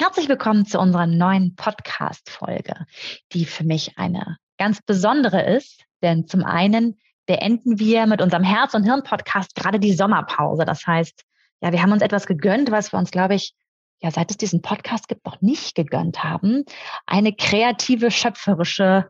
Herzlich 0.00 0.28
willkommen 0.28 0.64
zu 0.64 0.78
unserer 0.78 1.08
neuen 1.08 1.56
Podcast-Folge, 1.56 2.86
die 3.32 3.44
für 3.44 3.64
mich 3.64 3.98
eine 3.98 4.36
ganz 4.56 4.80
besondere 4.80 5.42
ist, 5.56 5.82
denn 6.04 6.28
zum 6.28 6.44
einen 6.44 7.00
beenden 7.26 7.80
wir 7.80 8.06
mit 8.06 8.22
unserem 8.22 8.44
Herz- 8.44 8.74
und 8.74 8.84
Hirn-Podcast 8.84 9.56
gerade 9.56 9.80
die 9.80 9.94
Sommerpause. 9.94 10.64
Das 10.64 10.86
heißt, 10.86 11.24
ja, 11.62 11.72
wir 11.72 11.82
haben 11.82 11.90
uns 11.90 12.02
etwas 12.02 12.26
gegönnt, 12.26 12.70
was 12.70 12.92
wir 12.92 12.98
uns, 13.00 13.10
glaube 13.10 13.34
ich, 13.34 13.54
ja, 14.00 14.12
seit 14.12 14.30
es 14.30 14.36
diesen 14.36 14.62
Podcast 14.62 15.08
gibt, 15.08 15.26
noch 15.26 15.40
nicht 15.40 15.74
gegönnt 15.74 16.22
haben. 16.22 16.64
Eine 17.04 17.32
kreative, 17.32 18.12
schöpferische 18.12 19.08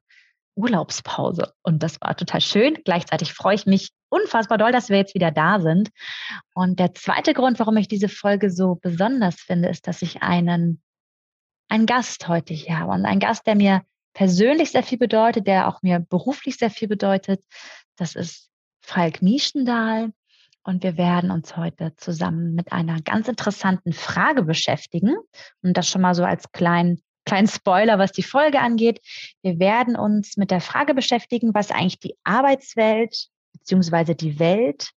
Urlaubspause. 0.54 1.52
Und 1.62 1.82
das 1.82 2.00
war 2.00 2.16
total 2.16 2.40
schön. 2.40 2.78
Gleichzeitig 2.86 3.34
freue 3.34 3.56
ich 3.56 3.66
mich 3.66 3.90
unfassbar 4.08 4.58
doll, 4.58 4.72
dass 4.72 4.88
wir 4.88 4.96
jetzt 4.96 5.14
wieder 5.14 5.30
da 5.30 5.60
sind. 5.60 5.90
Und 6.54 6.78
der 6.78 6.94
zweite 6.94 7.34
Grund, 7.34 7.58
warum 7.58 7.76
ich 7.76 7.88
diese 7.88 8.08
Folge 8.08 8.50
so 8.50 8.76
besonders 8.76 9.36
finde, 9.36 9.68
ist, 9.68 9.86
dass 9.86 10.02
ich 10.02 10.22
einen, 10.22 10.82
einen 11.68 11.86
Gast 11.86 12.28
heute 12.28 12.54
hier 12.54 12.78
habe. 12.78 12.92
Und 12.92 13.04
einen 13.04 13.20
Gast, 13.20 13.46
der 13.46 13.54
mir 13.54 13.82
persönlich 14.14 14.72
sehr 14.72 14.82
viel 14.82 14.98
bedeutet, 14.98 15.46
der 15.46 15.68
auch 15.68 15.82
mir 15.82 16.00
beruflich 16.00 16.56
sehr 16.56 16.70
viel 16.70 16.88
bedeutet. 16.88 17.44
Das 17.96 18.14
ist 18.14 18.50
Falk 18.80 19.22
Mieschendahl. 19.22 20.12
Und 20.64 20.82
wir 20.82 20.98
werden 20.98 21.30
uns 21.30 21.56
heute 21.56 21.94
zusammen 21.96 22.54
mit 22.54 22.72
einer 22.72 23.00
ganz 23.00 23.28
interessanten 23.28 23.92
Frage 23.92 24.42
beschäftigen. 24.42 25.16
Und 25.62 25.76
das 25.76 25.88
schon 25.88 26.02
mal 26.02 26.14
so 26.14 26.24
als 26.24 26.52
kleinen 26.52 27.02
kleinen 27.28 27.46
Spoiler, 27.46 27.98
was 27.98 28.12
die 28.12 28.22
Folge 28.22 28.58
angeht. 28.58 29.00
Wir 29.42 29.58
werden 29.58 29.96
uns 29.96 30.36
mit 30.36 30.50
der 30.50 30.60
Frage 30.60 30.94
beschäftigen, 30.94 31.54
was 31.54 31.70
eigentlich 31.70 32.00
die 32.00 32.16
Arbeitswelt 32.24 33.28
beziehungsweise 33.68 34.14
die 34.14 34.38
Welt 34.38 34.92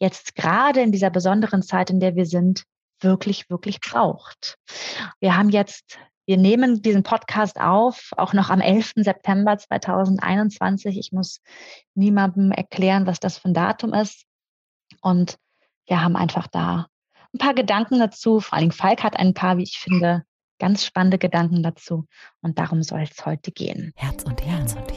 jetzt 0.00 0.34
gerade 0.34 0.80
in 0.80 0.90
dieser 0.90 1.10
besonderen 1.10 1.62
Zeit, 1.62 1.90
in 1.90 2.00
der 2.00 2.16
wir 2.16 2.26
sind, 2.26 2.64
wirklich, 3.00 3.48
wirklich 3.48 3.78
braucht. 3.80 4.58
Wir 5.20 5.36
haben 5.36 5.48
jetzt, 5.48 5.96
wir 6.26 6.36
nehmen 6.36 6.82
diesen 6.82 7.04
Podcast 7.04 7.60
auf, 7.60 8.10
auch 8.16 8.32
noch 8.32 8.50
am 8.50 8.60
11. 8.60 8.94
September 8.96 9.56
2021. 9.56 10.98
Ich 10.98 11.12
muss 11.12 11.40
niemandem 11.94 12.50
erklären, 12.50 13.06
was 13.06 13.20
das 13.20 13.38
für 13.38 13.48
ein 13.48 13.54
Datum 13.54 13.94
ist. 13.94 14.24
Und 15.02 15.36
wir 15.86 16.02
haben 16.02 16.16
einfach 16.16 16.48
da 16.48 16.88
ein 17.32 17.38
paar 17.38 17.54
Gedanken 17.54 18.00
dazu. 18.00 18.40
Vor 18.40 18.54
allen 18.54 18.70
Dingen 18.70 18.72
Falk 18.72 19.04
hat 19.04 19.16
ein 19.16 19.34
paar, 19.34 19.56
wie 19.56 19.62
ich 19.62 19.78
finde, 19.78 20.24
ganz 20.58 20.84
spannende 20.84 21.18
Gedanken 21.18 21.62
dazu. 21.62 22.06
Und 22.40 22.58
darum 22.58 22.82
soll 22.82 23.02
es 23.02 23.24
heute 23.24 23.52
gehen. 23.52 23.92
Herz 23.94 24.24
und 24.24 24.44
Herz. 24.44 24.55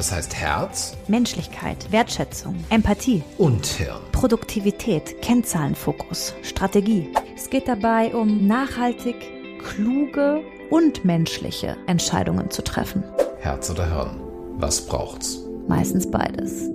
Das 0.00 0.12
heißt 0.12 0.34
Herz, 0.34 0.96
Menschlichkeit, 1.08 1.92
Wertschätzung, 1.92 2.64
Empathie 2.70 3.22
und 3.36 3.66
Hirn. 3.66 4.00
Produktivität, 4.12 5.20
Kennzahlenfokus, 5.20 6.34
Strategie. 6.40 7.10
Es 7.36 7.50
geht 7.50 7.68
dabei 7.68 8.14
um 8.14 8.46
nachhaltig, 8.46 9.14
kluge 9.62 10.40
und 10.70 11.04
menschliche 11.04 11.76
Entscheidungen 11.86 12.50
zu 12.50 12.64
treffen. 12.64 13.04
Herz 13.40 13.68
oder 13.68 13.84
Hirn? 13.94 14.22
Was 14.56 14.86
braucht's? 14.86 15.44
Meistens 15.68 16.10
beides. 16.10 16.70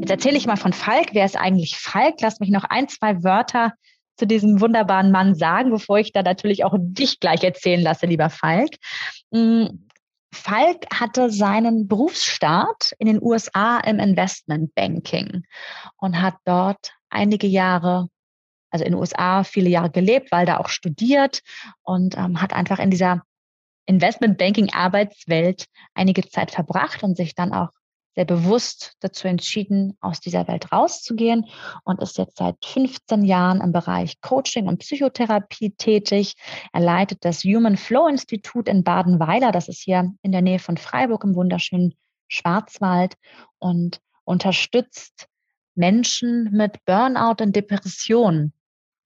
Jetzt 0.00 0.10
erzähle 0.10 0.36
ich 0.36 0.48
mal 0.48 0.56
von 0.56 0.72
Falk. 0.72 1.10
Wer 1.12 1.26
ist 1.26 1.36
eigentlich 1.36 1.78
Falk? 1.78 2.16
Lass 2.20 2.40
mich 2.40 2.50
noch 2.50 2.64
ein, 2.64 2.88
zwei 2.88 3.22
Wörter 3.22 3.74
zu 4.16 4.26
diesem 4.26 4.60
wunderbaren 4.60 5.12
Mann 5.12 5.36
sagen, 5.36 5.70
bevor 5.70 6.00
ich 6.00 6.10
da 6.10 6.24
natürlich 6.24 6.64
auch 6.64 6.74
dich 6.78 7.20
gleich 7.20 7.44
erzählen 7.44 7.80
lasse, 7.80 8.06
lieber 8.06 8.28
Falk. 8.28 8.70
Falk 10.34 10.86
hatte 10.92 11.30
seinen 11.30 11.88
Berufsstart 11.88 12.92
in 12.98 13.06
den 13.06 13.22
USA 13.22 13.78
im 13.80 13.98
Investmentbanking 13.98 15.44
und 15.96 16.20
hat 16.20 16.34
dort 16.44 16.92
einige 17.08 17.46
Jahre, 17.46 18.08
also 18.70 18.84
in 18.84 18.92
den 18.92 19.00
USA 19.00 19.44
viele 19.44 19.70
Jahre 19.70 19.90
gelebt, 19.90 20.30
weil 20.32 20.46
da 20.46 20.58
auch 20.58 20.68
studiert 20.68 21.40
und 21.82 22.16
ähm, 22.18 22.42
hat 22.42 22.52
einfach 22.52 22.78
in 22.78 22.90
dieser 22.90 23.22
Investmentbanking-Arbeitswelt 23.86 25.66
einige 25.94 26.28
Zeit 26.28 26.50
verbracht 26.50 27.02
und 27.02 27.16
sich 27.16 27.34
dann 27.34 27.52
auch 27.52 27.70
sehr 28.14 28.24
bewusst 28.24 28.94
dazu 29.00 29.26
entschieden, 29.26 29.96
aus 30.00 30.20
dieser 30.20 30.46
Welt 30.46 30.70
rauszugehen 30.72 31.46
und 31.84 32.00
ist 32.00 32.18
jetzt 32.18 32.38
seit 32.38 32.56
15 32.64 33.24
Jahren 33.24 33.60
im 33.60 33.72
Bereich 33.72 34.20
Coaching 34.20 34.68
und 34.68 34.78
Psychotherapie 34.78 35.74
tätig. 35.76 36.34
Er 36.72 36.80
leitet 36.80 37.24
das 37.24 37.42
Human 37.42 37.76
Flow 37.76 38.06
Institut 38.06 38.68
in 38.68 38.84
Badenweiler. 38.84 39.50
Das 39.52 39.68
ist 39.68 39.82
hier 39.82 40.12
in 40.22 40.32
der 40.32 40.42
Nähe 40.42 40.58
von 40.58 40.76
Freiburg 40.76 41.24
im 41.24 41.34
wunderschönen 41.34 41.94
Schwarzwald 42.28 43.14
und 43.58 44.00
unterstützt 44.24 45.26
Menschen 45.74 46.50
mit 46.52 46.84
Burnout 46.84 47.42
und 47.42 47.54
Depression. 47.56 48.52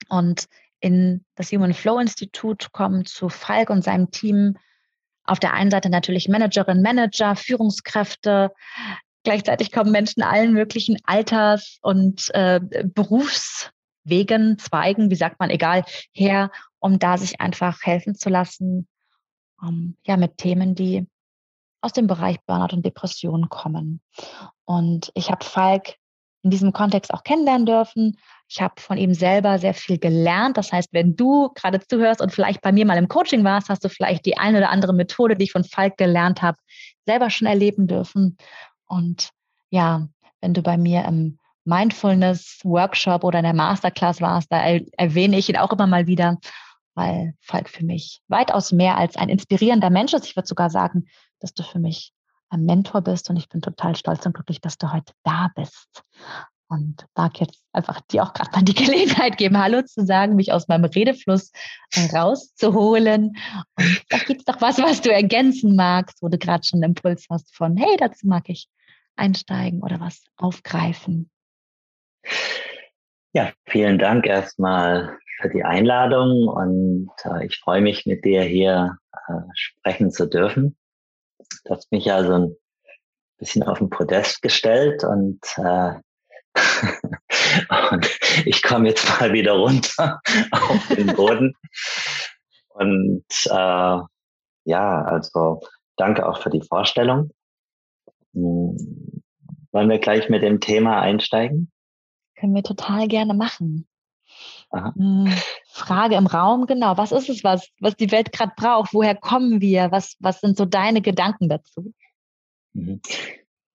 Und 0.08 0.46
in 0.80 1.24
das 1.34 1.50
Human 1.50 1.74
Flow 1.74 1.98
Institut 1.98 2.72
kommen 2.72 3.04
zu 3.04 3.28
Falk 3.28 3.70
und 3.70 3.82
seinem 3.82 4.10
Team 4.10 4.56
auf 5.28 5.38
der 5.38 5.52
einen 5.52 5.70
Seite 5.70 5.90
natürlich 5.90 6.28
Managerinnen, 6.28 6.82
Manager, 6.82 7.36
Führungskräfte. 7.36 8.52
Gleichzeitig 9.24 9.72
kommen 9.72 9.92
Menschen 9.92 10.22
allen 10.22 10.52
möglichen 10.52 10.98
Alters- 11.04 11.78
und 11.82 12.30
äh, 12.34 12.60
Berufswegen, 12.84 14.58
Zweigen, 14.58 15.10
wie 15.10 15.16
sagt 15.16 15.38
man, 15.38 15.50
egal, 15.50 15.84
her, 16.12 16.50
um 16.78 16.98
da 16.98 17.18
sich 17.18 17.40
einfach 17.40 17.82
helfen 17.82 18.14
zu 18.14 18.30
lassen, 18.30 18.88
um, 19.60 19.96
ja, 20.04 20.16
mit 20.16 20.38
Themen, 20.38 20.74
die 20.74 21.06
aus 21.80 21.92
dem 21.92 22.06
Bereich 22.06 22.38
Burnout 22.46 22.74
und 22.74 22.86
Depression 22.86 23.48
kommen. 23.48 24.00
Und 24.64 25.10
ich 25.14 25.30
habe 25.30 25.44
Falk 25.44 25.96
in 26.42 26.50
diesem 26.50 26.72
Kontext 26.72 27.12
auch 27.12 27.24
kennenlernen 27.24 27.66
dürfen, 27.66 28.16
ich 28.50 28.62
habe 28.62 28.80
von 28.80 28.96
ihm 28.96 29.12
selber 29.12 29.58
sehr 29.58 29.74
viel 29.74 29.98
gelernt. 29.98 30.56
Das 30.56 30.72
heißt, 30.72 30.88
wenn 30.92 31.16
du 31.16 31.50
gerade 31.54 31.80
zuhörst 31.86 32.22
und 32.22 32.32
vielleicht 32.32 32.62
bei 32.62 32.72
mir 32.72 32.86
mal 32.86 32.96
im 32.96 33.08
Coaching 33.08 33.44
warst, 33.44 33.68
hast 33.68 33.84
du 33.84 33.90
vielleicht 33.90 34.24
die 34.24 34.38
eine 34.38 34.58
oder 34.58 34.70
andere 34.70 34.94
Methode, 34.94 35.36
die 35.36 35.44
ich 35.44 35.52
von 35.52 35.64
Falk 35.64 35.98
gelernt 35.98 36.40
habe, 36.40 36.56
selber 37.04 37.28
schon 37.28 37.46
erleben 37.46 37.86
dürfen. 37.86 38.38
Und 38.86 39.30
ja, 39.70 40.08
wenn 40.40 40.54
du 40.54 40.62
bei 40.62 40.78
mir 40.78 41.04
im 41.04 41.38
Mindfulness-Workshop 41.64 43.22
oder 43.22 43.40
in 43.40 43.44
der 43.44 43.54
Masterclass 43.54 44.22
warst, 44.22 44.50
da 44.50 44.62
erwähne 44.96 45.36
ich 45.36 45.50
ihn 45.50 45.58
auch 45.58 45.72
immer 45.72 45.86
mal 45.86 46.06
wieder, 46.06 46.38
weil 46.94 47.34
Falk 47.42 47.68
für 47.68 47.84
mich 47.84 48.22
weitaus 48.28 48.72
mehr 48.72 48.96
als 48.96 49.16
ein 49.16 49.28
inspirierender 49.28 49.90
Mensch 49.90 50.14
ist. 50.14 50.24
Ich 50.24 50.36
würde 50.36 50.48
sogar 50.48 50.70
sagen, 50.70 51.06
dass 51.40 51.52
du 51.52 51.62
für 51.62 51.78
mich 51.78 52.12
Mentor 52.56 53.02
bist 53.02 53.28
und 53.30 53.36
ich 53.36 53.48
bin 53.48 53.60
total 53.60 53.96
stolz 53.96 54.24
und 54.26 54.34
glücklich, 54.34 54.60
dass 54.60 54.78
du 54.78 54.92
heute 54.92 55.12
da 55.22 55.50
bist 55.54 56.02
und 56.68 57.06
mag 57.16 57.40
jetzt 57.40 57.62
einfach 57.72 58.00
dir 58.02 58.22
auch 58.22 58.32
gerade 58.32 58.50
mal 58.52 58.62
die 58.62 58.74
Gelegenheit 58.84 59.36
geben, 59.38 59.58
Hallo 59.58 59.82
zu 59.82 60.04
sagen, 60.04 60.36
mich 60.36 60.52
aus 60.52 60.68
meinem 60.68 60.84
Redefluss 60.84 61.50
äh, 61.94 62.14
rauszuholen. 62.14 63.36
Und 63.76 64.04
da 64.10 64.18
gibt 64.18 64.40
es 64.40 64.44
doch 64.44 64.60
was, 64.60 64.78
was 64.78 65.00
du 65.00 65.12
ergänzen 65.12 65.76
magst, 65.76 66.22
wo 66.22 66.28
du 66.28 66.38
gerade 66.38 66.64
schon 66.64 66.82
einen 66.82 66.92
Impuls 66.92 67.26
hast 67.30 67.54
von, 67.54 67.76
hey, 67.76 67.96
dazu 67.98 68.26
mag 68.26 68.48
ich 68.48 68.68
einsteigen 69.16 69.82
oder 69.82 70.00
was 70.00 70.24
aufgreifen. 70.36 71.30
Ja, 73.32 73.52
vielen 73.66 73.98
Dank 73.98 74.26
erstmal 74.26 75.18
für 75.40 75.48
die 75.48 75.64
Einladung 75.64 76.48
und 76.48 77.10
äh, 77.24 77.46
ich 77.46 77.58
freue 77.58 77.80
mich, 77.80 78.06
mit 78.06 78.24
dir 78.24 78.42
hier 78.42 78.98
äh, 79.28 79.32
sprechen 79.54 80.10
zu 80.10 80.26
dürfen. 80.26 80.76
Du 81.64 81.74
hast 81.74 81.90
mich 81.92 82.04
ja 82.04 82.24
so 82.24 82.32
ein 82.32 82.56
bisschen 83.38 83.62
auf 83.62 83.78
den 83.78 83.90
Podest 83.90 84.42
gestellt 84.42 85.04
und 85.04 85.40
äh, 85.56 85.94
und 87.90 88.18
ich 88.44 88.62
komme 88.62 88.88
jetzt 88.88 89.08
mal 89.20 89.32
wieder 89.32 89.52
runter 89.52 90.20
auf 90.50 90.88
den 90.88 91.14
Boden. 91.14 91.54
Und 92.68 93.24
äh, 93.46 93.98
ja, 94.64 95.02
also 95.02 95.60
danke 95.96 96.28
auch 96.28 96.42
für 96.42 96.50
die 96.50 96.62
Vorstellung. 96.62 97.30
Hm, 98.34 98.76
wollen 99.72 99.90
wir 99.90 99.98
gleich 99.98 100.28
mit 100.28 100.42
dem 100.42 100.60
Thema 100.60 101.00
einsteigen? 101.00 101.70
Können 102.38 102.54
wir 102.54 102.62
total 102.62 103.08
gerne 103.08 103.34
machen. 103.34 103.88
Hm, 104.70 105.32
Frage 105.66 106.16
im 106.16 106.26
Raum, 106.26 106.66
genau. 106.66 106.96
Was 106.96 107.12
ist 107.12 107.28
es, 107.28 107.42
was, 107.42 107.68
was 107.80 107.96
die 107.96 108.10
Welt 108.10 108.32
gerade 108.32 108.52
braucht? 108.56 108.92
Woher 108.92 109.14
kommen 109.14 109.60
wir? 109.60 109.90
Was, 109.90 110.16
was 110.20 110.40
sind 110.40 110.56
so 110.56 110.64
deine 110.64 111.00
Gedanken 111.00 111.48
dazu? 111.48 111.92
Mhm. 112.74 113.00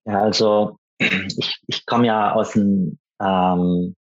Ja, 0.05 0.21
also 0.21 0.77
ich, 0.99 1.59
ich 1.67 1.85
komme 1.85 2.07
ja 2.07 2.33
aus 2.33 2.51
dem, 2.51 2.99
ähm, 3.19 3.95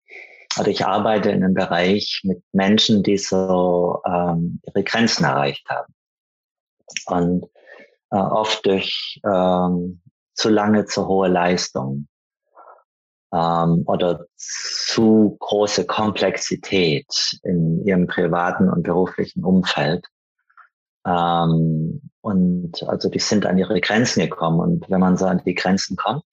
also 0.57 0.69
ich 0.69 0.85
arbeite 0.85 1.29
in 1.31 1.43
einem 1.43 1.53
Bereich 1.53 2.21
mit 2.23 2.43
Menschen, 2.51 3.03
die 3.03 3.17
so 3.17 4.01
ähm, 4.05 4.59
ihre 4.65 4.83
Grenzen 4.83 5.23
erreicht 5.23 5.67
haben. 5.69 5.93
Und 7.05 7.45
äh, 8.09 8.17
oft 8.17 8.65
durch 8.65 9.21
ähm, 9.25 10.01
zu 10.33 10.49
lange 10.49 10.85
zu 10.85 11.07
hohe 11.07 11.29
Leistung 11.29 12.07
ähm, 13.33 13.83
oder 13.85 14.25
zu 14.35 15.37
große 15.39 15.85
Komplexität 15.85 17.39
in 17.43 17.85
ihrem 17.85 18.07
privaten 18.07 18.69
und 18.69 18.83
beruflichen 18.83 19.43
Umfeld. 19.43 20.05
Ähm, 21.05 22.01
und 22.21 22.83
also 22.87 23.09
die 23.09 23.19
sind 23.19 23.45
an 23.45 23.57
ihre 23.57 23.81
Grenzen 23.81 24.21
gekommen. 24.21 24.59
Und 24.59 24.89
wenn 24.89 24.99
man 24.99 25.17
so 25.17 25.25
an 25.25 25.41
die 25.45 25.55
Grenzen 25.55 25.95
kommt, 25.97 26.23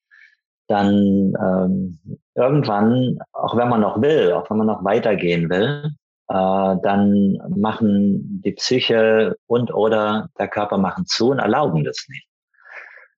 dann 0.67 1.33
ähm, 1.41 2.19
irgendwann, 2.35 3.19
auch 3.33 3.57
wenn 3.57 3.69
man 3.69 3.81
noch 3.81 4.03
will, 4.03 4.33
auch 4.33 4.51
wenn 4.51 4.59
man 4.59 4.67
noch 4.67 4.85
weitergehen 4.85 5.49
will, 5.49 5.91
äh, 6.29 6.77
dann 6.83 7.39
machen 7.49 8.43
die 8.45 8.53
Psyche 8.53 9.37
und 9.47 9.73
oder 9.73 10.29
der 10.39 10.49
Körper 10.49 10.77
machen 10.77 11.07
zu 11.07 11.31
und 11.31 11.39
erlauben 11.39 11.85
das 11.85 12.05
nicht. 12.09 12.28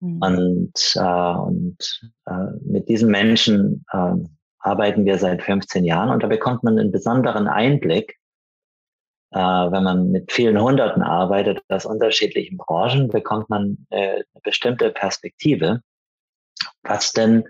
Mhm. 0.00 0.23
Und, 0.23 0.93
äh, 0.97 1.35
und 1.35 2.11
äh, 2.26 2.47
mit 2.62 2.88
diesen 2.88 3.11
Menschen 3.11 3.85
äh, 3.93 4.14
arbeiten 4.58 5.05
wir 5.05 5.19
seit 5.19 5.43
15 5.43 5.85
Jahren 5.85 6.11
und 6.11 6.23
da 6.23 6.26
bekommt 6.26 6.62
man 6.64 6.79
einen 6.79 6.93
besonderen 6.93 7.49
Einblick, 7.49 8.19
äh, 9.32 9.38
wenn 9.38 9.85
man 9.85 10.11
mit 10.11 10.32
vielen 10.32 10.61
Hunderten 10.61 11.02
arbeitet 11.02 11.62
aus 11.69 11.87
unterschiedlichen 11.87 12.56
Branchen, 12.56 13.08
bekommt 13.08 13.49
man 13.49 13.87
äh, 13.91 14.14
eine 14.14 14.25
bestimmte 14.43 14.91
Perspektive, 14.91 15.82
was 16.82 17.12
denn 17.12 17.44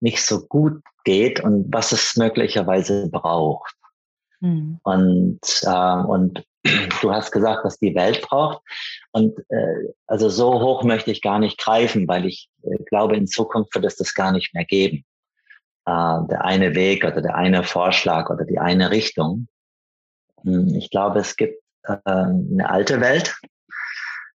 nicht 0.00 0.24
so 0.24 0.46
gut 0.46 0.82
geht 1.04 1.40
und 1.40 1.72
was 1.72 1.92
es 1.92 2.16
möglicherweise 2.16 3.08
braucht. 3.10 3.74
Mhm. 4.40 4.80
Und, 4.82 5.40
äh, 5.62 6.02
und 6.04 6.44
du 7.02 7.12
hast 7.12 7.32
gesagt, 7.32 7.64
was 7.64 7.78
die 7.78 7.94
Welt 7.94 8.22
braucht. 8.22 8.62
Und 9.12 9.38
äh, 9.48 9.92
also 10.06 10.28
so 10.28 10.60
hoch 10.60 10.84
möchte 10.84 11.10
ich 11.10 11.22
gar 11.22 11.38
nicht 11.38 11.58
greifen, 11.58 12.06
weil 12.08 12.26
ich 12.26 12.48
äh, 12.62 12.82
glaube, 12.84 13.16
in 13.16 13.26
Zukunft 13.26 13.74
wird 13.74 13.84
es 13.84 13.96
das 13.96 14.14
gar 14.14 14.32
nicht 14.32 14.54
mehr 14.54 14.64
geben. 14.64 15.04
Äh, 15.86 16.26
der 16.30 16.44
eine 16.44 16.74
Weg 16.74 17.04
oder 17.04 17.20
der 17.20 17.34
eine 17.34 17.64
Vorschlag 17.64 18.30
oder 18.30 18.44
die 18.44 18.58
eine 18.58 18.90
Richtung. 18.90 19.48
Hm, 20.42 20.74
ich 20.74 20.90
glaube, 20.90 21.20
es 21.20 21.36
gibt 21.36 21.62
äh, 21.84 21.96
eine 22.04 22.70
alte 22.70 23.00
Welt 23.00 23.36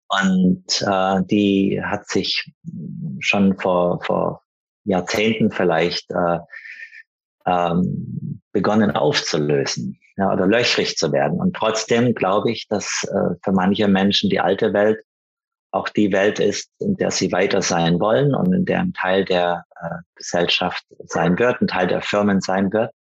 und 0.09 0.83
äh, 0.83 1.23
die 1.25 1.81
hat 1.83 2.09
sich 2.09 2.53
schon 3.21 3.59
vor, 3.59 4.03
vor 4.03 4.43
Jahrzehnten 4.85 5.51
vielleicht 5.51 6.11
äh, 6.11 6.39
ähm, 7.47 8.41
begonnen 8.53 8.93
aufzulösen 8.93 9.99
ja, 10.17 10.33
oder 10.33 10.47
löchrig 10.47 10.97
zu 10.97 11.13
werden. 11.13 11.41
Und 11.41 11.55
trotzdem 11.55 12.15
glaube 12.15 12.51
ich, 12.51 12.69
dass 12.69 13.05
äh, 13.05 13.35
für 13.43 13.53
manche 13.53 13.89
Menschen 13.89 14.31
die 14.31 14.41
alte 14.41 14.73
Welt 14.73 15.03
auch 15.71 15.89
die 15.89 16.13
Welt 16.13 16.39
ist, 16.39 16.71
in 16.81 16.97
der 16.97 17.11
sie 17.11 17.33
weiter 17.33 17.63
sein 17.63 17.99
wollen 17.99 18.35
und 18.35 18.53
in 18.53 18.65
der 18.67 18.81
ein 18.81 18.93
Teil 18.93 19.25
der 19.25 19.65
äh, 19.81 19.97
Gesellschaft 20.15 20.85
sein 21.07 21.39
wird, 21.39 21.61
ein 21.61 21.67
Teil 21.67 21.87
der 21.87 22.03
Firmen 22.03 22.41
sein 22.41 22.73
wird. 22.73 22.93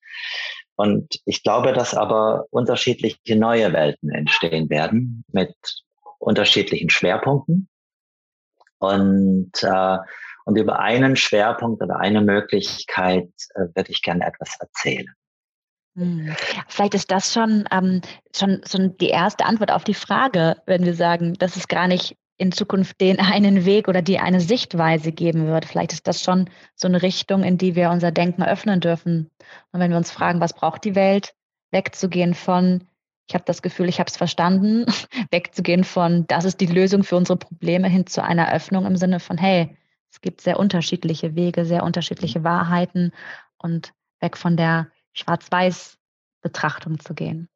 Und 0.75 1.19
ich 1.25 1.43
glaube, 1.43 1.73
dass 1.73 1.93
aber 1.93 2.45
unterschiedliche 2.49 3.35
neue 3.35 3.73
Welten 3.73 4.09
entstehen 4.09 4.69
werden 4.69 5.23
mit 5.31 5.53
unterschiedlichen 6.17 6.89
Schwerpunkten. 6.89 7.67
Und, 8.79 9.51
äh, 9.61 9.97
und 10.45 10.57
über 10.57 10.79
einen 10.79 11.15
Schwerpunkt 11.15 11.83
oder 11.83 11.99
eine 11.99 12.21
Möglichkeit 12.21 13.29
äh, 13.53 13.65
würde 13.75 13.91
ich 13.91 14.01
gerne 14.01 14.25
etwas 14.25 14.57
erzählen. 14.59 15.07
Hm. 15.95 16.33
Vielleicht 16.67 16.93
ist 16.93 17.11
das 17.11 17.33
schon, 17.33 17.65
ähm, 17.71 18.01
schon, 18.35 18.61
schon 18.65 18.97
die 18.97 19.09
erste 19.09 19.45
Antwort 19.45 19.71
auf 19.71 19.83
die 19.83 19.93
Frage, 19.93 20.57
wenn 20.65 20.85
wir 20.85 20.93
sagen, 20.93 21.33
dass 21.33 21.55
es 21.55 21.67
gar 21.67 21.87
nicht 21.87 22.15
in 22.37 22.51
Zukunft 22.51 22.99
den 23.01 23.19
einen 23.19 23.65
Weg 23.65 23.87
oder 23.87 24.01
die 24.01 24.19
eine 24.19 24.41
Sichtweise 24.41 25.11
geben 25.11 25.47
wird. 25.47 25.65
Vielleicht 25.65 25.93
ist 25.93 26.07
das 26.07 26.23
schon 26.23 26.49
so 26.75 26.87
eine 26.87 27.01
Richtung, 27.01 27.43
in 27.43 27.57
die 27.57 27.75
wir 27.75 27.91
unser 27.91 28.11
Denken 28.11 28.43
öffnen 28.43 28.79
dürfen. 28.79 29.29
Und 29.71 29.79
wenn 29.79 29.91
wir 29.91 29.97
uns 29.97 30.11
fragen, 30.11 30.41
was 30.41 30.53
braucht 30.53 30.83
die 30.83 30.95
Welt, 30.95 31.33
wegzugehen 31.71 32.33
von, 32.33 32.85
ich 33.27 33.35
habe 33.35 33.45
das 33.45 33.61
Gefühl, 33.61 33.89
ich 33.89 33.99
habe 33.99 34.09
es 34.09 34.17
verstanden, 34.17 34.85
wegzugehen 35.31 35.83
von, 35.83 36.25
das 36.27 36.45
ist 36.45 36.61
die 36.61 36.65
Lösung 36.65 37.03
für 37.03 37.15
unsere 37.15 37.37
Probleme 37.37 37.89
hin 37.89 38.07
zu 38.07 38.23
einer 38.23 38.53
Öffnung 38.53 38.85
im 38.85 38.95
Sinne 38.95 39.19
von, 39.19 39.37
hey, 39.37 39.77
es 40.09 40.19
gibt 40.19 40.41
sehr 40.41 40.59
unterschiedliche 40.59 41.35
Wege, 41.35 41.63
sehr 41.63 41.83
unterschiedliche 41.83 42.43
Wahrheiten 42.43 43.13
und 43.57 43.93
weg 44.19 44.35
von 44.35 44.57
der 44.57 44.87
Schwarz-Weiß-Betrachtung 45.13 46.99
zu 46.99 47.13
gehen. 47.13 47.49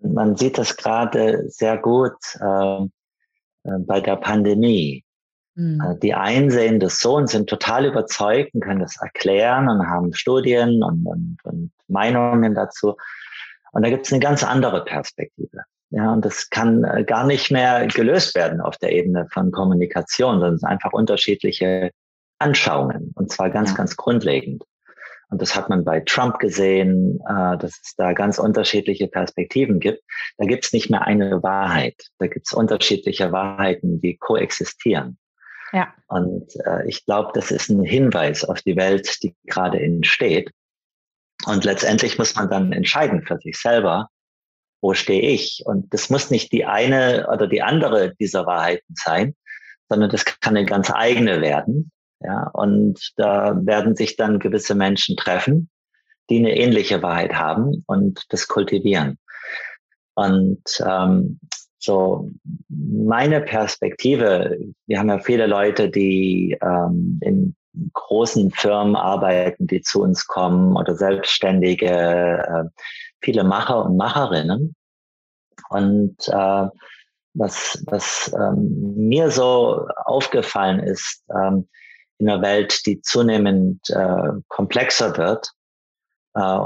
Man 0.00 0.36
sieht 0.36 0.58
das 0.58 0.76
gerade 0.76 1.48
sehr 1.48 1.78
gut 1.78 2.16
äh, 2.40 2.86
bei 3.64 4.00
der 4.00 4.16
Pandemie. 4.16 5.04
Mhm. 5.54 5.98
Die 6.02 6.14
einen 6.14 6.50
sehen 6.50 6.80
das 6.80 6.98
so 6.98 7.16
und 7.16 7.28
sind 7.28 7.48
total 7.48 7.86
überzeugt 7.86 8.54
und 8.54 8.62
können 8.62 8.80
das 8.80 9.00
erklären 9.00 9.68
und 9.68 9.86
haben 9.86 10.14
Studien 10.14 10.82
und, 10.82 11.06
und, 11.06 11.38
und 11.44 11.72
Meinungen 11.88 12.54
dazu. 12.54 12.96
Und 13.72 13.82
da 13.84 13.90
gibt 13.90 14.06
es 14.06 14.12
eine 14.12 14.20
ganz 14.20 14.42
andere 14.42 14.84
Perspektive. 14.84 15.64
Ja, 15.90 16.10
und 16.12 16.24
das 16.24 16.48
kann 16.48 16.84
äh, 16.84 17.04
gar 17.04 17.26
nicht 17.26 17.50
mehr 17.50 17.86
gelöst 17.86 18.34
werden 18.34 18.62
auf 18.62 18.78
der 18.78 18.92
Ebene 18.92 19.28
von 19.30 19.50
Kommunikation, 19.50 20.36
sondern 20.36 20.54
es 20.54 20.60
sind 20.60 20.70
einfach 20.70 20.92
unterschiedliche 20.92 21.90
Anschauungen 22.38 23.12
und 23.14 23.30
zwar 23.30 23.50
ganz, 23.50 23.70
ja. 23.70 23.76
ganz 23.76 23.96
grundlegend. 23.96 24.64
Und 25.32 25.40
das 25.40 25.56
hat 25.56 25.70
man 25.70 25.82
bei 25.82 26.00
Trump 26.00 26.40
gesehen, 26.40 27.18
äh, 27.26 27.56
dass 27.56 27.80
es 27.82 27.94
da 27.96 28.12
ganz 28.12 28.38
unterschiedliche 28.38 29.08
Perspektiven 29.08 29.80
gibt. 29.80 30.02
Da 30.36 30.44
gibt 30.44 30.66
es 30.66 30.74
nicht 30.74 30.90
mehr 30.90 31.06
eine 31.06 31.42
Wahrheit. 31.42 31.96
Da 32.18 32.26
gibt 32.26 32.48
es 32.48 32.52
unterschiedliche 32.52 33.32
Wahrheiten, 33.32 34.02
die 34.02 34.18
koexistieren. 34.18 35.16
Ja. 35.72 35.94
Und 36.06 36.54
äh, 36.66 36.86
ich 36.86 37.06
glaube, 37.06 37.30
das 37.32 37.50
ist 37.50 37.70
ein 37.70 37.82
Hinweis 37.82 38.44
auf 38.44 38.60
die 38.60 38.76
Welt, 38.76 39.22
die 39.22 39.34
gerade 39.46 39.80
entsteht. 39.80 40.50
Und 41.46 41.64
letztendlich 41.64 42.18
muss 42.18 42.34
man 42.34 42.50
dann 42.50 42.72
entscheiden 42.72 43.22
für 43.22 43.38
sich 43.38 43.58
selber, 43.58 44.08
wo 44.82 44.92
stehe 44.92 45.22
ich? 45.22 45.62
Und 45.64 45.94
das 45.94 46.10
muss 46.10 46.30
nicht 46.30 46.52
die 46.52 46.66
eine 46.66 47.26
oder 47.32 47.46
die 47.46 47.62
andere 47.62 48.14
dieser 48.16 48.44
Wahrheiten 48.44 48.94
sein, 48.94 49.34
sondern 49.88 50.10
das 50.10 50.26
kann 50.26 50.58
eine 50.58 50.66
ganz 50.66 50.90
eigene 50.90 51.40
werden. 51.40 51.90
Ja, 52.24 52.48
und 52.52 53.12
da 53.16 53.58
werden 53.64 53.96
sich 53.96 54.16
dann 54.16 54.38
gewisse 54.38 54.74
Menschen 54.74 55.16
treffen, 55.16 55.70
die 56.30 56.38
eine 56.38 56.56
ähnliche 56.56 57.02
Wahrheit 57.02 57.34
haben 57.34 57.82
und 57.86 58.24
das 58.28 58.48
kultivieren. 58.48 59.18
Und 60.14 60.62
ähm, 60.86 61.40
so 61.78 62.30
meine 62.68 63.40
Perspektive, 63.40 64.56
wir 64.86 64.98
haben 64.98 65.08
ja 65.08 65.18
viele 65.18 65.46
Leute, 65.46 65.90
die 65.90 66.56
ähm, 66.62 67.18
in 67.22 67.56
großen 67.92 68.50
Firmen 68.52 68.94
arbeiten, 68.94 69.66
die 69.66 69.80
zu 69.80 70.02
uns 70.02 70.26
kommen 70.26 70.76
oder 70.76 70.94
Selbstständige, 70.94 71.88
äh, 71.88 72.64
viele 73.20 73.44
Macher 73.44 73.84
und 73.84 73.96
Macherinnen. 73.96 74.76
Und 75.70 76.16
äh, 76.28 76.68
was, 77.34 77.82
was 77.86 78.32
ähm, 78.38 79.08
mir 79.08 79.30
so 79.30 79.86
aufgefallen 80.04 80.80
ist, 80.80 81.24
ähm, 81.34 81.68
in 82.22 82.28
einer 82.28 82.40
Welt, 82.40 82.86
die 82.86 83.00
zunehmend 83.00 83.90
äh, 83.90 84.32
komplexer 84.48 85.16
wird. 85.16 85.50
Äh, 86.34 86.58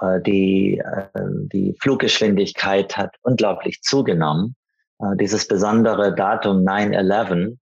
äh, 0.00 0.20
die, 0.22 0.78
äh, 0.78 1.08
die 1.52 1.74
Fluggeschwindigkeit 1.80 2.96
hat 2.96 3.16
unglaublich 3.22 3.82
zugenommen. 3.82 4.54
Äh, 5.00 5.16
dieses 5.16 5.48
besondere 5.48 6.14
Datum 6.14 6.58
9-11, 6.58 7.32
äh, 7.32 7.46
mhm. 7.46 7.56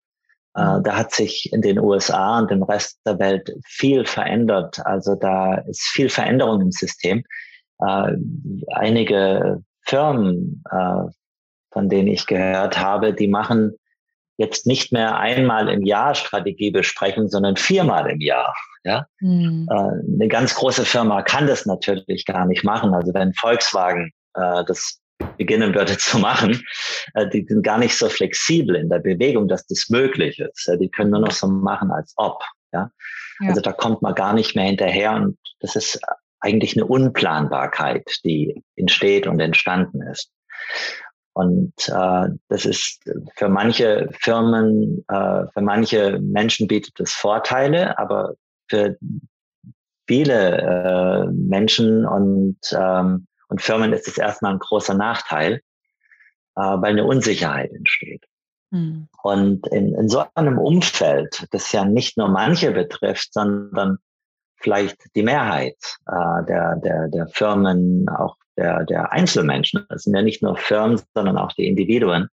da 0.55 0.97
hat 0.97 1.13
sich 1.13 1.51
in 1.53 1.63
den 1.63 1.79
USA 1.79 2.39
und 2.39 2.51
im 2.51 2.63
Rest 2.63 3.01
der 3.07 3.19
Welt 3.19 3.51
viel 3.65 4.05
verändert. 4.05 4.85
Also 4.85 5.15
da 5.15 5.55
ist 5.55 5.83
viel 5.83 6.11
Veränderung 6.11 6.61
im 6.61 6.73
System. 6.73 7.25
Äh, 7.79 8.13
einige 8.73 9.63
Firmen, 9.81 10.63
äh, 10.71 11.11
von 11.71 11.89
denen 11.89 12.09
ich 12.09 12.27
gehört 12.27 12.79
habe, 12.79 13.15
die 13.15 13.29
machen 13.29 13.77
jetzt 14.37 14.67
nicht 14.67 14.93
mehr 14.93 15.19
einmal 15.19 15.69
im 15.69 15.85
Jahr 15.85 16.15
Strategie 16.15 16.71
besprechen, 16.71 17.29
sondern 17.29 17.57
viermal 17.57 18.11
im 18.11 18.21
Jahr. 18.21 18.55
Ja, 18.85 19.07
mhm. 19.21 19.67
äh, 19.71 19.75
eine 19.75 20.29
ganz 20.29 20.55
große 20.55 20.85
Firma 20.85 21.23
kann 21.23 21.47
das 21.47 21.65
natürlich 21.65 22.27
gar 22.27 22.45
nicht 22.45 22.65
machen. 22.65 22.93
Also 22.93 23.15
wenn 23.15 23.33
Volkswagen 23.33 24.13
äh, 24.35 24.65
das 24.67 25.01
beginnen 25.39 25.75
würde 25.75 25.97
zu 25.99 26.19
machen, 26.19 26.63
äh, 27.15 27.29
die 27.29 27.47
sind 27.49 27.63
gar 27.63 27.79
nicht 27.79 27.97
so 27.97 28.09
flexibel 28.09 28.77
in 28.77 28.91
der 28.91 28.99
Bewegung, 28.99 29.49
dass 29.49 29.67
das 29.67 29.89
möglich 29.89 30.39
ist. 30.39 30.71
die 30.81 30.91
können 30.91 31.11
nur 31.11 31.21
noch 31.21 31.33
so 31.33 31.47
machen, 31.47 31.91
als 31.91 32.13
ob. 32.17 32.43
Ja? 32.73 32.91
ja, 33.41 33.49
also 33.49 33.61
da 33.61 33.73
kommt 33.73 34.03
man 34.03 34.15
gar 34.15 34.35
nicht 34.35 34.55
mehr 34.55 34.67
hinterher 34.67 35.13
und 35.13 35.39
das 35.61 35.77
ist 35.77 36.01
eigentlich 36.41 36.77
eine 36.77 36.85
Unplanbarkeit, 36.85 38.05
die 38.25 38.63
entsteht 38.77 39.27
und 39.27 39.41
entstanden 39.41 40.03
ist. 40.03 40.31
Und 41.35 41.73
äh, 41.89 42.29
das 42.49 42.65
ist 42.65 43.03
für 43.35 43.49
manche 43.49 44.09
Firmen, 44.21 45.05
äh, 45.09 45.47
für 45.53 45.61
manche 45.61 46.21
Menschen 46.21 46.69
bietet 46.69 46.99
es 47.01 47.13
Vorteile, 47.13 47.99
aber 47.99 48.35
für 48.69 48.97
viele 50.07 50.59
äh, 50.59 51.27
Menschen 51.33 52.07
und, 52.07 52.59
ähm, 52.73 53.27
und 53.49 53.63
Firmen 53.63 53.93
ist 53.93 54.07
es 54.07 54.17
erstmal 54.17 54.53
ein 54.53 54.61
großer 54.61 54.95
Nachteil, 54.95 55.55
äh, 56.57 56.61
weil 56.61 56.93
eine 56.93 57.05
Unsicherheit 57.05 57.73
entsteht. 57.73 58.25
Mhm. 58.71 59.09
Und 59.23 59.67
in, 59.69 59.93
in 59.95 60.09
so 60.09 60.25
einem 60.37 60.59
Umfeld, 60.59 61.49
das 61.51 61.73
ja 61.73 61.85
nicht 61.85 62.17
nur 62.17 62.29
manche 62.29 62.71
betrifft, 62.71 63.33
sondern 63.33 63.99
vielleicht 64.57 64.99
die 65.17 65.25
Mehrheit 65.25 65.79
äh, 66.07 66.45
der, 66.47 66.77
der, 66.77 67.09
der 67.09 67.27
Firmen, 67.27 68.09
auch 68.09 68.37
der, 68.57 68.85
der 68.85 69.13
Einzelmenschen, 69.13 69.85
das 69.89 70.03
sind 70.03 70.15
ja 70.15 70.23
nicht 70.23 70.43
nur 70.43 70.57
Firmen, 70.57 71.01
sondern 71.15 71.39
auch 71.39 71.53
die 71.53 71.67
Individuen, 71.67 72.29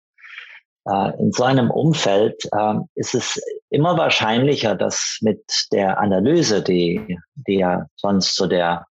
äh, 0.85 1.19
in 1.19 1.31
so 1.31 1.43
einem 1.43 1.69
Umfeld 1.69 2.43
äh, 2.51 2.75
ist 2.95 3.13
es 3.13 3.39
immer 3.69 3.97
wahrscheinlicher, 3.97 4.75
dass 4.75 5.17
mit 5.21 5.41
der 5.71 5.99
Analyse, 5.99 6.63
die, 6.63 7.17
die 7.35 7.59
ja 7.59 7.85
sonst 7.95 8.35
so 8.35 8.47
der, 8.47 8.85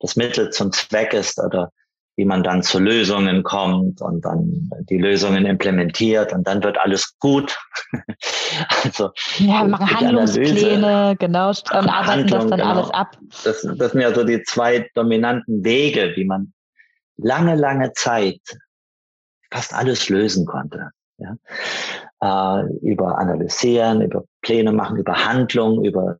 das 0.00 0.16
Mittel 0.16 0.50
zum 0.50 0.72
Zweck 0.72 1.14
ist 1.14 1.38
oder 1.42 1.70
wie 2.16 2.26
man 2.26 2.42
dann 2.42 2.62
zu 2.62 2.78
Lösungen 2.78 3.42
kommt 3.42 4.02
und 4.02 4.22
dann 4.26 4.68
die 4.90 4.98
Lösungen 4.98 5.46
implementiert 5.46 6.34
und 6.34 6.46
dann 6.46 6.62
wird 6.62 6.76
alles 6.76 7.16
gut. 7.18 7.56
also 8.84 9.10
ja, 9.38 9.62
wir 9.62 9.68
machen 9.68 9.90
Handlungspläne, 9.90 10.86
Analyse, 10.86 11.16
genau, 11.18 11.48
und 11.48 11.88
arbeiten 11.88 12.26
das 12.26 12.46
dann 12.48 12.58
genau. 12.58 12.72
alles 12.72 12.90
ab. 12.90 13.16
Das, 13.44 13.66
das 13.78 13.92
sind 13.92 14.02
ja 14.02 14.14
so 14.14 14.24
die 14.24 14.42
zwei 14.42 14.90
dominanten 14.94 15.64
Wege, 15.64 16.12
wie 16.16 16.26
man 16.26 16.52
lange, 17.22 17.56
lange 17.56 17.92
Zeit 17.92 18.40
fast 19.50 19.74
alles 19.74 20.08
lösen 20.08 20.46
konnte. 20.46 20.90
Ja? 21.18 21.36
Äh, 22.22 22.66
über 22.82 23.18
Analysieren, 23.18 24.02
über 24.02 24.24
Pläne 24.42 24.72
machen, 24.72 24.96
über 24.96 25.24
Handlung, 25.24 25.84
über 25.84 26.18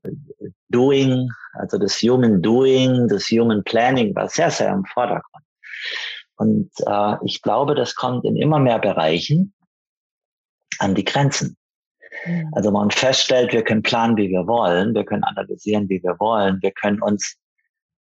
Doing, 0.69 1.31
also 1.53 1.79
das 1.79 2.01
Human 2.03 2.43
Doing, 2.43 3.09
das 3.09 3.25
Human 3.25 3.63
Planning 3.65 4.15
war 4.15 4.29
sehr, 4.29 4.51
sehr 4.51 4.73
im 4.73 4.85
Vordergrund. 4.85 5.45
Und 6.37 6.71
äh, 6.87 7.17
ich 7.25 7.43
glaube, 7.43 7.75
das 7.75 7.95
kommt 7.95 8.25
in 8.25 8.37
immer 8.37 8.59
mehr 8.59 8.79
Bereichen 8.79 9.53
an 10.79 10.95
die 10.95 11.05
Grenzen. 11.05 11.57
Mhm. 12.25 12.51
Also 12.53 12.71
man 12.71 12.91
feststellt, 12.91 13.53
wir 13.53 13.63
können 13.63 13.83
planen, 13.83 14.17
wie 14.17 14.31
wir 14.31 14.47
wollen, 14.47 14.95
wir 14.95 15.05
können 15.05 15.25
analysieren, 15.25 15.89
wie 15.89 16.03
wir 16.03 16.19
wollen, 16.19 16.59
wir 16.63 16.73
können 16.73 17.03
uns 17.03 17.37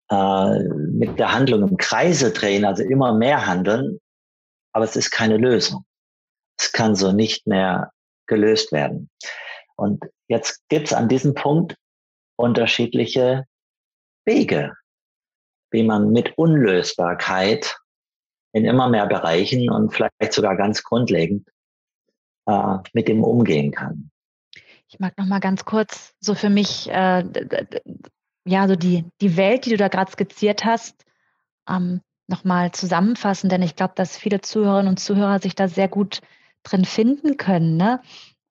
äh, 0.09 0.63
mit 0.69 1.19
der 1.19 1.33
Handlung 1.33 1.67
im 1.67 1.77
Kreise 1.77 2.31
drehen, 2.31 2.65
also 2.65 2.83
immer 2.83 3.13
mehr 3.13 3.45
handeln, 3.45 3.99
aber 4.73 4.85
es 4.85 4.95
ist 4.95 5.11
keine 5.11 5.37
Lösung. 5.37 5.85
Es 6.59 6.71
kann 6.71 6.95
so 6.95 7.11
nicht 7.11 7.47
mehr 7.47 7.91
gelöst 8.27 8.71
werden. 8.71 9.09
Und 9.75 10.03
jetzt 10.27 10.67
gibt 10.69 10.87
es 10.87 10.93
an 10.93 11.07
diesem 11.07 11.33
Punkt 11.33 11.75
unterschiedliche 12.37 13.45
Wege, 14.25 14.75
wie 15.71 15.83
man 15.83 16.11
mit 16.11 16.37
Unlösbarkeit 16.37 17.77
in 18.53 18.65
immer 18.65 18.89
mehr 18.89 19.05
Bereichen 19.07 19.69
und 19.69 19.93
vielleicht 19.93 20.33
sogar 20.33 20.55
ganz 20.55 20.83
grundlegend 20.83 21.47
äh, 22.47 22.77
mit 22.93 23.07
dem 23.07 23.23
umgehen 23.23 23.71
kann. 23.71 24.09
Ich 24.89 24.99
mag 24.99 25.17
noch 25.17 25.25
mal 25.25 25.39
ganz 25.39 25.65
kurz 25.65 26.13
so 26.19 26.33
für 26.33 26.49
mich 26.49 26.89
äh, 26.89 27.23
ja 28.47 28.67
so 28.67 28.75
die 28.75 29.05
die 29.21 29.37
Welt, 29.37 29.65
die 29.65 29.71
du 29.71 29.77
da 29.77 29.87
gerade 29.87 30.11
skizziert 30.11 30.65
hast, 30.65 31.05
ähm, 31.69 32.01
noch 32.27 32.43
mal 32.43 32.71
zusammenfassen, 32.71 33.49
denn 33.49 33.61
ich 33.61 33.75
glaube, 33.75 33.93
dass 33.95 34.17
viele 34.17 34.41
Zuhörerinnen 34.41 34.89
und 34.89 34.99
Zuhörer 34.99 35.39
sich 35.39 35.55
da 35.55 35.67
sehr 35.67 35.87
gut 35.87 36.21
drin 36.63 36.85
finden 36.85 37.37
können. 37.37 37.77
Ne? 37.77 38.01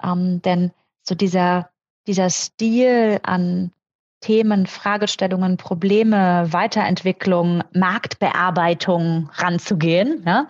Ähm, 0.02 0.40
denn 0.42 0.72
so 1.02 1.14
dieser, 1.14 1.70
dieser 2.06 2.30
Stil 2.30 3.20
an 3.22 3.72
Themen, 4.20 4.66
Fragestellungen, 4.66 5.58
Probleme, 5.58 6.46
Weiterentwicklung, 6.50 7.62
Marktbearbeitung 7.72 9.30
ranzugehen, 9.34 10.24
ne? 10.24 10.48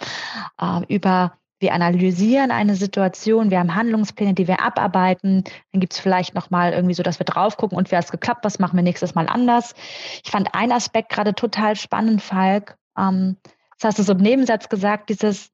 äh, 0.61 0.95
über 0.95 1.37
wir 1.59 1.73
analysieren 1.73 2.51
eine 2.51 2.75
Situation, 2.77 3.51
wir 3.51 3.59
haben 3.59 3.75
Handlungspläne, 3.75 4.35
die 4.35 4.47
wir 4.47 4.61
abarbeiten. 4.61 5.45
Dann 5.73 5.81
gibt 5.81 5.95
es 5.95 5.99
vielleicht 5.99 6.35
nochmal 6.35 6.73
irgendwie 6.73 6.95
so, 6.95 7.03
dass 7.03 7.19
wir 7.19 7.25
drauf 7.25 7.57
gucken 7.57 7.79
und 7.79 7.91
hat 7.91 8.05
es 8.05 8.11
geklappt, 8.11 8.45
was 8.45 8.59
machen 8.59 8.77
wir 8.77 8.83
nächstes 8.83 9.15
Mal 9.15 9.27
anders. 9.27 9.75
Ich 10.23 10.31
fand 10.31 10.55
einen 10.55 10.73
Aspekt 10.73 11.09
gerade 11.09 11.35
total 11.35 11.77
spannend, 11.77 12.21
Falk. 12.21 12.77
Ähm, 12.99 13.37
das 13.79 13.89
hast 13.89 13.99
du 13.99 14.03
so 14.03 14.13
im 14.13 14.19
Nebensatz 14.19 14.69
gesagt, 14.69 15.09
dieses 15.09 15.51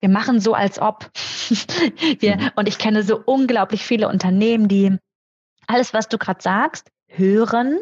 wir 0.00 0.08
machen 0.10 0.40
so, 0.40 0.54
als 0.54 0.80
ob. 0.80 1.10
wir, 2.20 2.36
mhm. 2.36 2.50
Und 2.56 2.68
ich 2.68 2.78
kenne 2.78 3.02
so 3.02 3.20
unglaublich 3.24 3.84
viele 3.84 4.08
Unternehmen, 4.08 4.68
die 4.68 4.98
alles, 5.66 5.94
was 5.94 6.08
du 6.08 6.18
gerade 6.18 6.42
sagst, 6.42 6.90
hören 7.08 7.78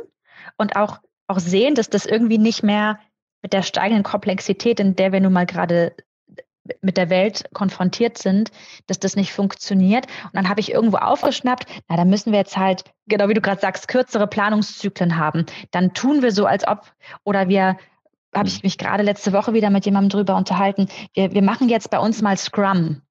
und 0.56 0.76
auch, 0.76 1.00
auch 1.26 1.38
sehen, 1.38 1.74
dass 1.74 1.90
das 1.90 2.06
irgendwie 2.06 2.38
nicht 2.38 2.62
mehr 2.62 3.00
mit 3.42 3.52
der 3.52 3.62
steigenden 3.62 4.04
Komplexität, 4.04 4.80
in 4.80 4.96
der 4.96 5.12
wir 5.12 5.20
nun 5.20 5.32
mal 5.32 5.46
gerade 5.46 5.94
mit 6.80 6.96
der 6.96 7.10
Welt 7.10 7.44
konfrontiert 7.52 8.18
sind, 8.18 8.50
dass 8.86 8.98
das 8.98 9.16
nicht 9.16 9.32
funktioniert. 9.32 10.06
Und 10.24 10.34
dann 10.34 10.48
habe 10.48 10.60
ich 10.60 10.72
irgendwo 10.72 10.96
aufgeschnappt, 10.96 11.66
na, 11.88 11.96
da 11.96 12.04
müssen 12.04 12.32
wir 12.32 12.38
jetzt 12.38 12.56
halt, 12.56 12.84
genau 13.06 13.28
wie 13.28 13.34
du 13.34 13.40
gerade 13.40 13.60
sagst, 13.60 13.88
kürzere 13.88 14.26
Planungszyklen 14.26 15.16
haben. 15.16 15.46
Dann 15.70 15.94
tun 15.94 16.22
wir 16.22 16.32
so, 16.32 16.46
als 16.46 16.66
ob, 16.66 16.92
oder 17.24 17.48
wir 17.48 17.76
habe 18.34 18.48
ich 18.48 18.56
mhm. 18.56 18.60
mich 18.64 18.78
gerade 18.78 19.02
letzte 19.02 19.32
Woche 19.32 19.54
wieder 19.54 19.70
mit 19.70 19.84
jemandem 19.84 20.10
drüber 20.10 20.36
unterhalten. 20.36 20.88
Wir, 21.12 21.32
wir 21.32 21.42
machen 21.42 21.68
jetzt 21.68 21.90
bei 21.90 21.98
uns 21.98 22.22
mal 22.22 22.36
Scrum. 22.36 23.02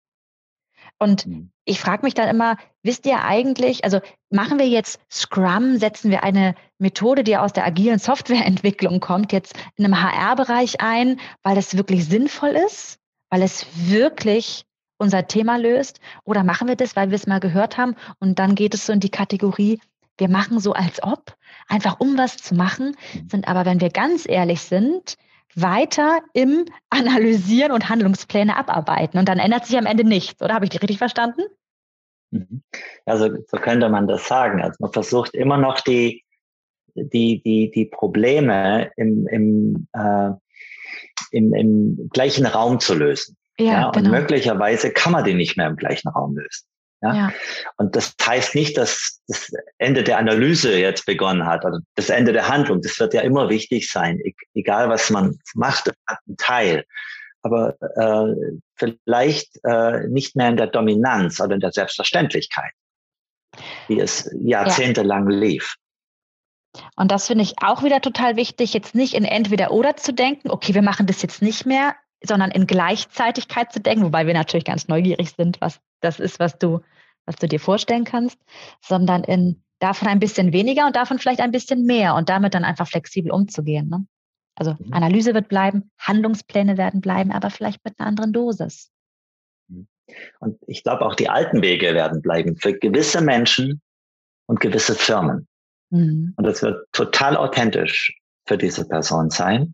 Und 1.00 1.26
mhm. 1.26 1.52
ich 1.66 1.80
frage 1.80 2.04
mich 2.04 2.14
dann 2.14 2.30
immer, 2.30 2.58
wisst 2.82 3.06
ihr 3.06 3.24
eigentlich, 3.24 3.84
also 3.84 4.00
machen 4.30 4.60
wir 4.60 4.68
jetzt 4.68 5.00
Scrum, 5.12 5.78
setzen 5.78 6.12
wir 6.12 6.24
eine 6.24 6.56
Methode, 6.78 7.24
die 7.24 7.38
aus 7.38 7.54
der 7.54 7.66
agilen 7.66 8.00
Softwareentwicklung 8.00 9.00
kommt, 9.00 9.32
jetzt 9.32 9.56
in 9.76 9.86
einem 9.86 10.02
HR-Bereich 10.02 10.82
ein, 10.82 11.20
weil 11.42 11.56
das 11.56 11.78
wirklich 11.78 12.06
sinnvoll 12.06 12.52
ist, 12.66 13.00
weil 13.34 13.42
es 13.42 13.66
wirklich 13.90 14.64
unser 15.00 15.26
Thema 15.26 15.58
löst? 15.58 16.00
Oder 16.24 16.44
machen 16.44 16.68
wir 16.68 16.76
das, 16.76 16.96
weil 16.96 17.10
wir 17.10 17.16
es 17.16 17.26
mal 17.26 17.40
gehört 17.40 17.80
haben 17.80 17.96
und 18.20 18.38
dann 18.38 18.54
geht 18.54 18.76
es 18.76 18.86
so 18.86 18.94
in 18.94 19.00
die 19.00 19.10
Kategorie, 19.10 19.82
wir 20.20 20.30
machen 20.30 20.60
so 20.60 20.74
als 20.74 21.02
ob, 21.02 21.36
einfach 21.68 22.00
um 22.00 22.16
was 22.16 22.38
zu 22.38 22.54
machen, 22.54 22.96
mhm. 23.16 23.30
sind 23.30 23.48
aber, 23.48 23.66
wenn 23.66 23.82
wir 23.82 23.90
ganz 23.90 24.30
ehrlich 24.30 24.62
sind, 24.62 25.16
weiter 25.56 26.20
im 26.34 26.66
Analysieren 26.92 27.72
und 27.72 27.90
Handlungspläne 27.90 28.56
abarbeiten. 28.56 29.18
Und 29.18 29.28
dann 29.28 29.40
ändert 29.40 29.66
sich 29.66 29.80
am 29.80 29.88
Ende 29.88 30.04
nichts, 30.04 30.40
oder 30.40 30.54
habe 30.54 30.66
ich 30.66 30.70
die 30.70 30.78
richtig 30.78 31.00
verstanden? 31.00 31.42
Mhm. 32.30 32.62
Also 33.08 33.36
so 33.48 33.58
könnte 33.58 33.90
man 33.90 34.08
das 34.08 34.28
sagen. 34.28 34.62
Also 34.62 34.76
man 34.78 34.94
versucht 34.94 35.34
immer 35.34 35.58
noch 35.58 35.80
die, 35.80 36.24
die, 36.94 37.42
die, 37.42 37.72
die 37.72 37.86
Probleme 37.86 38.92
im, 38.96 39.26
im, 39.28 39.88
äh, 39.94 40.34
im, 41.32 41.54
im 41.54 42.10
gleichen 42.12 42.46
Raum 42.46 42.80
zu 42.80 42.94
lösen. 42.94 43.38
Ja, 43.58 43.66
ja, 43.66 43.86
und 43.88 43.98
genau. 43.98 44.10
möglicherweise 44.10 44.92
kann 44.92 45.12
man 45.12 45.24
die 45.24 45.36
nicht 45.36 45.58
mehr 45.58 45.68
im 45.68 45.76
gleichen 45.76 46.10
Raum 46.10 46.36
lösen. 46.36 46.66
Ja? 47.04 47.14
ja? 47.14 47.34
Und 47.78 47.96
das 47.96 48.16
heißt 48.26 48.56
nicht, 48.56 48.78
dass 48.78 49.22
das 49.28 49.52
Ende 49.78 50.04
der 50.04 50.18
Analyse 50.18 50.76
jetzt 50.78 51.06
begonnen 51.06 51.46
hat, 51.46 51.66
also 51.66 51.80
das 51.96 52.10
Ende 52.10 52.34
der 52.34 52.48
Handlung. 52.48 52.82
Das 52.82 53.00
wird 53.00 53.14
ja 53.14 53.22
immer 53.22 53.50
wichtig 53.50 53.92
sein, 53.92 54.20
e-, 54.20 54.34
egal 54.56 54.90
was 54.90 55.10
man 55.10 55.38
macht, 55.54 55.92
einen 56.08 56.38
Teil. 56.38 56.86
Aber 57.42 57.76
äh, 57.98 58.58
vielleicht 58.76 59.60
äh, 59.66 60.08
nicht 60.08 60.36
mehr 60.36 60.50
in 60.50 60.58
der 60.58 60.68
Dominanz 60.68 61.42
oder 61.42 61.56
in 61.56 61.60
der 61.60 61.74
Selbstverständlichkeit, 61.74 62.72
wie 63.88 64.00
es 64.00 64.34
jahrzehntelang 64.40 65.30
ja. 65.30 65.38
lief. 65.38 65.76
Und 66.96 67.12
das 67.12 67.28
finde 67.28 67.44
ich 67.44 67.56
auch 67.62 67.84
wieder 67.84 68.02
total 68.02 68.36
wichtig, 68.36 68.74
jetzt 68.74 68.96
nicht 68.96 69.14
in 69.14 69.26
entweder 69.26 69.72
oder 69.72 69.96
zu 69.96 70.14
denken, 70.14 70.50
okay, 70.50 70.74
wir 70.74 70.82
machen 70.82 71.06
das 71.06 71.22
jetzt 71.22 71.42
nicht 71.42 71.66
mehr, 71.66 71.96
sondern 72.24 72.52
in 72.52 72.68
Gleichzeitigkeit 72.68 73.72
zu 73.72 73.80
denken, 73.80 74.06
wobei 74.06 74.26
wir 74.26 74.34
natürlich 74.34 74.66
ganz 74.66 74.88
neugierig 74.88 75.34
sind, 75.36 75.60
was 75.62 75.80
das 76.00 76.20
ist, 76.20 76.40
was 76.40 76.58
du, 76.58 76.80
was 77.26 77.36
du 77.36 77.48
dir 77.48 77.60
vorstellen 77.60 78.06
kannst, 78.06 78.40
sondern 78.82 79.24
in 79.24 79.64
davon 79.80 80.08
ein 80.08 80.20
bisschen 80.20 80.54
weniger 80.54 80.88
und 80.88 80.96
davon 80.96 81.20
vielleicht 81.20 81.42
ein 81.42 81.52
bisschen 81.52 81.86
mehr 81.86 82.16
und 82.16 82.30
damit 82.30 82.54
dann 82.54 82.64
einfach 82.64 82.88
flexibel 82.88 83.32
umzugehen. 83.32 83.90
Ne? 83.90 84.06
Also 84.56 84.76
mhm. 84.80 84.94
Analyse 84.94 85.34
wird 85.34 85.50
bleiben, 85.50 85.92
Handlungspläne 86.00 86.78
werden 86.78 87.02
bleiben, 87.02 87.32
aber 87.32 87.50
vielleicht 87.50 87.84
mit 87.84 88.00
einer 88.00 88.08
anderen 88.08 88.32
Dosis. 88.32 88.92
Mhm. 89.68 89.88
Und 90.40 90.58
ich 90.68 90.84
glaube, 90.84 91.06
auch 91.06 91.16
die 91.16 91.30
alten 91.30 91.62
Wege 91.62 91.94
werden 91.94 92.22
bleiben 92.22 92.56
für 92.56 92.74
gewisse 92.74 93.22
Menschen 93.22 93.82
und 94.48 94.62
gewisse 94.62 94.96
Firmen. 94.96 95.48
Mhm. 95.94 96.34
Und 96.36 96.46
das 96.46 96.62
wird 96.64 96.88
total 96.92 97.38
authentisch 97.38 98.18
für 98.48 98.58
diese 98.58 98.88
Person 98.88 99.30
sein. 99.30 99.74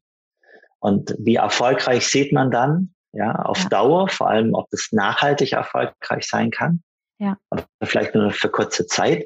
Und 0.80 1.16
wie 1.18 1.36
erfolgreich 1.36 2.08
sieht 2.08 2.34
man 2.34 2.52
dann, 2.52 2.94
ja, 3.14 3.34
auf 3.36 3.64
ja. 3.64 3.70
Dauer, 3.70 4.10
vor 4.10 4.30
allem, 4.30 4.54
ob 4.54 4.70
das 4.70 4.90
nachhaltig 4.92 5.54
erfolgreich 5.54 6.28
sein 6.28 6.52
kann. 6.52 6.84
Ja. 7.20 7.38
Oder 7.50 7.66
vielleicht 7.84 8.16
nur 8.16 8.32
für 8.32 8.50
kurze 8.50 8.86
Zeit. 8.86 9.26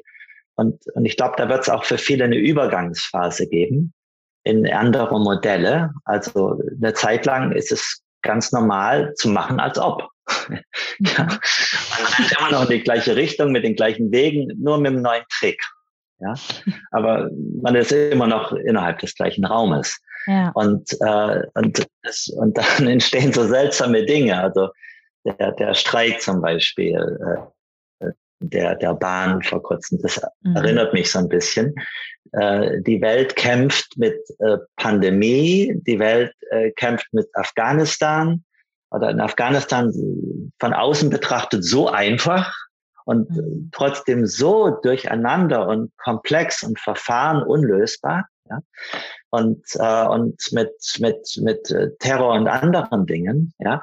Und, 0.56 0.82
und 0.94 1.04
ich 1.04 1.16
glaube, 1.16 1.34
da 1.36 1.48
wird 1.48 1.62
es 1.62 1.68
auch 1.68 1.84
für 1.84 1.98
viele 1.98 2.24
eine 2.24 2.36
Übergangsphase 2.36 3.48
geben 3.48 3.92
in 4.44 4.70
andere 4.70 5.18
Modelle. 5.20 5.92
Also 6.04 6.60
eine 6.80 6.94
Zeit 6.94 7.26
lang 7.26 7.52
ist 7.52 7.72
es 7.72 8.02
ganz 8.22 8.52
normal 8.52 9.12
zu 9.14 9.28
machen, 9.28 9.58
als 9.58 9.78
ob. 9.78 10.08
ja. 11.00 11.18
Man 11.18 12.06
rennt 12.18 12.38
immer 12.38 12.50
noch 12.52 12.62
in 12.62 12.78
die 12.78 12.82
gleiche 12.82 13.16
Richtung 13.16 13.52
mit 13.52 13.64
den 13.64 13.74
gleichen 13.74 14.12
Wegen, 14.12 14.50
nur 14.62 14.78
mit 14.78 14.92
einem 14.92 15.02
neuen 15.02 15.24
Trick. 15.38 15.60
Ja. 16.24 16.34
Aber 16.90 17.30
man 17.60 17.74
ist 17.74 17.92
immer 17.92 18.26
noch 18.26 18.52
innerhalb 18.52 18.98
des 19.00 19.14
gleichen 19.14 19.44
Raumes. 19.44 20.00
Ja. 20.26 20.50
Und, 20.54 20.90
äh, 21.00 21.42
und, 21.54 21.86
und 22.36 22.56
dann 22.56 22.86
entstehen 22.86 23.32
so 23.32 23.46
seltsame 23.46 24.06
Dinge. 24.06 24.40
Also 24.40 24.70
der, 25.24 25.52
der 25.52 25.74
Streik 25.74 26.20
zum 26.22 26.40
Beispiel, 26.40 26.96
äh, 28.00 28.10
der, 28.40 28.74
der 28.76 28.94
Bahn 28.94 29.42
vor 29.42 29.62
kurzem. 29.62 29.98
Das 30.02 30.20
mhm. 30.42 30.56
erinnert 30.56 30.92
mich 30.94 31.10
so 31.10 31.18
ein 31.18 31.28
bisschen. 31.28 31.74
Äh, 32.32 32.80
die 32.80 33.00
Welt 33.02 33.36
kämpft 33.36 33.96
mit 33.96 34.18
äh, 34.38 34.56
Pandemie, 34.76 35.74
die 35.86 35.98
Welt 35.98 36.32
äh, 36.50 36.70
kämpft 36.72 37.06
mit 37.12 37.28
Afghanistan 37.34 38.42
oder 38.90 39.10
in 39.10 39.20
Afghanistan 39.20 39.92
von 40.58 40.72
außen 40.72 41.10
betrachtet 41.10 41.64
so 41.64 41.88
einfach 41.88 42.54
und 43.04 43.30
mhm. 43.30 43.70
trotzdem 43.72 44.26
so 44.26 44.70
durcheinander 44.82 45.66
und 45.66 45.92
komplex 45.98 46.62
und 46.62 46.78
Verfahren 46.78 47.42
unlösbar. 47.42 48.26
Ja? 48.48 48.60
Und, 49.30 49.64
äh, 49.74 50.06
und 50.06 50.40
mit, 50.52 50.72
mit, 50.98 51.40
mit 51.42 51.74
Terror 51.98 52.34
und 52.34 52.48
anderen 52.48 53.06
Dingen. 53.06 53.52
Ja? 53.58 53.82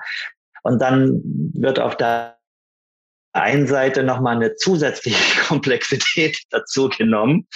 Und 0.63 0.81
dann 0.81 1.21
wird 1.53 1.79
auf 1.79 1.95
der 1.97 2.37
einen 3.33 3.67
Seite 3.67 4.03
nochmal 4.03 4.35
eine 4.35 4.55
zusätzliche 4.55 5.41
Komplexität 5.47 6.37
dazu 6.49 6.89
genommen, 6.89 7.47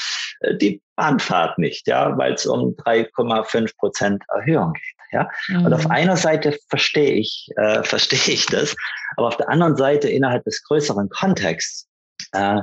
äh, 0.41 0.55
die 0.55 0.81
Bahnfahrt 0.95 1.57
nicht, 1.57 1.87
ja, 1.87 2.17
weil 2.17 2.33
es 2.33 2.45
um 2.45 2.75
3,5 2.77 3.77
Prozent 3.77 4.23
Erhöhung 4.29 4.73
geht. 4.73 4.95
Ja? 5.15 5.29
Mhm. 5.47 5.65
Und 5.65 5.73
auf 5.73 5.85
mhm. 5.85 5.91
einer 5.91 6.17
Seite 6.17 6.57
verstehe 6.69 7.13
ich, 7.13 7.47
äh, 7.55 7.83
verstehe 7.83 8.33
ich 8.33 8.45
das, 8.47 8.75
aber 9.15 9.27
auf 9.27 9.37
der 9.37 9.49
anderen 9.49 9.77
Seite 9.77 10.09
innerhalb 10.09 10.43
des 10.43 10.61
größeren 10.63 11.09
Kontexts 11.09 11.87
äh, 12.33 12.61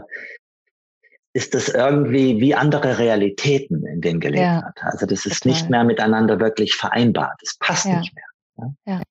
ist 1.35 1.55
das 1.55 1.71
irgendwie 1.71 2.39
wie 2.41 2.55
andere 2.55 2.99
Realitäten, 2.99 3.87
in 3.87 4.03
denen 4.03 4.21
gelebt 4.21 4.43
ja. 4.43 4.63
hat. 4.65 4.79
Also 4.83 5.07
das 5.07 5.25
ist 5.25 5.43
Total. 5.43 5.53
nicht 5.53 5.71
mehr 5.71 5.85
miteinander 5.85 6.39
wirklich 6.39 6.75
vereinbart. 6.75 7.41
Das 7.41 7.57
passt 7.59 7.87
ja. 7.87 7.99
nicht 7.99 8.15
mehr. 8.15 8.75
Ja? 8.87 8.93
ja. 8.93 9.03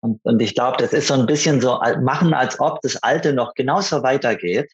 Und, 0.00 0.20
und 0.24 0.40
ich 0.40 0.54
glaube, 0.54 0.76
das 0.78 0.92
ist 0.92 1.08
so 1.08 1.14
ein 1.14 1.26
bisschen 1.26 1.60
so 1.60 1.80
machen, 2.02 2.34
als 2.34 2.60
ob 2.60 2.80
das 2.82 3.02
Alte 3.02 3.32
noch 3.32 3.54
genauso 3.54 4.04
weitergeht. 4.04 4.70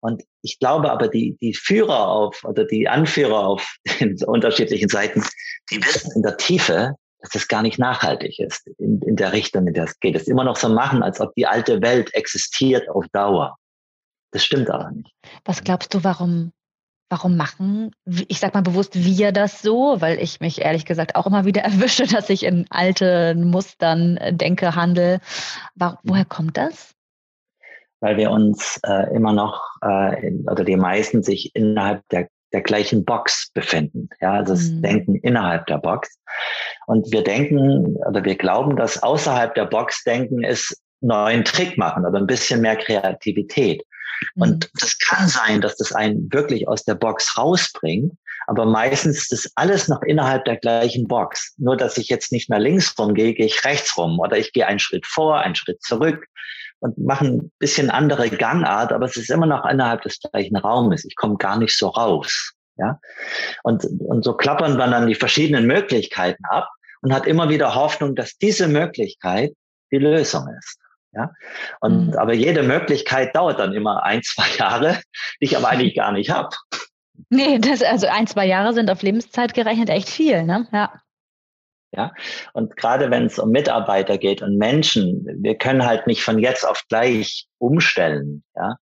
Und 0.00 0.22
ich 0.42 0.58
glaube 0.58 0.90
aber, 0.90 1.08
die, 1.08 1.38
die 1.40 1.54
Führer 1.54 2.08
auf 2.08 2.44
oder 2.44 2.64
die 2.64 2.86
Anführer 2.86 3.46
auf 3.46 3.76
den 4.00 4.22
unterschiedlichen 4.24 4.90
Seiten, 4.90 5.24
die 5.70 5.82
wissen 5.82 6.12
in 6.14 6.22
der 6.22 6.36
Tiefe, 6.36 6.96
dass 7.26 7.42
das 7.42 7.48
gar 7.48 7.62
nicht 7.62 7.78
nachhaltig 7.78 8.38
ist 8.38 8.66
in, 8.78 9.02
in 9.02 9.16
der 9.16 9.32
Richtung, 9.32 9.66
in 9.66 9.74
der 9.74 9.84
es 9.84 9.98
geht. 9.98 10.14
Es 10.14 10.28
immer 10.28 10.44
noch 10.44 10.56
so 10.56 10.68
machen, 10.68 11.02
als 11.02 11.20
ob 11.20 11.34
die 11.34 11.46
alte 11.46 11.82
Welt 11.82 12.14
existiert 12.14 12.88
auf 12.88 13.06
Dauer. 13.12 13.56
Das 14.30 14.44
stimmt 14.44 14.70
aber 14.70 14.90
nicht. 14.90 15.12
Was 15.44 15.64
glaubst 15.64 15.92
du, 15.94 16.04
warum 16.04 16.52
Warum 17.08 17.36
machen, 17.36 17.92
ich 18.26 18.40
sag 18.40 18.54
mal 18.54 18.62
bewusst 18.62 18.96
wir 18.96 19.30
das 19.30 19.62
so, 19.62 20.00
weil 20.00 20.18
ich 20.18 20.40
mich 20.40 20.62
ehrlich 20.62 20.84
gesagt 20.84 21.14
auch 21.14 21.24
immer 21.28 21.44
wieder 21.44 21.62
erwische, 21.62 22.04
dass 22.04 22.28
ich 22.30 22.42
in 22.42 22.66
alten 22.68 23.48
Mustern 23.48 24.16
äh, 24.16 24.34
denke, 24.34 24.74
handel. 24.74 25.20
Woher 25.76 26.24
kommt 26.24 26.56
das? 26.56 26.96
Weil 28.00 28.16
wir 28.16 28.32
uns 28.32 28.80
äh, 28.84 29.14
immer 29.14 29.32
noch, 29.32 29.62
äh, 29.82 30.32
oder 30.50 30.64
die 30.64 30.76
meisten 30.76 31.22
sich 31.22 31.54
innerhalb 31.54 32.02
der, 32.08 32.28
der 32.52 32.62
gleichen 32.62 33.04
Box 33.04 33.50
befinden. 33.52 34.08
Ja, 34.20 34.34
also 34.34 34.54
das 34.54 34.68
mhm. 34.68 34.82
Denken 34.82 35.14
innerhalb 35.16 35.66
der 35.66 35.78
Box. 35.78 36.18
Und 36.86 37.10
wir 37.12 37.22
denken, 37.22 37.96
oder 38.08 38.24
wir 38.24 38.36
glauben, 38.36 38.76
dass 38.76 39.02
außerhalb 39.02 39.54
der 39.54 39.66
Box 39.66 40.04
denken 40.04 40.44
ist 40.44 40.80
neuen 41.00 41.44
Trick 41.44 41.76
machen 41.76 42.06
oder 42.06 42.18
ein 42.18 42.26
bisschen 42.26 42.60
mehr 42.60 42.76
Kreativität. 42.76 43.82
Und 44.34 44.64
mhm. 44.64 44.78
das 44.80 44.98
kann 44.98 45.28
sein, 45.28 45.60
dass 45.60 45.76
das 45.76 45.92
einen 45.92 46.32
wirklich 46.32 46.66
aus 46.68 46.84
der 46.84 46.94
Box 46.94 47.36
rausbringt. 47.36 48.12
Aber 48.48 48.64
meistens 48.64 49.30
ist 49.32 49.50
alles 49.56 49.88
noch 49.88 50.02
innerhalb 50.02 50.44
der 50.44 50.56
gleichen 50.56 51.08
Box. 51.08 51.54
Nur, 51.58 51.76
dass 51.76 51.98
ich 51.98 52.08
jetzt 52.08 52.30
nicht 52.30 52.48
mehr 52.48 52.60
links 52.60 52.96
rum 52.96 53.12
gehe, 53.12 53.34
gehe 53.34 53.46
ich 53.46 53.64
rechts 53.64 53.98
rum. 53.98 54.20
Oder 54.20 54.38
ich 54.38 54.52
gehe 54.52 54.66
einen 54.66 54.78
Schritt 54.78 55.04
vor, 55.04 55.40
einen 55.40 55.56
Schritt 55.56 55.82
zurück 55.82 56.26
und 56.86 56.98
mache 56.98 57.24
ein 57.24 57.52
bisschen 57.58 57.90
andere 57.90 58.30
Gangart, 58.30 58.92
aber 58.92 59.06
es 59.06 59.16
ist 59.16 59.30
immer 59.30 59.46
noch 59.46 59.66
innerhalb 59.66 60.02
des 60.02 60.20
gleichen 60.20 60.56
Raumes. 60.56 61.04
Ich 61.04 61.16
komme 61.16 61.36
gar 61.36 61.58
nicht 61.58 61.76
so 61.76 61.88
raus. 61.88 62.52
Ja? 62.76 63.00
Und, 63.64 63.84
und 64.00 64.24
so 64.24 64.34
klappern 64.34 64.78
wir 64.78 64.86
dann 64.86 65.08
die 65.08 65.14
verschiedenen 65.14 65.66
Möglichkeiten 65.66 66.44
ab 66.44 66.68
und 67.02 67.12
hat 67.12 67.26
immer 67.26 67.48
wieder 67.48 67.74
Hoffnung, 67.74 68.14
dass 68.14 68.36
diese 68.38 68.68
Möglichkeit 68.68 69.52
die 69.90 69.98
Lösung 69.98 70.46
ist. 70.58 70.78
Ja? 71.12 71.32
Und, 71.80 72.08
mhm. 72.08 72.14
aber 72.14 72.34
jede 72.34 72.62
Möglichkeit 72.62 73.34
dauert 73.34 73.58
dann 73.58 73.72
immer 73.72 74.04
ein, 74.04 74.22
zwei 74.22 74.48
Jahre, 74.58 75.00
die 75.40 75.46
ich 75.46 75.56
aber 75.56 75.68
eigentlich 75.68 75.96
gar 75.96 76.12
nicht 76.12 76.30
habe. 76.30 76.54
Nee, 77.30 77.58
das, 77.58 77.82
also 77.82 78.06
ein, 78.06 78.28
zwei 78.28 78.46
Jahre 78.46 78.74
sind 78.74 78.90
auf 78.90 79.02
Lebenszeit 79.02 79.54
gerechnet 79.54 79.88
echt 79.88 80.08
viel, 80.08 80.44
ne? 80.44 80.68
Ja. 80.72 80.92
Ja, 81.92 82.12
und 82.52 82.76
gerade 82.76 83.10
wenn 83.10 83.26
es 83.26 83.38
um 83.38 83.50
Mitarbeiter 83.50 84.18
geht 84.18 84.42
und 84.42 84.58
Menschen, 84.58 85.24
wir 85.40 85.56
können 85.56 85.86
halt 85.86 86.06
nicht 86.06 86.22
von 86.22 86.38
jetzt 86.38 86.66
auf 86.66 86.82
gleich 86.88 87.46
umstellen, 87.58 88.42
ja. 88.54 88.76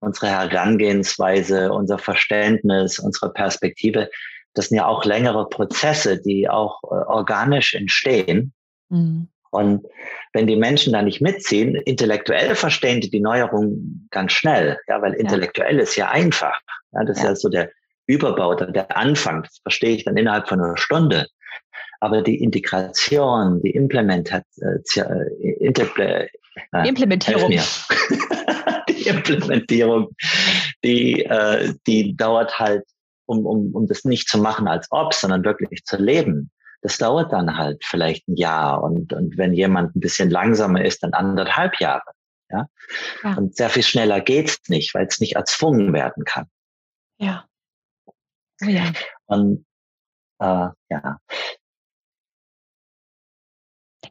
Unsere 0.00 0.28
Herangehensweise, 0.30 1.72
unser 1.72 1.96
Verständnis, 1.96 2.98
unsere 2.98 3.32
Perspektive, 3.32 4.10
das 4.52 4.68
sind 4.68 4.78
ja 4.78 4.86
auch 4.86 5.04
längere 5.04 5.48
Prozesse, 5.48 6.20
die 6.20 6.48
auch 6.48 6.82
äh, 6.82 7.04
organisch 7.06 7.74
entstehen. 7.74 8.52
Mhm. 8.88 9.28
Und 9.50 9.86
wenn 10.32 10.46
die 10.46 10.56
Menschen 10.56 10.94
da 10.94 11.02
nicht 11.02 11.20
mitziehen, 11.20 11.74
intellektuell 11.74 12.54
verstehen 12.54 13.00
die 13.02 13.10
die 13.10 13.20
Neuerung 13.20 14.08
ganz 14.10 14.32
schnell, 14.32 14.78
ja, 14.88 15.00
weil 15.02 15.12
intellektuell 15.12 15.76
ja. 15.76 15.82
ist 15.82 15.96
ja 15.96 16.10
einfach. 16.10 16.58
Ja, 16.92 17.04
das 17.04 17.18
ja. 17.18 17.24
ist 17.24 17.28
ja 17.28 17.36
so 17.36 17.48
der 17.50 17.70
Überbau, 18.06 18.54
der 18.54 18.96
Anfang, 18.96 19.42
das 19.42 19.58
verstehe 19.62 19.94
ich 19.94 20.04
dann 20.04 20.16
innerhalb 20.16 20.48
von 20.48 20.60
einer 20.60 20.78
Stunde. 20.78 21.28
Aber 22.02 22.20
die 22.20 22.42
Integration, 22.42 23.62
die 23.62 23.70
Implementation, 23.70 24.82
äh, 24.96 25.50
Interple 25.60 26.28
äh, 26.72 26.88
Implementierung. 26.88 27.50
die 28.88 29.06
Implementierung, 29.06 30.08
die, 30.82 31.24
äh, 31.24 31.72
die 31.86 32.16
dauert 32.16 32.58
halt, 32.58 32.82
um, 33.26 33.46
um, 33.46 33.72
um 33.72 33.86
das 33.86 34.04
nicht 34.04 34.28
zu 34.28 34.38
machen 34.38 34.66
als 34.66 34.88
ob, 34.90 35.14
sondern 35.14 35.44
wirklich 35.44 35.84
zu 35.84 35.96
leben 35.96 36.50
das 36.82 36.98
dauert 36.98 37.32
dann 37.32 37.56
halt 37.56 37.84
vielleicht 37.84 38.26
ein 38.28 38.34
Jahr 38.34 38.82
und, 38.82 39.12
und 39.12 39.38
wenn 39.38 39.54
jemand 39.54 39.94
ein 39.94 40.00
bisschen 40.00 40.30
langsamer 40.30 40.84
ist, 40.84 41.04
dann 41.04 41.12
anderthalb 41.12 41.78
Jahre. 41.78 42.10
Ja? 42.50 42.66
ja. 43.22 43.34
Und 43.36 43.56
sehr 43.56 43.70
viel 43.70 43.84
schneller 43.84 44.20
geht's 44.20 44.58
nicht, 44.68 44.92
weil 44.92 45.06
es 45.06 45.20
nicht 45.20 45.36
erzwungen 45.36 45.92
werden 45.92 46.24
kann. 46.24 46.46
Ja. 47.18 47.46
Oh 48.06 48.68
ja. 48.68 48.92
Und 49.26 49.64
äh, 50.40 50.68
ja, 50.90 51.18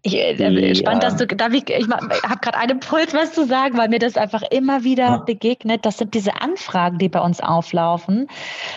ich, 0.04 0.16
äh, 0.16 0.76
spannend, 0.76 1.04
dass 1.04 1.16
du, 1.18 1.28
darf 1.28 1.54
ich, 1.54 1.70
ich 1.70 1.88
habe 1.88 2.40
gerade 2.42 2.58
einen 2.58 2.72
Impuls, 2.72 3.14
was 3.14 3.34
zu 3.34 3.46
sagen, 3.46 3.78
weil 3.78 3.90
mir 3.90 4.00
das 4.00 4.18
einfach 4.18 4.44
immer 4.52 4.84
wieder 4.84 5.04
ja. 5.06 5.18
begegnet. 5.18 5.86
Das 5.86 5.98
sind 5.98 6.14
diese 6.14 6.42
Anfragen, 6.42 6.98
die 6.98 7.10
bei 7.10 7.20
uns 7.20 7.40
auflaufen. 7.40 8.28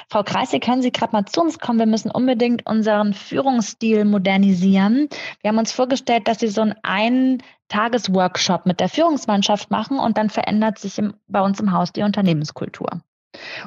Frau 0.08 0.22
Kreisig, 0.22 0.62
können 0.62 0.82
Sie 0.82 0.92
gerade 0.92 1.12
mal 1.12 1.24
zu 1.24 1.40
uns 1.40 1.58
kommen? 1.58 1.78
Wir 1.78 1.86
müssen 1.86 2.10
unbedingt 2.10 2.66
unseren 2.66 3.14
Führungsstil 3.14 4.04
modernisieren. 4.04 5.08
Wir 5.40 5.48
haben 5.48 5.58
uns 5.58 5.72
vorgestellt, 5.72 6.28
dass 6.28 6.40
Sie 6.40 6.48
so 6.48 6.62
einen 6.62 6.74
einen 6.82 7.42
Tagesworkshop 7.68 8.66
mit 8.66 8.80
der 8.80 8.88
Führungsmannschaft 8.88 9.70
machen 9.70 9.98
und 9.98 10.18
dann 10.18 10.30
verändert 10.30 10.78
sich 10.78 10.98
im, 10.98 11.14
bei 11.26 11.40
uns 11.40 11.60
im 11.60 11.72
Haus 11.72 11.92
die 11.92 12.02
Unternehmenskultur. 12.02 13.00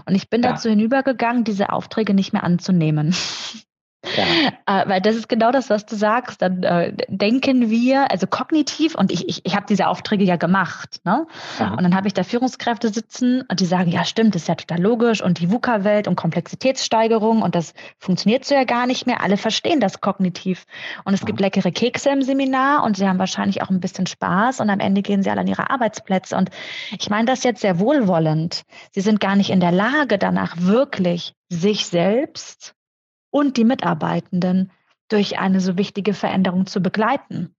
Und 0.06 0.16
ich 0.16 0.30
bin 0.30 0.44
ja. 0.44 0.52
dazu 0.52 0.70
hinübergegangen, 0.70 1.44
diese 1.44 1.72
Aufträge 1.72 2.14
nicht 2.14 2.34
mehr 2.34 2.44
anzunehmen. 2.44 3.16
Ja. 4.16 4.24
Äh, 4.66 4.90
weil 4.90 5.02
das 5.02 5.16
ist 5.16 5.28
genau 5.28 5.52
das, 5.52 5.70
was 5.70 5.86
du 5.86 5.96
sagst. 5.96 6.42
Dann 6.42 6.64
äh, 6.64 6.94
denken 7.08 7.70
wir, 7.70 8.12
also 8.12 8.28
kognitiv, 8.28 8.96
und 8.96 9.12
ich, 9.12 9.28
ich, 9.28 9.46
ich 9.46 9.56
habe 9.56 9.66
diese 9.68 9.88
Aufträge 9.88 10.24
ja 10.24 10.36
gemacht. 10.36 11.00
Ne? 11.04 11.26
Und 11.60 11.84
dann 11.84 11.96
habe 11.96 12.08
ich 12.08 12.14
da 12.14 12.24
Führungskräfte 12.24 12.90
sitzen 12.90 13.44
und 13.50 13.60
die 13.60 13.66
sagen, 13.66 13.90
ja 13.90 14.06
stimmt, 14.06 14.36
das 14.36 14.44
ist 14.44 14.48
ja 14.48 14.56
total 14.56 14.82
logisch 14.82 15.22
und 15.22 15.40
die 15.40 15.52
VUCA-Welt 15.52 16.08
und 16.08 16.16
Komplexitätssteigerung 16.16 17.42
und 17.42 17.56
das 17.56 17.74
funktioniert 17.98 18.46
so 18.46 18.56
ja 18.56 18.64
gar 18.64 18.88
nicht 18.88 19.08
mehr. 19.08 19.22
Alle 19.22 19.38
verstehen 19.38 19.80
das 19.80 20.00
kognitiv. 20.02 20.66
Und 21.04 21.14
es 21.14 21.26
gibt 21.26 21.40
leckere 21.40 21.72
Kekse 21.72 22.10
im 22.10 22.22
Seminar 22.22 22.84
und 22.84 22.98
sie 22.98 23.08
haben 23.08 23.20
wahrscheinlich 23.20 23.62
auch 23.62 23.70
ein 23.70 23.80
bisschen 23.80 24.08
Spaß 24.08 24.60
und 24.60 24.70
am 24.70 24.80
Ende 24.80 25.02
gehen 25.02 25.24
sie 25.24 25.30
alle 25.30 25.42
an 25.42 25.48
ihre 25.48 25.70
Arbeitsplätze. 25.70 26.36
Und 26.36 26.50
ich 26.98 27.10
meine 27.10 27.26
das 27.26 27.44
jetzt 27.44 27.62
sehr 27.62 27.80
wohlwollend. 27.80 28.64
Sie 28.92 29.02
sind 29.02 29.20
gar 29.20 29.36
nicht 29.36 29.50
in 29.50 29.60
der 29.60 29.72
Lage, 29.72 30.18
danach 30.18 30.56
wirklich 30.58 31.34
sich 31.50 31.88
selbst 31.88 32.77
und 33.38 33.56
die 33.56 33.66
Mitarbeitenden 33.66 34.72
durch 35.10 35.38
eine 35.38 35.62
so 35.62 35.78
wichtige 35.78 36.16
Veränderung 36.16 36.66
zu 36.66 36.82
begleiten, 36.82 37.56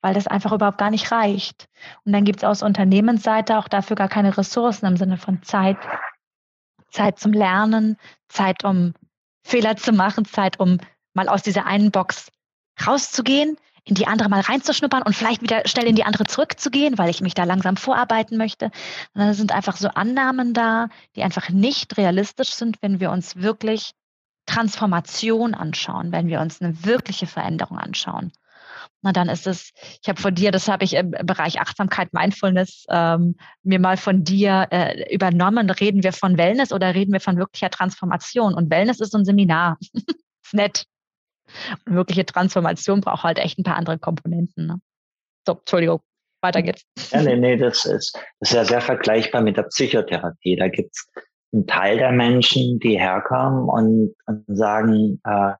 weil 0.00 0.14
das 0.14 0.26
einfach 0.26 0.50
überhaupt 0.50 0.78
gar 0.78 0.90
nicht 0.90 1.12
reicht. 1.12 1.68
Und 2.04 2.12
dann 2.12 2.24
gibt 2.24 2.40
es 2.40 2.44
aus 2.44 2.64
Unternehmensseite 2.64 3.56
auch 3.56 3.68
dafür 3.68 3.94
gar 3.94 4.08
keine 4.08 4.36
Ressourcen 4.36 4.86
im 4.86 4.96
Sinne 4.96 5.18
von 5.18 5.40
Zeit, 5.44 5.76
Zeit 6.90 7.20
zum 7.20 7.32
Lernen, 7.32 7.96
Zeit, 8.28 8.64
um 8.64 8.94
Fehler 9.44 9.76
zu 9.76 9.92
machen, 9.92 10.24
Zeit, 10.24 10.58
um 10.58 10.78
mal 11.14 11.28
aus 11.28 11.42
dieser 11.42 11.66
einen 11.66 11.92
Box 11.92 12.32
rauszugehen, 12.84 13.56
in 13.84 13.94
die 13.94 14.08
andere 14.08 14.28
mal 14.28 14.40
reinzuschnuppern 14.40 15.02
und 15.02 15.14
vielleicht 15.14 15.42
wieder 15.42 15.62
schnell 15.66 15.86
in 15.86 15.94
die 15.94 16.04
andere 16.04 16.24
zurückzugehen, 16.24 16.98
weil 16.98 17.10
ich 17.10 17.20
mich 17.20 17.34
da 17.34 17.44
langsam 17.44 17.76
vorarbeiten 17.76 18.38
möchte. 18.38 18.66
Und 18.66 19.20
dann 19.20 19.34
sind 19.34 19.52
einfach 19.52 19.76
so 19.76 19.86
Annahmen 19.88 20.52
da, 20.52 20.88
die 21.14 21.22
einfach 21.22 21.48
nicht 21.48 21.96
realistisch 21.96 22.54
sind, 22.54 22.82
wenn 22.82 22.98
wir 22.98 23.12
uns 23.12 23.36
wirklich 23.36 23.92
Transformation 24.46 25.54
anschauen, 25.54 26.12
wenn 26.12 26.28
wir 26.28 26.40
uns 26.40 26.60
eine 26.60 26.84
wirkliche 26.84 27.26
Veränderung 27.26 27.78
anschauen. 27.78 28.32
Na 29.02 29.12
dann 29.12 29.28
ist 29.28 29.46
es, 29.46 29.72
ich 30.00 30.08
habe 30.08 30.20
von 30.20 30.34
dir, 30.34 30.52
das 30.52 30.68
habe 30.68 30.84
ich 30.84 30.94
im 30.94 31.10
Bereich 31.10 31.60
Achtsamkeit, 31.60 32.12
Mindfulness 32.12 32.84
ähm, 32.88 33.36
mir 33.62 33.80
mal 33.80 33.96
von 33.96 34.22
dir 34.22 34.68
äh, 34.70 35.12
übernommen. 35.14 35.68
Reden 35.70 36.02
wir 36.02 36.12
von 36.12 36.38
Wellness 36.38 36.72
oder 36.72 36.94
reden 36.94 37.12
wir 37.12 37.20
von 37.20 37.36
wirklicher 37.36 37.70
Transformation? 37.70 38.54
Und 38.54 38.70
Wellness 38.70 39.00
ist 39.00 39.12
so 39.12 39.18
ein 39.18 39.24
Seminar. 39.24 39.78
ist 39.92 40.54
nett. 40.54 40.84
Und 41.84 41.96
wirkliche 41.96 42.24
Transformation 42.24 43.00
braucht 43.00 43.24
halt 43.24 43.38
echt 43.38 43.58
ein 43.58 43.64
paar 43.64 43.76
andere 43.76 43.98
Komponenten. 43.98 44.66
Ne? 44.66 44.80
So, 45.46 45.54
Entschuldigung, 45.54 46.00
weiter 46.40 46.62
geht's. 46.62 46.84
Ja, 47.10 47.22
nee, 47.22 47.36
nee, 47.36 47.56
das 47.58 47.84
ist, 47.84 48.16
das 48.38 48.50
ist 48.50 48.54
ja 48.54 48.64
sehr 48.64 48.80
vergleichbar 48.80 49.42
mit 49.42 49.56
der 49.56 49.64
Psychotherapie. 49.64 50.56
Da 50.56 50.68
gibt's 50.68 51.08
einen 51.52 51.66
Teil 51.66 51.98
der 51.98 52.12
Menschen, 52.12 52.78
die 52.78 52.98
herkommen 52.98 53.68
und, 53.68 54.14
und 54.26 54.44
sagen, 54.56 55.20
äh, 55.24 55.52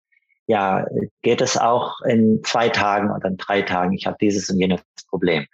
ja, 0.47 0.87
geht 1.23 1.41
es 1.41 1.57
auch 1.57 2.01
in 2.03 2.43
zwei 2.45 2.69
Tagen 2.69 3.11
oder 3.11 3.29
in 3.29 3.37
drei 3.37 3.63
Tagen? 3.63 3.93
Ich 3.93 4.07
habe 4.07 4.17
dieses 4.21 4.51
und 4.51 4.59
jenes 4.59 4.83
Problem. 5.09 5.47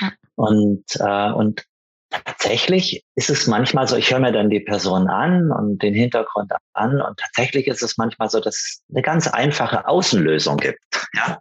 Ja. 0.00 0.12
Und, 0.36 0.84
äh, 1.00 1.32
und 1.32 1.64
tatsächlich 2.10 3.04
ist 3.14 3.30
es 3.30 3.46
manchmal 3.46 3.88
so, 3.88 3.96
ich 3.96 4.10
höre 4.10 4.20
mir 4.20 4.32
dann 4.32 4.50
die 4.50 4.60
Person 4.60 5.08
an 5.08 5.50
und 5.50 5.82
den 5.82 5.94
Hintergrund 5.94 6.52
an 6.74 7.00
und 7.00 7.18
tatsächlich 7.18 7.66
ist 7.66 7.82
es 7.82 7.96
manchmal 7.96 8.28
so, 8.28 8.40
dass 8.40 8.54
es 8.54 8.82
eine 8.92 9.02
ganz 9.02 9.26
einfache 9.26 9.86
Außenlösung 9.86 10.58
gibt. 10.58 11.08
Ja? 11.14 11.40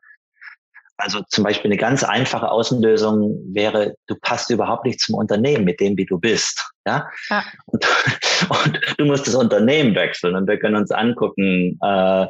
Also 1.02 1.22
zum 1.30 1.44
Beispiel 1.44 1.70
eine 1.70 1.78
ganz 1.78 2.04
einfache 2.04 2.50
Außenlösung 2.50 3.54
wäre, 3.54 3.96
du 4.08 4.16
passt 4.22 4.50
überhaupt 4.50 4.86
nicht 4.86 5.00
zum 5.00 5.16
Unternehmen 5.16 5.66
mit 5.66 5.80
dem, 5.80 5.98
wie 5.98 6.06
du 6.06 6.20
bist. 6.20 6.72
Ja? 6.86 7.10
ja. 7.30 7.44
Und, 7.66 7.88
und, 8.50 8.80
du 8.98 9.06
musst 9.06 9.28
das 9.28 9.36
Unternehmen 9.36 9.96
wechseln 9.96 10.36
und 10.36 10.48
wir 10.48 10.60
können 10.60 10.76
uns 10.76 10.92
angucken, 10.92 11.80
äh, 11.82 12.28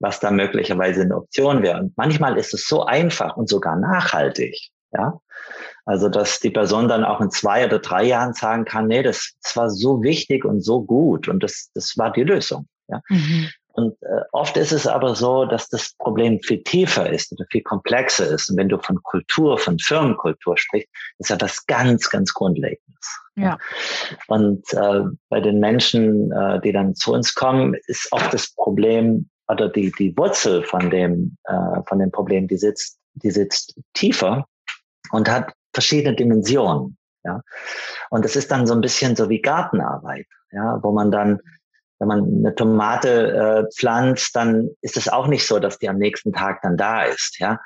was 0.00 0.20
da 0.20 0.30
möglicherweise 0.30 1.02
eine 1.02 1.16
Option 1.16 1.62
wäre. 1.62 1.80
Und 1.80 1.96
manchmal 1.96 2.38
ist 2.38 2.54
es 2.54 2.66
so 2.66 2.84
einfach 2.84 3.36
und 3.36 3.48
sogar 3.48 3.76
nachhaltig. 3.76 4.70
Ja, 4.92 5.20
also 5.84 6.08
dass 6.08 6.40
die 6.40 6.50
Person 6.50 6.88
dann 6.88 7.04
auch 7.04 7.20
in 7.20 7.30
zwei 7.30 7.64
oder 7.64 7.78
drei 7.78 8.04
Jahren 8.04 8.34
sagen 8.34 8.64
kann, 8.64 8.86
nee, 8.86 9.02
das, 9.02 9.34
das 9.42 9.56
war 9.56 9.70
so 9.70 10.02
wichtig 10.02 10.44
und 10.44 10.60
so 10.60 10.82
gut 10.82 11.28
und 11.28 11.42
das, 11.42 11.70
das 11.74 11.96
war 11.96 12.12
die 12.12 12.24
Lösung. 12.24 12.66
Ja. 12.88 13.00
Mhm. 13.08 13.48
Und 13.80 14.02
äh, 14.02 14.22
oft 14.32 14.56
ist 14.56 14.72
es 14.72 14.86
aber 14.86 15.14
so, 15.14 15.46
dass 15.46 15.68
das 15.68 15.94
Problem 15.98 16.38
viel 16.40 16.62
tiefer 16.62 17.10
ist 17.10 17.32
oder 17.32 17.44
viel 17.50 17.62
komplexer 17.62 18.26
ist. 18.28 18.50
Und 18.50 18.58
wenn 18.58 18.68
du 18.68 18.78
von 18.78 19.02
Kultur, 19.02 19.58
von 19.58 19.78
Firmenkultur 19.78 20.58
sprichst, 20.58 20.88
ist 21.18 21.30
ja 21.30 21.36
das 21.36 21.64
ganz, 21.66 22.10
ganz 22.10 22.34
Grundlegendes. 22.34 23.20
Ja. 23.36 23.58
Und 24.26 24.70
äh, 24.72 25.04
bei 25.30 25.40
den 25.40 25.60
Menschen, 25.60 26.30
äh, 26.32 26.60
die 26.60 26.72
dann 26.72 26.94
zu 26.94 27.12
uns 27.12 27.34
kommen, 27.34 27.74
ist 27.86 28.08
oft 28.10 28.32
das 28.34 28.52
Problem 28.54 29.30
oder 29.48 29.68
die, 29.68 29.90
die 29.98 30.16
Wurzel 30.16 30.62
von 30.62 30.90
dem, 30.90 31.36
äh, 31.44 31.82
von 31.88 31.98
dem 31.98 32.10
Problem, 32.10 32.46
die 32.48 32.58
sitzt, 32.58 32.98
die 33.14 33.30
sitzt 33.30 33.78
tiefer 33.94 34.46
und 35.10 35.28
hat 35.28 35.52
verschiedene 35.72 36.14
Dimensionen. 36.14 36.98
Ja. 37.24 37.40
Und 38.10 38.24
es 38.24 38.36
ist 38.36 38.50
dann 38.50 38.66
so 38.66 38.74
ein 38.74 38.80
bisschen 38.80 39.16
so 39.16 39.28
wie 39.28 39.40
Gartenarbeit, 39.40 40.26
ja, 40.52 40.78
wo 40.82 40.92
man 40.92 41.10
dann, 41.10 41.40
wenn 42.00 42.08
man 42.08 42.24
eine 42.24 42.54
Tomate 42.54 43.66
äh, 43.68 43.72
pflanzt, 43.72 44.34
dann 44.34 44.70
ist 44.80 44.96
es 44.96 45.08
auch 45.08 45.28
nicht 45.28 45.46
so, 45.46 45.58
dass 45.58 45.78
die 45.78 45.88
am 45.88 45.98
nächsten 45.98 46.32
Tag 46.32 46.62
dann 46.62 46.76
da 46.76 47.02
ist, 47.04 47.38
ja. 47.38 47.60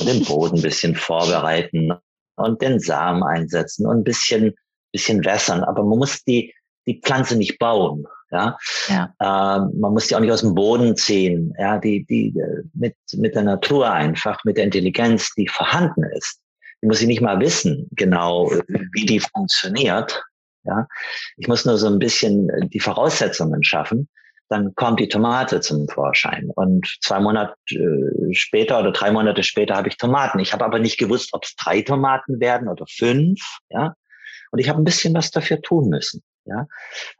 Den 0.00 0.24
Boden 0.24 0.56
ein 0.56 0.62
bisschen 0.62 0.96
vorbereiten 0.96 1.92
und 2.34 2.60
den 2.60 2.80
Samen 2.80 3.22
einsetzen 3.22 3.86
und 3.86 3.98
ein 3.98 4.04
bisschen, 4.04 4.52
bisschen 4.90 5.24
wässern. 5.24 5.62
Aber 5.62 5.84
man 5.84 5.98
muss 5.98 6.24
die, 6.24 6.52
die 6.88 7.00
Pflanze 7.00 7.36
nicht 7.36 7.60
bauen. 7.60 8.04
Ja, 8.32 8.58
ja. 8.88 9.14
Ähm, 9.22 9.78
man 9.78 9.92
muss 9.92 10.08
die 10.08 10.16
auch 10.16 10.20
nicht 10.20 10.32
aus 10.32 10.40
dem 10.40 10.56
Boden 10.56 10.96
ziehen. 10.96 11.54
Ja, 11.56 11.78
die, 11.78 12.04
die 12.04 12.34
mit 12.74 12.96
mit 13.12 13.36
der 13.36 13.44
Natur 13.44 13.88
einfach, 13.88 14.42
mit 14.42 14.56
der 14.56 14.64
Intelligenz, 14.64 15.32
die 15.36 15.46
vorhanden 15.46 16.02
ist. 16.16 16.40
Die 16.82 16.88
muss 16.88 17.00
ich 17.00 17.06
nicht 17.06 17.20
mal 17.20 17.38
wissen, 17.38 17.86
genau 17.92 18.50
wie 18.92 19.06
die 19.06 19.20
funktioniert. 19.20 20.24
Ja, 20.66 20.86
ich 21.36 21.48
muss 21.48 21.64
nur 21.64 21.78
so 21.78 21.86
ein 21.86 21.98
bisschen 21.98 22.48
die 22.70 22.80
Voraussetzungen 22.80 23.62
schaffen. 23.62 24.08
Dann 24.48 24.74
kommt 24.76 25.00
die 25.00 25.08
Tomate 25.08 25.60
zum 25.60 25.88
Vorschein 25.88 26.50
und 26.54 26.86
zwei 27.00 27.18
Monate 27.18 27.56
äh, 27.70 28.32
später 28.32 28.78
oder 28.78 28.92
drei 28.92 29.10
Monate 29.10 29.42
später 29.42 29.74
habe 29.74 29.88
ich 29.88 29.96
Tomaten. 29.96 30.38
Ich 30.38 30.52
habe 30.52 30.64
aber 30.64 30.78
nicht 30.78 30.98
gewusst, 30.98 31.30
ob 31.32 31.44
es 31.44 31.56
drei 31.56 31.82
Tomaten 31.82 32.38
werden 32.38 32.68
oder 32.68 32.84
fünf. 32.88 33.40
Ja, 33.70 33.94
und 34.52 34.60
ich 34.60 34.68
habe 34.68 34.80
ein 34.80 34.84
bisschen 34.84 35.14
was 35.14 35.30
dafür 35.30 35.60
tun 35.62 35.88
müssen. 35.88 36.22
Ja, 36.44 36.66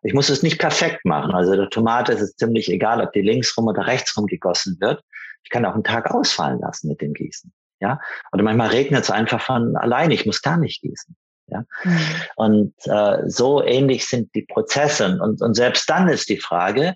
ich 0.02 0.14
muss 0.14 0.28
es 0.28 0.44
nicht 0.44 0.60
perfekt 0.60 1.04
machen. 1.04 1.32
Also 1.32 1.56
der 1.56 1.68
Tomate 1.68 2.12
ist 2.12 2.20
es 2.20 2.36
ziemlich 2.36 2.70
egal, 2.70 3.02
ob 3.02 3.12
die 3.12 3.22
links 3.22 3.56
rum 3.58 3.66
oder 3.66 3.86
rechts 3.86 4.16
rum 4.16 4.26
gegossen 4.26 4.76
wird. 4.80 5.02
Ich 5.42 5.50
kann 5.50 5.64
auch 5.64 5.74
einen 5.74 5.84
Tag 5.84 6.12
ausfallen 6.12 6.60
lassen 6.60 6.88
mit 6.88 7.00
dem 7.00 7.12
Gießen. 7.12 7.52
Ja, 7.80 8.00
oder 8.32 8.42
manchmal 8.42 8.68
regnet 8.68 9.02
es 9.02 9.10
einfach 9.10 9.40
von 9.40 9.76
alleine. 9.76 10.14
Ich 10.14 10.26
muss 10.26 10.42
gar 10.42 10.56
nicht 10.56 10.80
gießen. 10.80 11.16
Ja, 11.48 11.64
mhm. 11.84 12.00
und 12.36 12.74
äh, 12.86 13.22
so 13.28 13.62
ähnlich 13.62 14.06
sind 14.06 14.34
die 14.34 14.42
Prozesse. 14.42 15.18
Und, 15.22 15.40
und 15.40 15.54
selbst 15.54 15.88
dann 15.88 16.08
ist 16.08 16.28
die 16.28 16.40
Frage, 16.40 16.94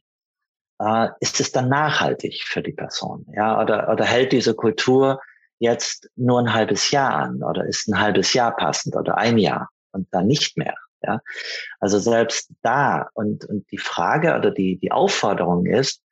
äh, 0.80 1.08
ist 1.20 1.38
es 1.40 1.52
dann 1.52 1.68
nachhaltig 1.68 2.42
für 2.44 2.62
die 2.62 2.72
Person? 2.72 3.26
Ja, 3.34 3.60
oder, 3.62 3.88
oder 3.88 4.04
hält 4.04 4.32
diese 4.32 4.54
Kultur 4.54 5.20
jetzt 5.60 6.08
nur 6.16 6.40
ein 6.40 6.52
halbes 6.52 6.90
Jahr 6.90 7.14
an? 7.14 7.42
Oder 7.42 7.64
ist 7.64 7.86
ein 7.88 8.00
halbes 8.00 8.32
Jahr 8.32 8.56
passend 8.56 8.96
oder 8.96 9.16
ein 9.18 9.38
Jahr 9.38 9.68
und 9.92 10.08
dann 10.10 10.26
nicht 10.26 10.56
mehr? 10.56 10.74
Ja, 11.02 11.20
also 11.78 11.98
selbst 11.98 12.50
da 12.62 13.08
und, 13.14 13.46
und 13.46 13.70
die 13.70 13.78
Frage 13.78 14.36
oder 14.36 14.50
die, 14.50 14.78
die 14.78 14.92
Aufforderung 14.92 15.64
ist, 15.64 16.02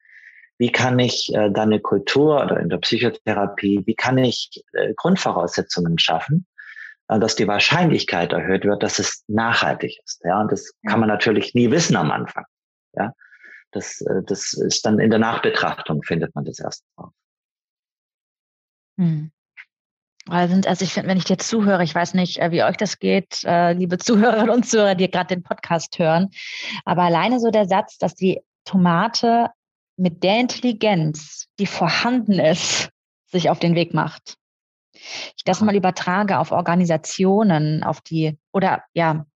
wie 0.56 0.72
kann 0.72 0.98
ich 0.98 1.32
äh, 1.34 1.50
da 1.50 1.62
eine 1.62 1.80
Kultur 1.80 2.42
oder 2.42 2.58
in 2.58 2.68
der 2.68 2.78
Psychotherapie, 2.78 3.82
wie 3.84 3.94
kann 3.94 4.16
ich 4.18 4.64
äh, 4.72 4.94
Grundvoraussetzungen 4.94 5.98
schaffen, 5.98 6.46
dass 7.08 7.36
die 7.36 7.48
Wahrscheinlichkeit 7.48 8.32
erhöht 8.32 8.64
wird, 8.64 8.82
dass 8.82 8.98
es 8.98 9.24
nachhaltig 9.28 9.98
ist. 10.04 10.20
Ja, 10.24 10.40
und 10.40 10.52
das 10.52 10.72
ja. 10.82 10.90
kann 10.90 11.00
man 11.00 11.08
natürlich 11.08 11.54
nie 11.54 11.70
wissen 11.70 11.96
am 11.96 12.10
Anfang. 12.10 12.44
Ja, 12.92 13.12
das, 13.72 14.00
äh, 14.02 14.22
das 14.26 14.52
ist 14.52 14.84
dann 14.84 14.98
in 14.98 15.10
der 15.10 15.18
Nachbetrachtung 15.18 16.02
findet 16.02 16.34
man 16.34 16.44
das 16.44 16.58
erst 16.58 16.84
raus. 16.98 17.12
Hm. 18.98 19.30
Also 20.28 20.84
ich 20.84 20.92
finde, 20.92 21.08
wenn 21.08 21.16
ich 21.16 21.24
dir 21.24 21.38
zuhöre, 21.38 21.82
ich 21.82 21.94
weiß 21.94 22.12
nicht, 22.12 22.38
äh, 22.38 22.50
wie 22.50 22.62
euch 22.62 22.76
das 22.76 22.98
geht, 22.98 23.42
äh, 23.44 23.72
liebe 23.72 23.96
Zuhörerinnen 23.96 24.50
und 24.50 24.68
Zuhörer, 24.68 24.94
die 24.94 25.10
gerade 25.10 25.34
den 25.34 25.42
Podcast 25.42 25.98
hören, 25.98 26.28
aber 26.84 27.02
alleine 27.02 27.40
so 27.40 27.50
der 27.50 27.66
Satz, 27.66 27.96
dass 27.96 28.14
die 28.14 28.42
Tomate 28.64 29.48
mit 29.96 30.22
der 30.22 30.40
Intelligenz, 30.40 31.46
die 31.58 31.66
vorhanden 31.66 32.38
ist, 32.38 32.90
sich 33.26 33.48
auf 33.48 33.58
den 33.58 33.74
Weg 33.74 33.94
macht. 33.94 34.36
Ich 35.36 35.44
das 35.44 35.60
mal 35.60 35.74
übertrage 35.74 36.38
auf 36.38 36.52
Organisationen, 36.52 37.82
auf 37.82 38.00
die, 38.00 38.38
oder 38.52 38.82
ja, 38.94 39.26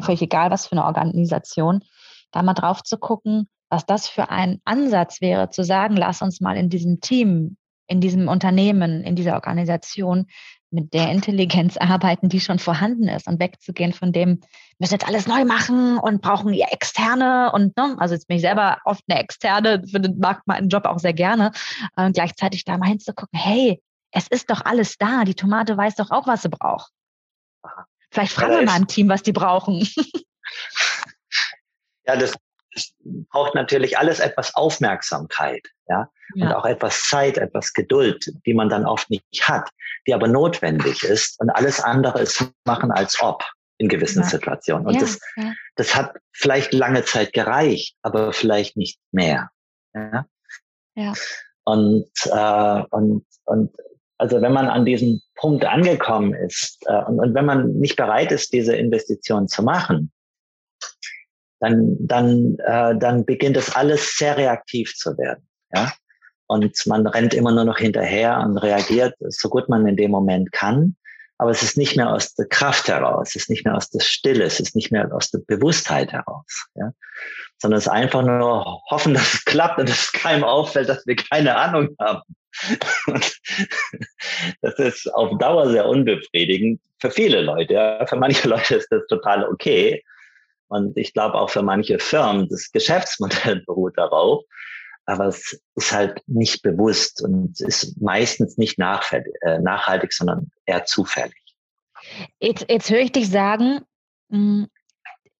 völlig 0.00 0.22
egal, 0.22 0.50
was 0.50 0.66
für 0.66 0.72
eine 0.72 0.84
Organisation, 0.84 1.84
da 2.32 2.42
mal 2.42 2.54
drauf 2.54 2.82
zu 2.82 2.98
gucken, 2.98 3.48
was 3.68 3.86
das 3.86 4.08
für 4.08 4.30
ein 4.30 4.60
Ansatz 4.64 5.20
wäre, 5.20 5.50
zu 5.50 5.64
sagen, 5.64 5.96
lass 5.96 6.22
uns 6.22 6.40
mal 6.40 6.56
in 6.56 6.68
diesem 6.68 7.00
Team 7.00 7.56
in 7.90 8.00
diesem 8.00 8.28
Unternehmen, 8.28 9.02
in 9.02 9.16
dieser 9.16 9.34
Organisation 9.34 10.26
mit 10.70 10.94
der 10.94 11.10
Intelligenz 11.10 11.76
arbeiten, 11.76 12.28
die 12.28 12.40
schon 12.40 12.60
vorhanden 12.60 13.08
ist 13.08 13.26
und 13.26 13.40
wegzugehen 13.40 13.92
von 13.92 14.12
dem, 14.12 14.40
wir 14.40 14.46
müssen 14.78 14.94
jetzt 14.94 15.08
alles 15.08 15.26
neu 15.26 15.44
machen 15.44 15.98
und 15.98 16.22
brauchen 16.22 16.54
ja 16.54 16.68
externe 16.70 17.50
und 17.52 17.76
ne, 17.76 17.96
also 17.98 18.14
jetzt 18.14 18.28
bin 18.28 18.36
ich 18.36 18.42
selber 18.42 18.78
oft 18.84 19.02
eine 19.08 19.20
externe, 19.20 19.82
für 19.88 20.00
den 20.00 20.18
mag 20.18 20.42
meinen 20.46 20.68
Job 20.68 20.84
auch 20.86 21.00
sehr 21.00 21.12
gerne, 21.12 21.50
äh, 21.96 22.10
gleichzeitig 22.12 22.64
da 22.64 22.78
mal 22.78 22.86
hinzugucken, 22.86 23.38
hey, 23.38 23.82
es 24.12 24.26
ist 24.28 24.50
doch 24.50 24.64
alles 24.64 24.96
da, 24.98 25.24
die 25.24 25.34
Tomate 25.34 25.76
weiß 25.76 25.96
doch 25.96 26.10
auch, 26.10 26.26
was 26.26 26.42
sie 26.42 26.48
braucht. 26.48 26.92
Vielleicht 28.10 28.32
fragen 28.32 28.52
ja, 28.52 28.58
wir 28.60 28.66
mal 28.66 28.78
im 28.78 28.86
Team, 28.86 29.08
was 29.08 29.22
die 29.22 29.32
brauchen. 29.32 29.88
Ja, 32.06 32.16
das, 32.16 32.34
das 32.74 32.92
braucht 33.30 33.54
natürlich 33.54 33.96
alles 33.98 34.18
etwas 34.18 34.54
Aufmerksamkeit, 34.56 35.64
ja? 35.86 36.10
ja, 36.34 36.46
und 36.46 36.54
auch 36.54 36.64
etwas 36.64 37.04
Zeit, 37.04 37.38
etwas 37.38 37.72
Geduld, 37.72 38.32
die 38.46 38.54
man 38.54 38.68
dann 38.68 38.84
oft 38.84 39.10
nicht 39.10 39.48
hat, 39.48 39.70
die 40.08 40.14
aber 40.14 40.26
notwendig 40.26 41.04
ist 41.04 41.38
und 41.40 41.50
alles 41.50 41.78
andere 41.78 42.20
ist 42.20 42.44
machen 42.64 42.90
als 42.90 43.20
ob 43.20 43.44
in 43.78 43.88
gewissen 43.88 44.22
ja. 44.22 44.28
Situationen. 44.28 44.86
Und 44.86 44.94
ja, 44.94 45.00
das, 45.00 45.20
das 45.76 45.94
hat 45.94 46.16
vielleicht 46.32 46.72
lange 46.72 47.04
Zeit 47.04 47.32
gereicht, 47.32 47.96
aber 48.02 48.32
vielleicht 48.32 48.76
nicht 48.76 48.98
mehr. 49.12 49.50
Ja. 49.94 50.26
ja. 50.96 51.12
Und, 51.64 52.10
äh, 52.24 52.82
und, 52.90 53.24
und 53.44 53.76
also 54.20 54.42
wenn 54.42 54.52
man 54.52 54.68
an 54.68 54.84
diesem 54.84 55.22
Punkt 55.34 55.64
angekommen 55.64 56.34
ist 56.34 56.76
äh, 56.86 57.02
und, 57.04 57.20
und 57.20 57.34
wenn 57.34 57.46
man 57.46 57.72
nicht 57.78 57.96
bereit 57.96 58.30
ist, 58.32 58.52
diese 58.52 58.76
Investition 58.76 59.48
zu 59.48 59.62
machen, 59.62 60.12
dann, 61.58 61.96
dann, 62.00 62.58
äh, 62.66 62.98
dann 62.98 63.24
beginnt 63.24 63.56
es 63.56 63.74
alles 63.74 64.16
sehr 64.18 64.36
reaktiv 64.36 64.94
zu 64.94 65.16
werden. 65.16 65.48
Ja? 65.74 65.92
Und 66.48 66.86
man 66.86 67.06
rennt 67.06 67.32
immer 67.32 67.52
nur 67.52 67.64
noch 67.64 67.78
hinterher 67.78 68.40
und 68.40 68.58
reagiert 68.58 69.14
so 69.20 69.48
gut 69.48 69.70
man 69.70 69.86
in 69.86 69.96
dem 69.96 70.10
Moment 70.10 70.52
kann. 70.52 70.96
Aber 71.40 71.52
es 71.52 71.62
ist 71.62 71.78
nicht 71.78 71.96
mehr 71.96 72.10
aus 72.12 72.34
der 72.34 72.46
Kraft 72.46 72.86
heraus, 72.88 73.30
es 73.30 73.36
ist 73.36 73.48
nicht 73.48 73.64
mehr 73.64 73.74
aus 73.74 73.88
der 73.88 74.00
Stille, 74.00 74.44
es 74.44 74.60
ist 74.60 74.76
nicht 74.76 74.92
mehr 74.92 75.10
aus 75.10 75.30
der 75.30 75.38
Bewusstheit 75.38 76.12
heraus. 76.12 76.66
Ja? 76.74 76.92
Sondern 77.56 77.78
es 77.78 77.86
ist 77.86 77.92
einfach 77.92 78.20
nur 78.20 78.82
hoffen, 78.90 79.14
dass 79.14 79.32
es 79.32 79.44
klappt 79.46 79.78
und 79.78 79.88
dass 79.88 80.02
es 80.02 80.12
keinem 80.12 80.44
auffällt, 80.44 80.90
dass 80.90 81.06
wir 81.06 81.16
keine 81.16 81.56
Ahnung 81.56 81.96
haben. 81.98 82.20
das 84.60 84.78
ist 84.80 85.14
auf 85.14 85.38
Dauer 85.38 85.70
sehr 85.70 85.86
unbefriedigend 85.86 86.78
für 86.98 87.10
viele 87.10 87.40
Leute. 87.40 87.72
Ja. 87.72 88.06
Für 88.06 88.16
manche 88.16 88.46
Leute 88.46 88.74
ist 88.74 88.88
das 88.92 89.06
total 89.06 89.48
okay. 89.48 90.04
Und 90.68 90.94
ich 90.98 91.14
glaube 91.14 91.36
auch 91.36 91.48
für 91.48 91.62
manche 91.62 91.98
Firmen, 92.00 92.50
das 92.50 92.70
Geschäftsmodell 92.70 93.62
beruht 93.66 93.96
darauf. 93.96 94.44
Aber 95.10 95.26
es 95.26 95.60
ist 95.74 95.92
halt 95.92 96.22
nicht 96.28 96.62
bewusst 96.62 97.20
und 97.20 97.60
ist 97.60 98.00
meistens 98.00 98.56
nicht 98.58 98.78
äh, 98.78 99.58
nachhaltig, 99.58 100.12
sondern 100.12 100.52
eher 100.66 100.84
zufällig. 100.84 101.34
Jetzt, 102.38 102.66
jetzt 102.68 102.90
höre 102.90 103.00
ich 103.00 103.10
dich 103.10 103.28
sagen, 103.28 103.80
hm, 104.30 104.68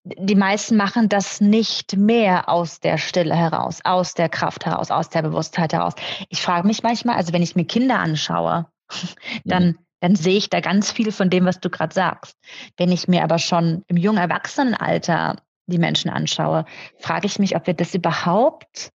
die 0.03 0.35
meisten 0.35 0.77
machen 0.77 1.09
das 1.09 1.41
nicht 1.41 1.97
mehr 1.97 2.49
aus 2.49 2.81
der 2.81 2.99
Stille 2.99 3.37
heraus, 3.37 3.81
aus 3.85 4.15
der 4.15 4.29
Kraft 4.29 4.67
heraus, 4.67 4.91
aus 4.91 5.09
der 5.09 5.23
Bewusstheit 5.23 5.73
heraus. 5.73 5.93
Ich 6.31 6.43
frage 6.43 6.67
mich 6.67 6.83
manchmal, 6.83 7.15
also 7.15 7.33
wenn 7.33 7.43
ich 7.43 7.55
mir 7.55 7.65
Kinder 7.65 8.01
anschaue, 8.01 8.67
dann, 9.45 9.67
mhm. 9.67 9.79
dann 10.01 10.17
sehe 10.17 10.37
ich 10.37 10.51
da 10.51 10.59
ganz 10.59 10.91
viel 10.91 11.13
von 11.13 11.31
dem, 11.31 11.45
was 11.45 11.61
du 11.61 11.71
gerade 11.71 11.95
sagst. 11.95 12.37
Wenn 12.77 12.91
ich 12.91 13.07
mir 13.07 13.23
aber 13.23 13.39
schon 13.39 13.85
im 13.87 13.97
jungen 13.97 14.19
Erwachsenenalter 14.19 15.37
die 15.67 15.79
Menschen 15.79 16.11
anschaue, 16.11 16.65
frage 16.99 17.27
ich 17.27 17.39
mich, 17.39 17.55
ob 17.55 17.69
wir 17.69 17.75
das 17.75 17.95
überhaupt 17.95 18.91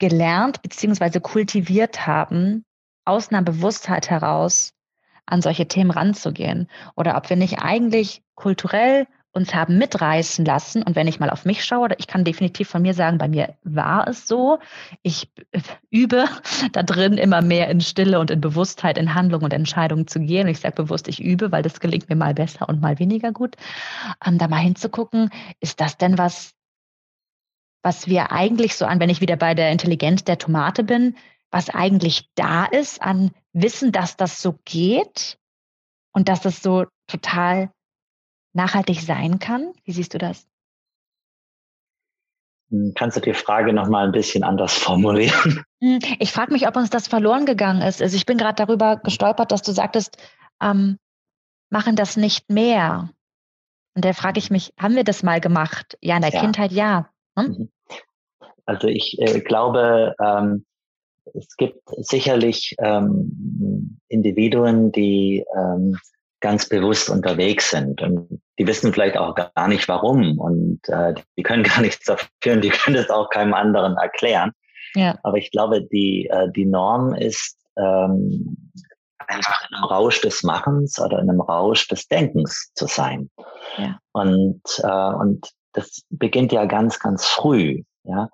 gelernt 0.00 0.62
bzw. 0.62 1.20
kultiviert 1.20 2.08
haben, 2.08 2.64
aus 3.04 3.28
einer 3.28 3.42
Bewusstheit 3.42 4.10
heraus 4.10 4.72
an 5.26 5.42
solche 5.42 5.68
Themen 5.68 5.92
ranzugehen. 5.92 6.68
Oder 6.96 7.16
ob 7.16 7.30
wir 7.30 7.36
nicht 7.36 7.60
eigentlich 7.60 8.22
kulturell 8.34 9.06
uns 9.32 9.54
haben 9.54 9.78
mitreißen 9.78 10.44
lassen. 10.44 10.82
Und 10.82 10.96
wenn 10.96 11.06
ich 11.06 11.20
mal 11.20 11.30
auf 11.30 11.44
mich 11.44 11.64
schaue, 11.64 11.90
ich 11.98 12.08
kann 12.08 12.24
definitiv 12.24 12.68
von 12.68 12.82
mir 12.82 12.94
sagen, 12.94 13.18
bei 13.18 13.28
mir 13.28 13.54
war 13.62 14.08
es 14.08 14.26
so. 14.26 14.58
Ich 15.02 15.30
übe 15.90 16.24
da 16.72 16.82
drin 16.82 17.14
immer 17.16 17.40
mehr 17.40 17.68
in 17.68 17.80
Stille 17.80 18.18
und 18.18 18.30
in 18.30 18.40
Bewusstheit, 18.40 18.98
in 18.98 19.14
Handlung 19.14 19.42
und 19.42 19.52
Entscheidungen 19.52 20.08
zu 20.08 20.18
gehen. 20.18 20.46
Und 20.46 20.52
ich 20.52 20.60
sage 20.60 20.82
bewusst, 20.82 21.06
ich 21.06 21.22
übe, 21.22 21.52
weil 21.52 21.62
das 21.62 21.78
gelingt 21.78 22.08
mir 22.08 22.16
mal 22.16 22.34
besser 22.34 22.68
und 22.68 22.80
mal 22.80 22.98
weniger 22.98 23.30
gut. 23.30 23.56
Ähm, 24.24 24.38
da 24.38 24.48
mal 24.48 24.56
hinzugucken, 24.56 25.30
ist 25.60 25.80
das 25.80 25.96
denn 25.96 26.18
was, 26.18 26.52
was 27.82 28.06
wir 28.06 28.32
eigentlich 28.32 28.76
so 28.76 28.84
an, 28.84 29.00
wenn 29.00 29.10
ich 29.10 29.20
wieder 29.20 29.36
bei 29.36 29.54
der 29.54 29.70
Intelligenz 29.70 30.24
der 30.24 30.38
Tomate 30.38 30.84
bin, 30.84 31.16
was 31.50 31.70
eigentlich 31.70 32.28
da 32.34 32.66
ist 32.66 33.02
an 33.02 33.32
Wissen, 33.52 33.92
dass 33.92 34.16
das 34.16 34.40
so 34.40 34.58
geht 34.64 35.38
und 36.12 36.28
dass 36.28 36.44
es 36.44 36.62
so 36.62 36.86
total 37.06 37.72
nachhaltig 38.52 39.00
sein 39.00 39.38
kann? 39.38 39.72
Wie 39.84 39.92
siehst 39.92 40.14
du 40.14 40.18
das? 40.18 40.46
Hm, 42.70 42.92
kannst 42.94 43.16
du 43.16 43.20
die 43.20 43.34
Frage 43.34 43.72
noch 43.72 43.88
mal 43.88 44.06
ein 44.06 44.12
bisschen 44.12 44.44
anders 44.44 44.74
formulieren? 44.74 45.64
Hm, 45.82 45.98
ich 46.18 46.30
frage 46.30 46.52
mich, 46.52 46.68
ob 46.68 46.76
uns 46.76 46.90
das 46.90 47.08
verloren 47.08 47.46
gegangen 47.46 47.80
ist. 47.80 48.02
Also 48.02 48.14
ich 48.14 48.26
bin 48.26 48.36
gerade 48.36 48.62
darüber 48.66 48.98
gestolpert, 48.98 49.50
dass 49.50 49.62
du 49.62 49.72
sagtest, 49.72 50.18
ähm, 50.62 50.98
machen 51.70 51.96
das 51.96 52.18
nicht 52.18 52.50
mehr. 52.50 53.08
Und 53.94 54.04
da 54.04 54.12
frage 54.12 54.38
ich 54.38 54.50
mich, 54.50 54.74
haben 54.78 54.94
wir 54.94 55.04
das 55.04 55.22
mal 55.22 55.40
gemacht? 55.40 55.96
Ja, 56.02 56.16
in 56.16 56.20
der 56.20 56.34
ja. 56.34 56.40
Kindheit 56.42 56.72
ja. 56.72 57.08
Hm? 57.40 57.58
Mhm. 57.58 57.68
Also 58.66 58.88
ich 58.88 59.18
äh, 59.18 59.40
glaube, 59.40 60.14
ähm, 60.22 60.64
es 61.34 61.56
gibt 61.56 61.82
sicherlich 61.98 62.74
ähm, 62.78 63.98
Individuen, 64.08 64.92
die 64.92 65.44
ähm, 65.56 65.96
ganz 66.40 66.68
bewusst 66.68 67.10
unterwegs 67.10 67.70
sind. 67.70 68.00
Und 68.02 68.40
die 68.58 68.66
wissen 68.66 68.92
vielleicht 68.92 69.16
auch 69.16 69.34
gar 69.34 69.68
nicht 69.68 69.86
warum. 69.88 70.38
Und 70.38 70.80
äh, 70.88 71.14
die 71.36 71.42
können 71.42 71.62
gar 71.64 71.80
nichts 71.80 72.06
dafür 72.06 72.54
und 72.54 72.64
die 72.64 72.70
können 72.70 72.96
es 72.96 73.10
auch 73.10 73.28
keinem 73.30 73.54
anderen 73.54 73.96
erklären. 73.96 74.52
Ja. 74.94 75.18
Aber 75.22 75.36
ich 75.36 75.50
glaube, 75.50 75.82
die, 75.82 76.28
äh, 76.30 76.50
die 76.50 76.66
Norm 76.66 77.14
ist 77.14 77.56
ähm, 77.76 78.72
einfach 79.18 79.68
in 79.68 79.76
einem 79.76 79.84
Rausch 79.84 80.20
des 80.22 80.42
Machens 80.42 80.98
oder 81.00 81.20
in 81.20 81.30
einem 81.30 81.40
Rausch 81.40 81.86
des 81.88 82.08
Denkens 82.08 82.72
zu 82.74 82.86
sein. 82.86 83.30
Ja. 83.76 83.98
Und, 84.12 84.62
äh, 84.82 85.14
und 85.14 85.50
das 85.72 86.02
beginnt 86.10 86.52
ja 86.52 86.64
ganz, 86.64 86.98
ganz 86.98 87.26
früh. 87.26 87.82
Ja. 88.04 88.30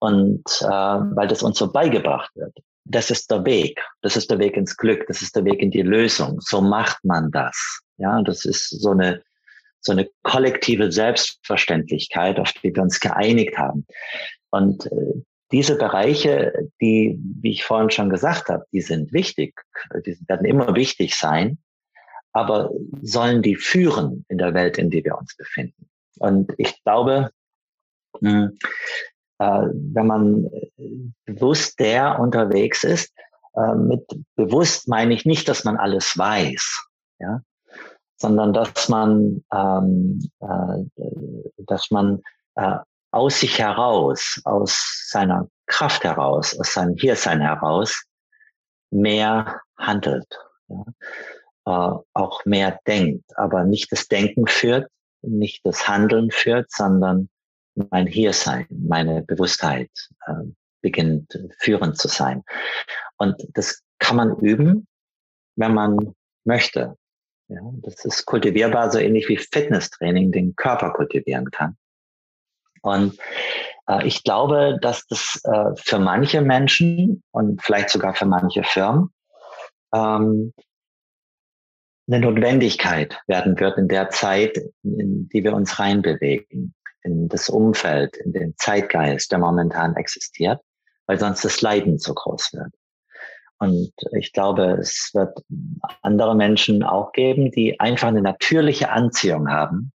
Und 0.00 0.44
äh, 0.62 0.66
weil 0.66 1.28
das 1.28 1.42
uns 1.42 1.58
so 1.58 1.72
beigebracht 1.72 2.30
wird 2.36 2.54
das 2.88 3.10
ist 3.10 3.30
der 3.30 3.44
Weg. 3.44 3.80
Das 4.00 4.16
ist 4.16 4.30
der 4.30 4.38
Weg 4.38 4.56
ins 4.56 4.76
Glück. 4.76 5.06
Das 5.06 5.22
ist 5.22 5.36
der 5.36 5.44
Weg 5.44 5.60
in 5.60 5.70
die 5.70 5.82
Lösung. 5.82 6.40
So 6.40 6.60
macht 6.60 7.04
man 7.04 7.30
das. 7.30 7.80
Ja, 7.98 8.22
das 8.22 8.44
ist 8.44 8.68
so 8.70 8.90
eine, 8.90 9.22
so 9.80 9.92
eine 9.92 10.08
kollektive 10.22 10.90
Selbstverständlichkeit, 10.90 12.40
auf 12.40 12.52
die 12.52 12.74
wir 12.74 12.82
uns 12.82 12.98
geeinigt 12.98 13.58
haben. 13.58 13.86
Und 14.50 14.86
äh, 14.86 15.22
diese 15.52 15.76
Bereiche, 15.76 16.52
die, 16.80 17.18
wie 17.40 17.52
ich 17.52 17.64
vorhin 17.64 17.90
schon 17.90 18.10
gesagt 18.10 18.48
habe, 18.48 18.64
die 18.72 18.80
sind 18.80 19.12
wichtig. 19.12 19.60
Die 20.06 20.18
werden 20.26 20.46
immer 20.46 20.74
wichtig 20.74 21.14
sein. 21.14 21.58
Aber 22.32 22.70
sollen 23.02 23.42
die 23.42 23.56
führen 23.56 24.24
in 24.28 24.38
der 24.38 24.54
Welt, 24.54 24.78
in 24.78 24.90
der 24.90 25.04
wir 25.04 25.18
uns 25.18 25.36
befinden? 25.36 25.87
Und 26.18 26.52
ich 26.58 26.82
glaube, 26.84 27.30
hm, 28.20 28.56
äh, 29.38 29.62
wenn 29.72 30.06
man 30.06 30.50
bewusst 31.24 31.78
der 31.78 32.18
unterwegs 32.18 32.84
ist, 32.84 33.12
äh, 33.54 33.74
mit 33.74 34.04
bewusst 34.36 34.88
meine 34.88 35.14
ich 35.14 35.24
nicht, 35.24 35.48
dass 35.48 35.64
man 35.64 35.76
alles 35.76 36.16
weiß, 36.16 36.86
ja, 37.20 37.40
sondern 38.16 38.52
dass 38.52 38.88
man, 38.88 39.44
ähm, 39.52 40.30
äh, 40.40 41.02
dass 41.58 41.90
man 41.90 42.20
äh, 42.56 42.78
aus 43.10 43.40
sich 43.40 43.58
heraus, 43.58 44.40
aus 44.44 45.06
seiner 45.08 45.48
Kraft 45.66 46.04
heraus, 46.04 46.58
aus 46.58 46.72
seinem 46.72 46.96
Hiersein 46.96 47.40
heraus 47.40 48.04
mehr 48.90 49.60
handelt, 49.76 50.26
ja? 50.68 50.84
äh, 51.66 51.98
auch 52.14 52.44
mehr 52.44 52.78
denkt, 52.86 53.24
aber 53.36 53.64
nicht 53.64 53.92
das 53.92 54.08
Denken 54.08 54.46
führt, 54.46 54.90
nicht 55.22 55.64
das 55.64 55.88
Handeln 55.88 56.30
führt, 56.30 56.70
sondern 56.70 57.28
mein 57.74 58.06
Hiersein, 58.06 58.66
meine 58.70 59.22
Bewusstheit 59.22 59.90
äh, 60.26 60.32
beginnt 60.80 61.38
führend 61.58 61.96
zu 61.96 62.08
sein. 62.08 62.42
Und 63.16 63.36
das 63.54 63.82
kann 63.98 64.16
man 64.16 64.36
üben, 64.38 64.86
wenn 65.56 65.74
man 65.74 66.14
möchte. 66.44 66.96
Ja, 67.48 67.60
das 67.82 68.04
ist 68.04 68.26
kultivierbar, 68.26 68.90
so 68.90 68.98
ähnlich 68.98 69.28
wie 69.28 69.38
Fitnesstraining 69.38 70.32
den 70.32 70.54
Körper 70.54 70.92
kultivieren 70.92 71.50
kann. 71.50 71.76
Und 72.82 73.18
äh, 73.88 74.06
ich 74.06 74.22
glaube, 74.22 74.78
dass 74.80 75.06
das 75.06 75.40
äh, 75.44 75.74
für 75.76 75.98
manche 75.98 76.42
Menschen 76.42 77.22
und 77.30 77.62
vielleicht 77.62 77.90
sogar 77.90 78.14
für 78.14 78.26
manche 78.26 78.62
Firmen 78.64 79.10
ähm, 79.94 80.52
eine 82.08 82.20
Notwendigkeit 82.20 83.20
werden 83.26 83.58
wird 83.60 83.78
in 83.78 83.88
der 83.88 84.08
Zeit, 84.10 84.58
in 84.82 85.28
die 85.28 85.44
wir 85.44 85.54
uns 85.54 85.78
reinbewegen 85.78 86.74
in 87.02 87.28
das 87.28 87.48
Umfeld, 87.48 88.16
in 88.16 88.32
den 88.32 88.54
Zeitgeist, 88.56 89.30
der 89.30 89.38
momentan 89.38 89.94
existiert, 89.96 90.60
weil 91.06 91.18
sonst 91.18 91.44
das 91.44 91.62
Leiden 91.62 91.98
zu 91.98 92.14
groß 92.14 92.54
wird. 92.54 92.72
Und 93.58 93.92
ich 94.12 94.32
glaube, 94.32 94.78
es 94.80 95.10
wird 95.14 95.38
andere 96.02 96.36
Menschen 96.36 96.82
auch 96.82 97.12
geben, 97.12 97.50
die 97.50 97.80
einfach 97.80 98.08
eine 98.08 98.22
natürliche 98.22 98.90
Anziehung 98.90 99.48
haben, 99.48 99.92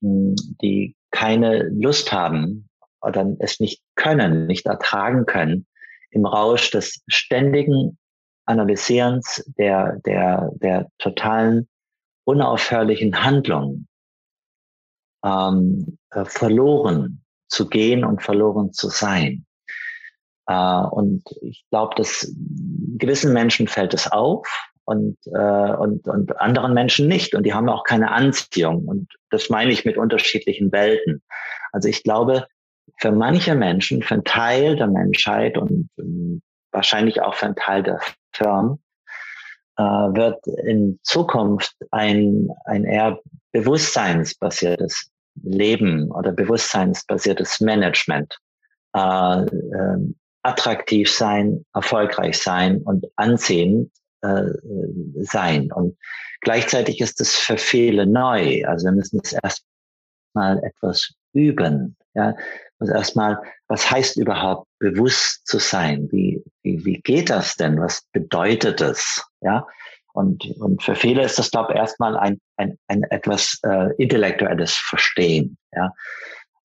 hm, 0.00 0.36
die 0.62 0.94
keine 1.10 1.64
Lust 1.68 2.12
haben 2.12 2.68
oder 3.00 3.34
es 3.40 3.60
nicht 3.60 3.82
können, 3.96 4.46
nicht 4.46 4.66
ertragen 4.66 5.26
können, 5.26 5.66
im 6.10 6.26
Rausch 6.26 6.70
des 6.70 7.02
ständigen 7.08 7.98
Analysierens 8.48 9.44
der, 9.58 10.00
der, 10.06 10.50
der 10.56 10.88
totalen 10.98 11.68
unaufhörlichen 12.24 13.22
Handlungen 13.22 13.88
ähm, 15.24 15.98
äh, 16.10 16.24
verloren 16.24 17.22
zu 17.48 17.68
gehen 17.68 18.04
und 18.04 18.22
verloren 18.22 18.72
zu 18.72 18.88
sein. 18.88 19.46
Äh, 20.46 20.82
und 20.90 21.22
ich 21.42 21.64
glaube, 21.70 21.94
dass 21.96 22.32
gewissen 22.98 23.32
Menschen 23.32 23.68
fällt 23.68 23.94
es 23.94 24.10
auf 24.10 24.46
und, 24.84 25.16
äh, 25.26 25.72
und, 25.72 26.06
und 26.08 26.40
anderen 26.40 26.74
Menschen 26.74 27.08
nicht. 27.08 27.34
Und 27.34 27.44
die 27.44 27.54
haben 27.54 27.68
auch 27.68 27.84
keine 27.84 28.10
Anziehung. 28.10 28.86
Und 28.86 29.12
das 29.30 29.50
meine 29.50 29.72
ich 29.72 29.84
mit 29.84 29.98
unterschiedlichen 29.98 30.72
Welten. 30.72 31.22
Also 31.72 31.88
ich 31.88 32.02
glaube, 32.02 32.46
für 32.96 33.12
manche 33.12 33.54
Menschen, 33.54 34.02
für 34.02 34.14
einen 34.14 34.24
Teil 34.24 34.76
der 34.76 34.88
Menschheit 34.88 35.58
und 35.58 35.88
um, 35.96 36.40
wahrscheinlich 36.72 37.22
auch 37.22 37.34
für 37.34 37.46
einen 37.46 37.56
Teil 37.56 37.82
der 37.82 38.00
Firmen, 38.38 38.78
äh, 39.76 39.82
wird 39.82 40.46
in 40.46 40.98
Zukunft 41.02 41.74
ein, 41.90 42.48
ein 42.64 42.84
eher 42.84 43.18
bewusstseinsbasiertes 43.52 45.10
Leben 45.42 46.10
oder 46.10 46.32
bewusstseinsbasiertes 46.32 47.60
Management 47.60 48.38
äh, 48.96 49.42
äh, 49.42 50.14
attraktiv 50.42 51.10
sein, 51.12 51.64
erfolgreich 51.74 52.38
sein 52.38 52.82
und 52.82 53.06
ansehend 53.16 53.90
äh, 54.22 54.44
sein. 55.20 55.70
Und 55.72 55.96
gleichzeitig 56.40 57.00
ist 57.00 57.20
es 57.20 57.34
für 57.34 57.58
viele 57.58 58.06
neu. 58.06 58.64
Also 58.66 58.86
wir 58.86 58.92
müssen 58.92 59.20
es 59.22 59.32
erstmal 59.32 60.62
etwas 60.64 61.12
üben. 61.32 61.96
Ja, 62.14 62.34
also 62.78 62.92
erstmal, 62.94 63.40
was 63.68 63.90
heißt 63.90 64.16
überhaupt 64.16 64.67
bewusst 64.78 65.46
zu 65.46 65.58
sein. 65.58 66.08
Wie, 66.10 66.42
wie, 66.62 66.84
wie 66.84 67.00
geht 67.00 67.30
das 67.30 67.56
denn? 67.56 67.80
Was 67.80 68.02
bedeutet 68.12 68.80
es? 68.80 69.24
Ja. 69.40 69.66
Und, 70.12 70.44
und 70.58 70.82
für 70.82 70.94
viele 70.94 71.22
ist 71.22 71.38
das, 71.38 71.50
glaube 71.50 71.72
ich, 71.72 71.78
erstmal 71.78 72.16
ein, 72.16 72.40
ein, 72.56 72.78
ein 72.88 73.02
etwas 73.04 73.60
äh, 73.64 73.94
intellektuelles 73.98 74.74
Verstehen. 74.74 75.56
Ja. 75.72 75.92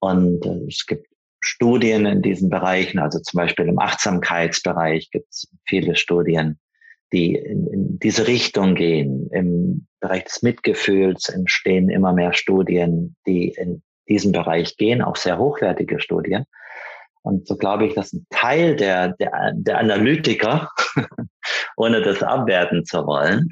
Und 0.01 0.45
äh, 0.47 0.67
es 0.69 0.87
gibt 0.87 1.07
Studien 1.41 2.07
in 2.07 2.23
diesen 2.23 2.51
Bereichen, 2.51 2.99
also 2.99 3.19
zum 3.19 3.39
Beispiel 3.39 3.67
im 3.67 3.79
Achtsamkeitsbereich 3.79 5.11
gibt 5.11 5.29
es 5.31 5.49
viele 5.65 5.97
Studien, 5.97 6.59
die 7.13 7.35
in, 7.35 7.67
in 7.67 7.99
diese 7.99 8.27
Richtung 8.27 8.75
gehen. 8.75 9.31
Im 9.33 9.87
Bereich 10.01 10.25
des 10.25 10.43
Mitgefühls 10.43 11.29
entstehen 11.29 11.89
immer 11.89 12.13
mehr 12.13 12.35
Studien, 12.35 13.17
die 13.27 13.49
in 13.49 13.83
diesem 14.09 14.33
Bereich 14.33 14.77
gehen, 14.77 15.03
auch 15.03 15.17
sehr 15.17 15.39
hochwertige 15.39 16.01
Studien. 16.01 16.45
Und 17.23 17.47
so 17.47 17.57
glaube 17.57 17.87
ich, 17.87 17.95
dass 17.95 18.13
ein 18.13 18.27
Teil 18.31 18.77
der, 18.77 19.11
der, 19.15 19.53
der 19.55 19.79
Analytiker, 19.79 20.71
ohne 21.77 22.03
das 22.03 22.23
abwerten 22.23 22.85
zu 22.85 23.07
wollen, 23.07 23.49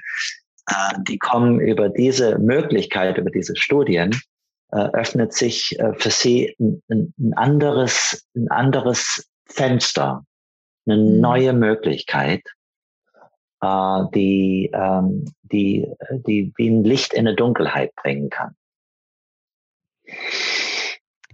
äh, 0.69 0.95
die 1.07 1.19
kommen 1.19 1.61
über 1.61 1.89
diese 1.89 2.39
Möglichkeit, 2.39 3.19
über 3.19 3.31
diese 3.31 3.57
Studien, 3.57 4.19
äh, 4.71 4.89
öffnet 4.93 5.33
sich 5.33 5.79
äh, 5.79 5.95
für 5.95 6.11
sie 6.11 6.55
ein, 6.59 6.83
ein, 6.89 7.33
anderes, 7.37 8.27
ein 8.35 8.51
anderes 8.51 9.29
Fenster, 9.47 10.25
eine 10.87 10.97
mhm. 10.97 11.21
neue 11.21 11.53
Möglichkeit, 11.53 12.43
äh, 13.61 14.03
die, 14.15 14.71
ähm, 14.73 15.25
die, 15.43 15.87
die 16.27 16.53
wie 16.57 16.69
ein 16.69 16.85
Licht 16.85 17.13
in 17.13 17.27
eine 17.27 17.35
Dunkelheit 17.35 17.95
bringen 17.97 18.31
kann. 18.31 18.55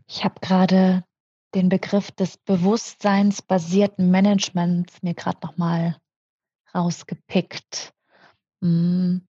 Ich 0.07 0.25
habe 0.25 0.35
gerade 0.40 1.05
den 1.55 1.69
Begriff 1.69 2.11
des 2.11 2.37
bewusstseinsbasierten 2.37 4.11
Managements 4.11 5.03
mir 5.03 5.14
gerade 5.14 5.38
noch 5.43 5.57
mal 5.57 5.97
rausgepickt. 6.75 7.95
Hm. 8.61 9.27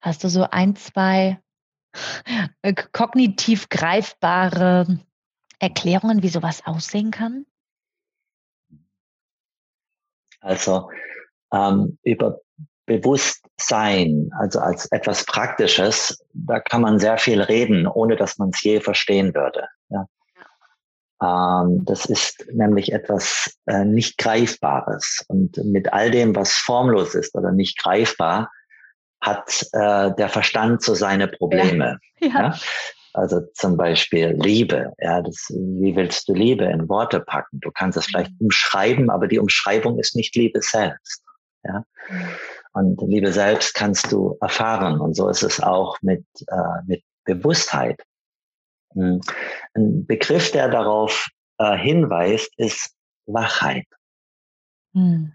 Hast 0.00 0.24
du 0.24 0.28
so 0.28 0.48
ein, 0.50 0.74
zwei 0.74 1.40
äh, 2.62 2.74
kognitiv 2.92 3.68
greifbare 3.68 4.98
Erklärungen, 5.60 6.22
wie 6.22 6.28
sowas 6.28 6.66
aussehen 6.66 7.12
kann? 7.12 7.46
Also 10.40 10.90
ähm, 11.52 11.98
über 12.02 12.40
Bewusstsein, 12.86 14.30
also 14.36 14.58
als 14.58 14.86
etwas 14.90 15.24
Praktisches, 15.24 16.26
da 16.32 16.58
kann 16.58 16.82
man 16.82 16.98
sehr 16.98 17.16
viel 17.16 17.40
reden, 17.40 17.86
ohne 17.86 18.16
dass 18.16 18.38
man 18.38 18.50
es 18.50 18.62
je 18.62 18.80
verstehen 18.80 19.34
würde. 19.34 19.68
Ja. 19.88 20.06
Ähm, 21.22 21.84
das 21.84 22.06
ist 22.06 22.46
nämlich 22.52 22.92
etwas 22.92 23.56
äh, 23.66 23.84
nicht 23.84 24.18
Greifbares. 24.18 25.24
Und 25.28 25.56
mit 25.64 25.92
all 25.92 26.10
dem, 26.10 26.34
was 26.34 26.52
formlos 26.52 27.14
ist 27.14 27.34
oder 27.34 27.52
nicht 27.52 27.78
greifbar, 27.78 28.50
hat 29.20 29.66
äh, 29.72 30.12
der 30.14 30.28
Verstand 30.28 30.82
so 30.82 30.94
seine 30.94 31.28
Probleme. 31.28 31.98
Ja. 32.18 32.28
ja. 32.28 32.42
ja? 32.42 32.54
Also 33.14 33.42
zum 33.54 33.76
Beispiel 33.76 34.34
Liebe. 34.38 34.92
Ja, 34.98 35.20
das, 35.20 35.48
wie 35.50 35.94
willst 35.94 36.28
du 36.28 36.34
Liebe 36.34 36.64
in 36.64 36.88
Worte 36.88 37.20
packen? 37.20 37.60
Du 37.60 37.70
kannst 37.70 37.98
es 37.98 38.06
vielleicht 38.06 38.30
mhm. 38.32 38.46
umschreiben, 38.46 39.10
aber 39.10 39.28
die 39.28 39.38
Umschreibung 39.38 39.98
ist 39.98 40.16
nicht 40.16 40.34
Liebe 40.34 40.60
selbst. 40.62 41.22
Ja. 41.62 41.84
Und 42.72 43.00
Liebe 43.02 43.32
selbst 43.32 43.74
kannst 43.74 44.10
du 44.10 44.36
erfahren. 44.40 44.98
Und 45.00 45.14
so 45.14 45.28
ist 45.28 45.42
es 45.42 45.60
auch 45.60 45.98
mit, 46.00 46.24
äh, 46.48 46.82
mit 46.86 47.04
Bewusstheit. 47.24 48.02
Ein 48.94 50.06
Begriff, 50.06 50.50
der 50.52 50.68
darauf 50.68 51.28
äh, 51.58 51.76
hinweist, 51.76 52.52
ist 52.56 52.94
Wachheit. 53.26 53.86
Hm. 54.94 55.32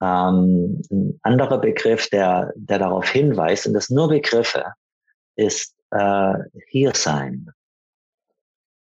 Ähm, 0.00 0.82
ein 0.90 1.18
anderer 1.22 1.58
Begriff, 1.58 2.08
der, 2.10 2.52
der 2.56 2.78
darauf 2.78 3.08
hinweist, 3.08 3.66
und 3.66 3.74
das 3.74 3.90
nur 3.90 4.08
Begriffe, 4.08 4.72
ist 5.36 5.74
äh, 5.90 6.34
Hiersein 6.68 7.50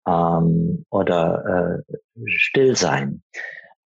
ähm, 0.07 0.85
oder 0.89 1.83
äh, 1.87 2.27
Stillsein. 2.27 3.21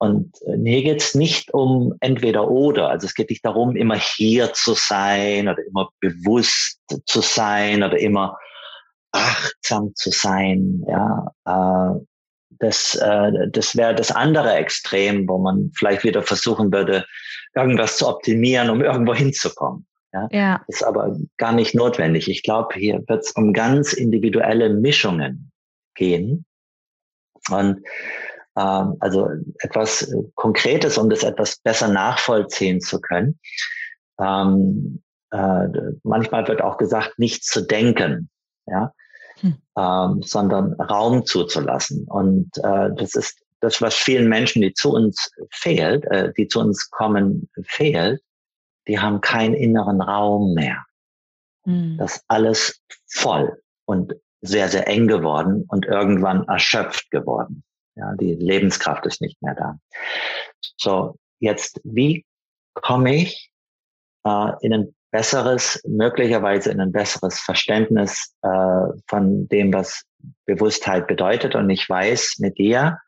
Und 0.02 0.38
hier 0.64 0.82
geht 0.82 1.02
es 1.02 1.14
nicht 1.14 1.54
um 1.54 1.94
entweder 2.00 2.50
oder. 2.50 2.90
Also 2.90 3.06
es 3.06 3.14
geht 3.14 3.30
nicht 3.30 3.44
darum, 3.44 3.76
immer 3.76 3.98
hier 3.98 4.54
zu 4.54 4.74
sein 4.74 5.50
oder 5.50 5.62
immer 5.66 5.90
bewusst 6.00 6.80
zu 7.06 7.20
sein 7.20 7.84
oder 7.84 8.00
immer 8.00 8.38
achtsam 9.12 9.94
zu 9.96 10.12
sein. 10.12 10.84
Ja, 10.88 11.32
äh, 11.46 12.00
das, 12.60 12.96
äh, 12.96 13.32
das 13.52 13.76
wäre 13.76 13.96
das 13.96 14.12
andere 14.12 14.54
Extrem, 14.54 15.28
wo 15.28 15.38
man 15.38 15.72
vielleicht 15.76 16.04
wieder 16.04 16.24
versuchen 16.24 16.72
würde, 16.72 17.06
irgendwas 17.56 17.98
zu 17.98 18.08
optimieren, 18.08 18.70
um 18.70 18.82
irgendwo 18.82 19.14
hinzukommen. 19.14 19.86
Ja, 20.12 20.28
ja. 20.32 20.62
ist 20.68 20.84
aber 20.84 21.16
gar 21.38 21.52
nicht 21.52 21.76
notwendig. 21.76 22.30
Ich 22.30 22.42
glaube, 22.42 22.74
hier 22.74 23.04
wird 23.08 23.24
es 23.24 23.32
um 23.32 23.54
ganz 23.54 23.94
individuelle 23.94 24.70
Mischungen 24.72 25.52
gehen. 25.94 26.46
Und 27.52 27.84
ähm, 28.58 28.96
also 29.00 29.30
etwas 29.60 30.12
Konkretes, 30.36 30.98
um 30.98 31.10
das 31.10 31.24
etwas 31.24 31.58
besser 31.58 31.88
nachvollziehen 31.88 32.82
zu 32.82 33.00
können. 33.00 33.40
Ähm, 34.20 35.02
äh, 35.32 35.68
manchmal 36.04 36.48
wird 36.48 36.62
auch 36.62 36.78
gesagt, 36.78 37.20
nicht 37.20 37.44
zu 37.44 37.62
denken. 37.62 38.30
Ja, 38.66 38.94
hm. 39.42 39.56
ähm, 39.78 40.22
sondern 40.24 40.74
Raum 40.74 41.26
zuzulassen. 41.26 42.06
Und 42.08 42.50
äh, 42.64 42.90
das 42.96 43.16
ist 43.16 43.42
das, 43.62 43.82
was 43.82 43.96
vielen 43.96 44.30
Menschen, 44.30 44.62
die 44.62 44.74
zu 44.74 44.94
uns 44.94 45.32
fehlt, 45.52 46.06
äh, 46.06 46.32
die 46.38 46.48
zu 46.48 46.60
uns 46.60 46.90
kommen, 46.90 47.50
fehlt. 47.64 48.22
Die 48.88 49.00
haben 49.00 49.22
keinen 49.22 49.54
inneren 49.54 50.02
Raum 50.02 50.54
mehr. 50.54 50.86
Hm. 51.66 51.98
Das 51.98 52.18
ist 52.18 52.24
alles 52.28 52.82
voll 53.08 53.62
und 53.86 54.14
sehr, 54.42 54.70
sehr 54.70 54.88
eng 54.88 55.08
geworden 55.08 55.66
und 55.68 55.86
irgendwann 55.86 56.48
erschöpft 56.48 57.12
geworden. 57.12 57.64
Ja, 57.96 58.16
die 58.16 58.36
Lebenskraft 58.36 59.06
ist 59.06 59.22
nicht 59.22 59.42
mehr 59.42 59.56
da. 59.56 59.78
So, 60.78 61.18
jetzt, 61.40 61.82
wie 61.84 62.26
komme 62.74 63.16
ich 63.16 63.52
äh, 64.26 64.52
in 64.62 64.74
ein 64.74 64.96
besseres, 65.12 65.82
möglicherweise 65.88 66.72
in 66.72 66.80
ein 66.80 66.92
besseres 66.92 67.40
Verständnis 67.40 68.36
äh, 68.42 68.50
von 69.08 69.48
dem, 69.48 69.74
was 69.74 70.04
Bewusstheit 70.46 71.08
bedeutet. 71.08 71.56
Und 71.56 71.70
ich 71.70 71.90
weiß, 71.90 72.36
mit 72.40 72.58
dir 72.58 73.00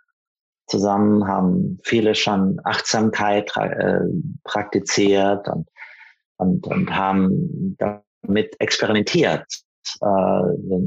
zusammen 0.68 1.28
haben 1.28 1.80
viele 1.84 2.16
schon 2.16 2.60
Achtsamkeit 2.64 3.52
äh, 3.58 4.00
praktiziert 4.44 5.48
und, 5.48 5.68
und, 6.38 6.68
und 6.68 6.96
haben 6.96 7.76
damit 7.78 8.56
experimentiert, 8.60 9.46
äh, 10.02 10.78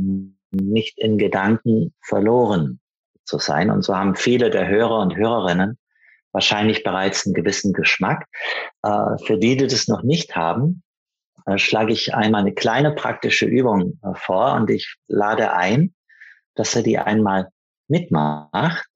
nicht 0.51 0.99
in 0.99 1.19
Gedanken 1.19 1.93
verloren 2.03 2.81
zu 3.25 3.39
sein. 3.39 3.71
Und 3.71 3.83
so 3.83 3.97
haben 3.97 4.15
viele 4.15 4.51
der 4.51 4.69
Hörer 4.69 5.01
und 5.01 5.17
Hörerinnen 5.17 5.79
wahrscheinlich 6.33 6.83
bereits 6.83 7.27
einen 7.27 7.35
gewissen 7.35 7.73
Geschmack. 7.73 8.27
Äh, 8.83 9.19
für 9.25 9.39
die, 9.39 9.57
die 9.57 9.67
das 9.67 9.89
noch 9.89 10.03
nicht 10.03 10.35
haben, 10.35 10.83
äh, 11.47 11.59
schlage 11.59 11.93
ich 11.93 12.15
einmal 12.15 12.43
eine 12.43 12.55
kleine 12.55 12.93
praktische 12.93 13.47
Übung 13.47 13.99
äh, 14.03 14.15
vor 14.15 14.55
und 14.55 14.71
ich 14.71 14.97
lade 15.09 15.53
ein, 15.53 15.95
dass 16.55 16.75
er 16.75 16.83
die 16.83 16.99
einmal 16.99 17.51
mitmacht. 17.89 18.87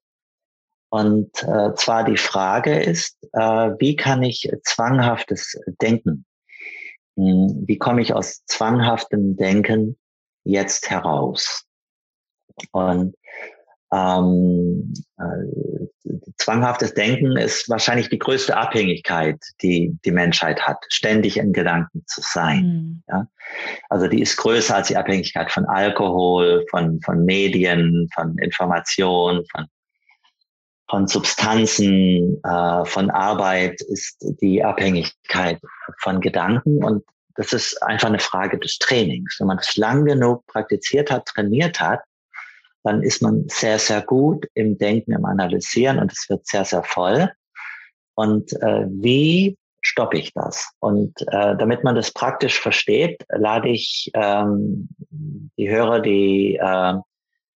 Und 0.91 1.43
äh, 1.43 1.75
zwar 1.75 2.05
die 2.05 2.17
Frage 2.17 2.81
ist, 2.81 3.19
wie 3.33 3.95
kann 3.95 4.23
ich 4.23 4.51
zwanghaftes 4.63 5.61
Denken, 5.83 6.25
hm, 7.19 7.65
wie 7.67 7.77
komme 7.77 8.01
ich 8.01 8.15
aus 8.15 8.43
zwanghaftem 8.47 9.37
Denken 9.37 9.99
jetzt 10.45 10.89
heraus? 10.89 11.67
Und 12.73 13.15
ähm, 13.93 14.93
äh, 15.19 16.29
zwanghaftes 16.37 16.95
Denken 16.95 17.37
ist 17.37 17.69
wahrscheinlich 17.69 18.09
die 18.09 18.19
größte 18.19 18.57
Abhängigkeit, 18.57 19.39
die 19.63 19.97
die 20.05 20.11
Menschheit 20.11 20.61
hat, 20.61 20.85
ständig 20.89 21.37
in 21.39 21.53
Gedanken 21.53 22.05
zu 22.07 22.21
sein. 22.23 22.63
Mhm. 22.63 23.03
Ja? 23.09 23.27
Also 23.89 24.09
die 24.09 24.21
ist 24.21 24.37
größer 24.37 24.77
als 24.77 24.89
die 24.89 24.97
Abhängigkeit 24.97 25.51
von 25.51 25.65
Alkohol, 25.67 26.65
von, 26.71 27.01
von 27.03 27.25
Medien, 27.25 28.09
von 28.15 28.37
Information, 28.39 29.45
von, 29.51 29.67
von 30.89 31.07
Substanzen, 31.07 32.41
äh, 32.45 32.85
von 32.85 33.11
Arbeit 33.11 33.81
ist 33.83 34.17
die 34.41 34.63
Abhängigkeit 34.63 35.61
von 36.01 36.21
Gedanken 36.21 36.85
und 36.85 37.05
das 37.37 37.53
ist 37.53 37.81
einfach 37.85 38.09
eine 38.09 38.19
Frage 38.19 38.59
des 38.59 38.79
Trainings. 38.79 39.37
Wenn 39.39 39.47
man 39.47 39.59
das 39.59 39.77
lang 39.77 40.05
genug 40.05 40.45
praktiziert 40.49 41.09
hat, 41.11 41.27
trainiert 41.27 41.79
hat, 41.79 42.01
dann 42.85 43.03
ist 43.03 43.23
man 43.23 43.45
sehr, 43.49 43.79
sehr 43.79 44.03
gut 44.03 44.47
im 44.55 44.79
Denken, 44.79 45.13
im 45.13 45.25
Analysieren 45.25 45.99
und 45.99 46.13
es 46.13 46.29
wird 46.29 46.47
sehr, 46.47 46.65
sehr 46.65 46.83
voll. 46.83 47.31
Und 48.15 48.53
äh, 48.63 48.87
wie 48.89 49.57
stoppe 49.81 50.19
ich 50.19 50.33
das? 50.35 50.71
Und 50.81 51.21
äh, 51.29 51.57
damit 51.57 51.85
man 51.85 51.95
das 51.95 52.13
praktisch 52.13 52.61
versteht, 52.61 53.25
lade 53.29 53.69
ich 53.69 54.11
ähm, 54.15 54.89
die 55.11 55.69
Hörer, 55.69 56.01
die 56.01 56.57
äh, 56.57 56.95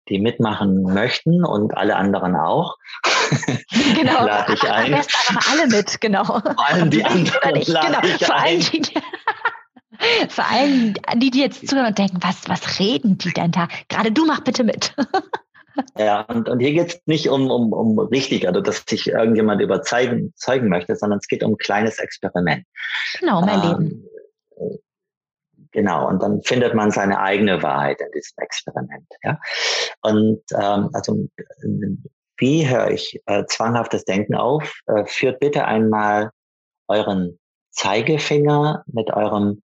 die 0.09 0.19
mitmachen 0.19 0.83
möchten 0.83 1.43
und 1.43 1.75
alle 1.77 1.95
anderen 1.95 2.35
auch. 2.35 2.77
Genau, 3.95 4.25
lade 4.25 4.53
ich 4.53 4.63
ein. 4.63 4.93
Aber 4.93 5.39
alle 5.51 5.67
mit, 5.67 6.01
genau. 6.01 6.25
Vor 6.25 6.67
allem 6.69 6.89
die 6.89 7.03
anderen 7.05 7.55
ich, 7.55 7.67
genau. 7.67 8.01
Vor 8.19 8.35
allem 8.35 8.59
die, 8.59 8.81
vor 10.29 10.45
allem 10.49 10.93
die, 11.15 11.31
die 11.31 11.41
jetzt 11.41 11.67
zuhören 11.67 11.87
und 11.87 11.97
denken, 11.97 12.17
was, 12.21 12.47
was 12.47 12.79
reden 12.79 13.17
die 13.17 13.31
denn 13.33 13.51
da? 13.51 13.67
Gerade 13.89 14.11
du 14.11 14.25
mach 14.25 14.41
bitte 14.41 14.63
mit. 14.63 14.95
Ja, 15.97 16.21
und, 16.23 16.49
und 16.49 16.59
hier 16.59 16.73
geht 16.73 16.87
es 16.89 17.01
nicht 17.05 17.29
um, 17.29 17.49
um, 17.49 17.71
um 17.71 17.97
richtig, 17.97 18.47
also 18.47 18.59
dass 18.59 18.83
sich 18.87 19.07
irgendjemand 19.07 19.61
überzeugen 19.61 20.33
zeigen 20.35 20.67
möchte, 20.67 20.97
sondern 20.97 21.19
es 21.19 21.27
geht 21.27 21.43
um 21.43 21.53
ein 21.53 21.57
kleines 21.57 21.99
Experiment. 21.99 22.65
Genau, 23.19 23.41
mein 23.41 23.63
ähm, 23.63 23.79
Leben. 23.79 24.07
Genau, 25.71 26.07
und 26.09 26.21
dann 26.21 26.41
findet 26.43 26.75
man 26.75 26.91
seine 26.91 27.19
eigene 27.19 27.63
Wahrheit 27.63 28.01
in 28.01 28.11
diesem 28.11 28.37
Experiment. 28.37 29.07
Ja? 29.23 29.39
Und 30.01 30.41
ähm, 30.53 30.89
also 30.93 31.29
wie 32.37 32.67
höre 32.67 32.91
ich 32.91 33.21
äh, 33.25 33.45
zwanghaftes 33.45 34.03
Denken 34.03 34.35
auf? 34.35 34.81
Äh, 34.87 35.05
führt 35.05 35.39
bitte 35.39 35.65
einmal 35.65 36.31
euren 36.87 37.39
Zeigefinger 37.69 38.83
mit 38.87 39.11
eurem 39.11 39.61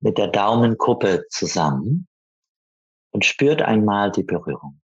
mit 0.00 0.18
der 0.18 0.28
Daumenkuppe 0.28 1.26
zusammen 1.28 2.08
und 3.12 3.24
spürt 3.24 3.62
einmal 3.62 4.10
die 4.10 4.22
Berührung. 4.22 4.80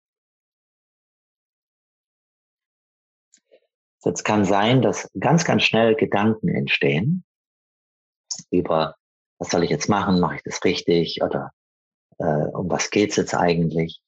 Jetzt 4.04 4.24
kann 4.24 4.44
sein, 4.44 4.82
dass 4.82 5.10
ganz, 5.18 5.44
ganz 5.44 5.62
schnell 5.62 5.94
Gedanken 5.94 6.48
entstehen 6.48 7.24
über 8.50 8.96
was 9.38 9.50
soll 9.50 9.64
ich 9.64 9.70
jetzt 9.70 9.88
machen? 9.88 10.20
Mache 10.20 10.36
ich 10.36 10.42
das 10.44 10.62
richtig? 10.64 11.20
Oder 11.22 11.50
äh, 12.18 12.24
um 12.24 12.70
was 12.70 12.90
geht's 12.90 13.16
jetzt 13.16 13.34
eigentlich? 13.34 14.00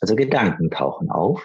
Also 0.00 0.16
Gedanken 0.16 0.70
tauchen 0.70 1.10
auf, 1.10 1.44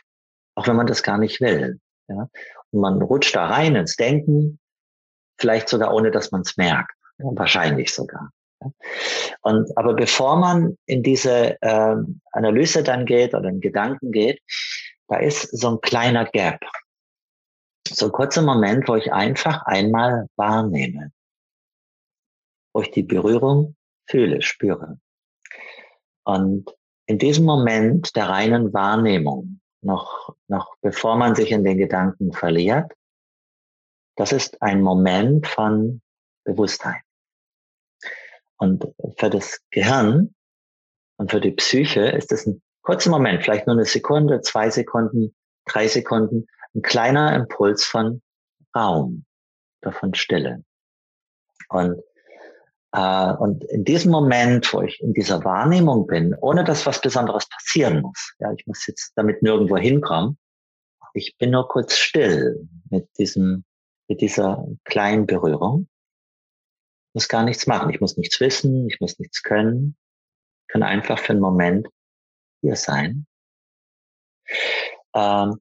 auch 0.56 0.68
wenn 0.68 0.76
man 0.76 0.88
das 0.88 1.04
gar 1.04 1.18
nicht 1.18 1.40
will. 1.40 1.80
Ja? 2.08 2.30
Und 2.72 2.82
man 2.82 3.02
rutscht 3.02 3.36
da 3.36 3.46
rein 3.46 3.76
ins 3.76 3.96
Denken, 3.96 4.60
vielleicht 5.40 5.70
sogar 5.70 5.94
ohne, 5.94 6.10
dass 6.10 6.32
man 6.32 6.42
es 6.42 6.58
merkt. 6.58 6.94
Ja, 7.20 7.26
wahrscheinlich 7.34 7.94
sogar. 7.94 8.32
Und 9.42 9.78
aber 9.78 9.94
bevor 9.94 10.38
man 10.38 10.78
in 10.86 11.04
diese 11.04 11.62
äh, 11.62 11.96
Analyse 12.32 12.84
dann 12.84 13.06
geht 13.06 13.34
oder 13.34 13.50
in 13.50 13.62
Gedanken 13.62 14.12
geht, 14.12 14.42
da 15.08 15.18
ist 15.18 15.58
so 15.58 15.72
ein 15.72 15.82
kleiner 15.82 16.26
Gap. 16.26 16.60
So 17.88 18.08
ein 18.08 18.12
kurzer 18.12 18.42
Moment, 18.42 18.88
wo 18.88 18.96
ich 18.96 19.14
einfach 19.14 19.62
einmal 19.66 20.28
wahrnehme 20.36 21.12
wo 22.78 22.82
ich 22.82 22.92
die 22.92 23.02
Berührung 23.02 23.76
fühle, 24.06 24.44
spüre. 24.44 25.00
Und 26.24 26.72
in 27.08 27.18
diesem 27.18 27.44
Moment 27.44 28.16
der 28.16 28.30
reinen 28.30 28.72
Wahrnehmung, 28.72 29.62
noch, 29.82 30.36
noch 30.48 30.76
bevor 30.82 31.16
man 31.16 31.34
sich 31.34 31.52
in 31.52 31.64
den 31.64 31.80
Gedanken 31.80 32.34
verliert, 32.34 32.92
das 34.16 34.32
ist 34.32 34.62
ein 34.62 34.84
Moment 34.84 35.48
von 35.48 36.04
Bewusstheit. 36.44 37.02
Und 38.58 38.86
für 39.18 39.30
das 39.30 39.60
Gehirn 39.72 40.34
und 41.18 41.32
für 41.32 41.42
die 41.42 41.52
Psyche 41.52 42.02
ist 42.02 42.32
es 42.32 42.46
ein 42.46 42.62
kurzer 42.82 43.10
Moment, 43.10 43.44
vielleicht 43.44 43.68
nur 43.68 43.76
eine 43.76 43.86
Sekunde, 43.86 44.42
zwei 44.42 44.70
Sekunden, 44.70 45.36
drei 45.66 45.88
Sekunden, 45.88 46.48
ein 46.76 46.82
kleiner 46.82 47.36
Impuls 47.36 47.84
von 47.84 48.22
Raum, 48.76 49.26
davon 49.82 50.14
Stille. 50.14 50.64
Und 51.70 52.02
äh, 52.94 53.34
und 53.34 53.64
in 53.66 53.84
diesem 53.84 54.12
Moment, 54.12 54.74
wo 54.74 54.82
ich 54.82 55.02
in 55.02 55.14
dieser 55.14 55.44
Wahrnehmung 55.44 56.08
bin, 56.08 56.36
ohne 56.40 56.64
dass 56.64 56.86
was 56.86 57.02
Besonderes 57.02 57.48
passieren 57.50 58.02
muss, 58.02 58.34
ja, 58.40 58.52
ich 58.54 58.66
muss 58.66 58.88
jetzt 58.88 59.12
damit 59.16 59.42
nirgendwo 59.42 59.78
hinkommen, 59.78 60.38
ich 61.14 61.36
bin 61.38 61.52
nur 61.52 61.68
kurz 61.68 61.96
still 61.96 62.68
mit 62.90 63.08
diesem, 63.18 63.64
mit 64.08 64.22
dieser 64.22 64.66
kleinen 64.84 65.26
Berührung. 65.26 65.88
Muss 67.18 67.30
gar 67.30 67.44
nichts 67.44 67.66
machen. 67.66 67.90
Ich 67.90 68.00
muss 68.00 68.16
nichts 68.16 68.40
wissen. 68.40 68.88
Ich 68.88 69.00
muss 69.00 69.18
nichts 69.18 69.42
können. 69.42 69.98
Ich 70.62 70.68
kann 70.68 70.84
einfach 70.84 71.18
für 71.18 71.32
einen 71.32 71.42
Moment 71.42 71.88
hier 72.62 72.76
sein. 72.76 73.26
Ähm, 75.16 75.60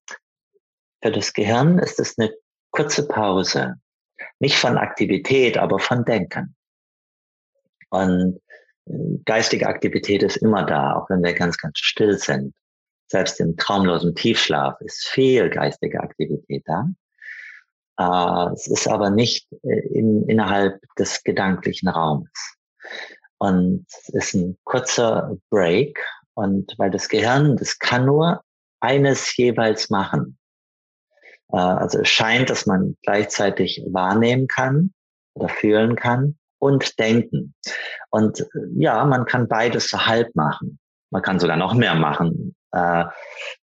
für 1.03 1.13
das 1.13 1.33
Gehirn 1.33 1.79
ist 1.79 1.99
es 1.99 2.19
eine 2.19 2.31
kurze 2.73 3.09
Pause. 3.09 3.77
Nicht 4.39 4.59
von 4.59 4.77
Aktivität, 4.77 5.57
aber 5.57 5.79
von 5.79 6.05
Denken. 6.05 6.55
Und 7.89 8.39
äh, 8.85 9.17
geistige 9.25 9.67
Aktivität 9.67 10.23
ist 10.25 10.37
immer 10.37 10.67
da, 10.67 10.97
auch 10.97 11.09
wenn 11.09 11.25
wir 11.25 11.33
ganz, 11.33 11.57
ganz 11.57 11.79
still 11.79 12.19
sind. 12.19 12.55
Selbst 13.07 13.41
im 13.41 13.57
traumlosen 13.57 14.15
Tiefschlaf 14.15 14.79
ist 14.83 15.07
viel 15.07 15.49
geistige 15.49 16.01
Aktivität 16.01 16.65
da. 16.67 16.91
Äh, 17.99 18.53
es 18.53 18.67
ist 18.67 18.89
aber 18.89 19.11
nicht 19.11 19.49
äh, 19.63 19.81
in, 19.89 20.29
innerhalb 20.29 20.81
des 20.99 21.23
gedanklichen 21.23 21.89
Raumes. 21.89 22.57
Und 23.39 23.87
es 23.89 24.09
ist 24.09 24.35
ein 24.35 24.57
kurzer 24.65 25.37
Break. 25.51 25.99
Und 26.35 26.75
weil 26.79 26.91
das 26.91 27.09
Gehirn, 27.09 27.57
das 27.57 27.79
kann 27.79 28.07
nur 28.07 28.43
eines 28.81 29.37
jeweils 29.37 29.91
machen. 29.91 30.39
Also 31.49 32.01
es 32.01 32.09
scheint, 32.09 32.51
dass 32.51 32.67
man 32.67 32.97
gleichzeitig 33.03 33.81
wahrnehmen 33.91 34.49
kann 34.49 34.93
oder 35.35 35.49
fühlen 35.49 35.95
kann 35.95 36.37
und 36.59 36.99
denken. 36.99 37.55
Und 38.11 38.41
äh, 38.41 38.45
ja, 38.75 39.05
man 39.05 39.27
kann 39.27 39.49
beides 39.49 39.89
so 39.89 40.07
halb 40.07 40.35
machen. 40.35 40.79
Man 41.11 41.23
kann 41.23 41.39
sogar 41.39 41.57
noch 41.57 41.75
mehr 41.75 41.95
machen. 41.95 42.55
Äh, 42.73 43.05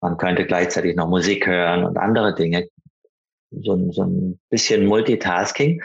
man 0.02 0.18
könnte 0.18 0.46
gleichzeitig 0.46 0.96
noch 0.96 1.08
Musik 1.08 1.48
hören 1.48 1.84
und 1.84 1.98
andere 1.98 2.34
Dinge. 2.36 2.68
So, 3.62 3.92
so 3.92 4.04
ein 4.04 4.40
bisschen 4.50 4.86
Multitasking. 4.86 5.82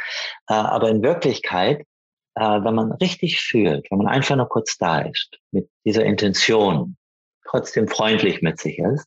Äh, 0.48 0.54
aber 0.54 0.88
in 0.88 1.02
Wirklichkeit, 1.02 1.80
äh, 2.34 2.40
wenn 2.40 2.74
man 2.74 2.92
richtig 2.92 3.40
fühlt, 3.40 3.90
wenn 3.90 3.98
man 3.98 4.08
einfach 4.08 4.36
nur 4.36 4.48
kurz 4.48 4.78
da 4.78 5.00
ist, 5.00 5.38
mit 5.50 5.68
dieser 5.84 6.04
Intention, 6.04 6.96
trotzdem 7.44 7.88
freundlich 7.88 8.42
mit 8.42 8.58
sich 8.58 8.78
ist, 8.78 9.06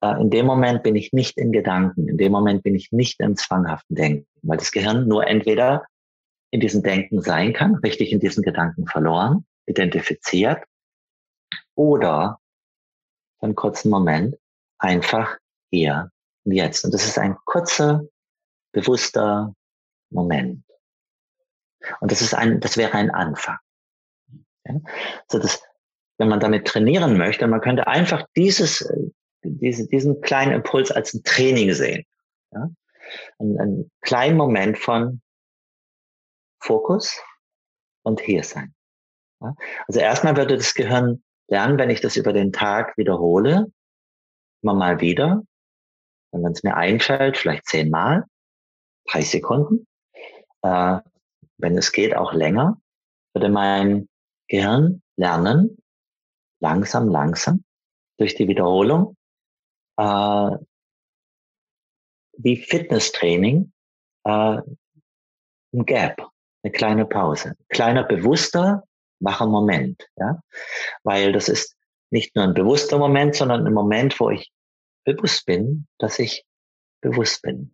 äh, 0.00 0.20
in 0.20 0.30
dem 0.30 0.46
Moment 0.46 0.82
bin 0.82 0.96
ich 0.96 1.12
nicht 1.12 1.38
in 1.38 1.52
Gedanken, 1.52 2.08
in 2.08 2.16
dem 2.16 2.32
Moment 2.32 2.62
bin 2.62 2.74
ich 2.74 2.92
nicht 2.92 3.20
im 3.20 3.36
zwanghaften 3.36 3.96
Denken, 3.96 4.26
weil 4.42 4.58
das 4.58 4.72
Gehirn 4.72 5.06
nur 5.06 5.26
entweder 5.26 5.84
in 6.50 6.60
diesem 6.60 6.82
Denken 6.82 7.20
sein 7.20 7.52
kann, 7.52 7.76
richtig 7.76 8.12
in 8.12 8.20
diesen 8.20 8.42
Gedanken 8.42 8.86
verloren, 8.86 9.44
identifiziert 9.66 10.62
oder 11.74 12.38
für 13.38 13.46
einen 13.46 13.56
kurzen 13.56 13.90
Moment 13.90 14.36
einfach 14.78 15.36
hier 15.70 16.10
jetzt. 16.52 16.84
Und 16.84 16.92
das 16.92 17.04
ist 17.04 17.18
ein 17.18 17.36
kurzer, 17.44 18.06
bewusster 18.72 19.54
Moment. 20.10 20.64
Und 22.00 22.10
das 22.10 22.22
ist 22.22 22.34
ein, 22.34 22.60
das 22.60 22.76
wäre 22.76 22.94
ein 22.94 23.10
Anfang. 23.10 23.58
Ja? 24.66 24.74
So 25.28 25.38
das, 25.38 25.62
wenn 26.18 26.28
man 26.28 26.40
damit 26.40 26.66
trainieren 26.66 27.16
möchte, 27.16 27.46
man 27.46 27.60
könnte 27.60 27.86
einfach 27.86 28.26
dieses, 28.36 28.88
diese, 29.42 29.86
diesen 29.88 30.20
kleinen 30.20 30.52
Impuls 30.52 30.90
als 30.90 31.14
ein 31.14 31.22
Training 31.24 31.72
sehen. 31.72 32.04
Ja? 32.52 32.70
Ein, 33.38 33.58
ein 33.58 33.90
kleinen 34.00 34.36
Moment 34.36 34.78
von 34.78 35.20
Fokus 36.60 37.20
und 38.02 38.20
hier 38.20 38.44
sein. 38.44 38.74
Ja? 39.40 39.54
Also 39.86 40.00
erstmal 40.00 40.36
würde 40.36 40.56
das 40.56 40.74
Gehirn 40.74 41.22
lernen, 41.48 41.78
wenn 41.78 41.90
ich 41.90 42.00
das 42.00 42.16
über 42.16 42.32
den 42.32 42.52
Tag 42.52 42.96
wiederhole, 42.96 43.70
immer 44.62 44.74
mal 44.74 45.00
wieder, 45.00 45.42
und 46.34 46.42
wenn 46.42 46.52
es 46.52 46.64
mir 46.64 46.76
einfällt, 46.76 47.38
vielleicht 47.38 47.66
zehnmal, 47.66 48.24
drei 49.06 49.22
Sekunden, 49.22 49.86
äh, 50.62 50.98
wenn 51.58 51.78
es 51.78 51.92
geht, 51.92 52.16
auch 52.16 52.32
länger, 52.32 52.80
würde 53.34 53.48
mein 53.48 54.08
Gehirn 54.48 55.00
lernen, 55.16 55.78
langsam, 56.60 57.08
langsam, 57.08 57.64
durch 58.18 58.34
die 58.34 58.48
Wiederholung, 58.48 59.16
äh, 59.96 60.50
wie 62.36 62.56
Fitnesstraining, 62.56 63.72
äh, 64.24 64.58
ein 65.72 65.86
Gap 65.86 66.28
eine 66.64 66.72
kleine 66.72 67.04
Pause, 67.04 67.54
kleiner 67.68 68.04
bewusster, 68.04 68.84
wacher 69.20 69.46
Moment, 69.46 70.08
ja, 70.16 70.40
weil 71.04 71.32
das 71.32 71.48
ist 71.48 71.76
nicht 72.10 72.34
nur 72.34 72.44
ein 72.44 72.54
bewusster 72.54 72.98
Moment, 72.98 73.36
sondern 73.36 73.66
ein 73.66 73.74
Moment, 73.74 74.18
wo 74.18 74.30
ich 74.30 74.50
bewusst 75.04 75.46
bin, 75.46 75.86
dass 75.98 76.18
ich 76.18 76.44
bewusst 77.00 77.42
bin. 77.42 77.72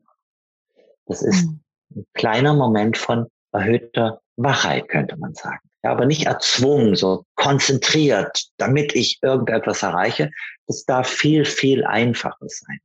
Das 1.06 1.22
ist 1.22 1.46
mhm. 1.46 1.60
ein 1.96 2.06
kleiner 2.14 2.54
Moment 2.54 2.96
von 2.96 3.26
erhöhter 3.52 4.20
Wachheit, 4.36 4.88
könnte 4.88 5.16
man 5.16 5.34
sagen. 5.34 5.70
Ja, 5.82 5.92
aber 5.92 6.04
nicht 6.04 6.26
erzwungen, 6.26 6.94
so 6.94 7.24
konzentriert, 7.36 8.50
damit 8.58 8.94
ich 8.94 9.18
irgendetwas 9.22 9.82
erreiche. 9.82 10.30
Das 10.66 10.84
darf 10.84 11.08
viel, 11.08 11.44
viel 11.44 11.84
einfacher 11.84 12.46
sein. 12.46 12.80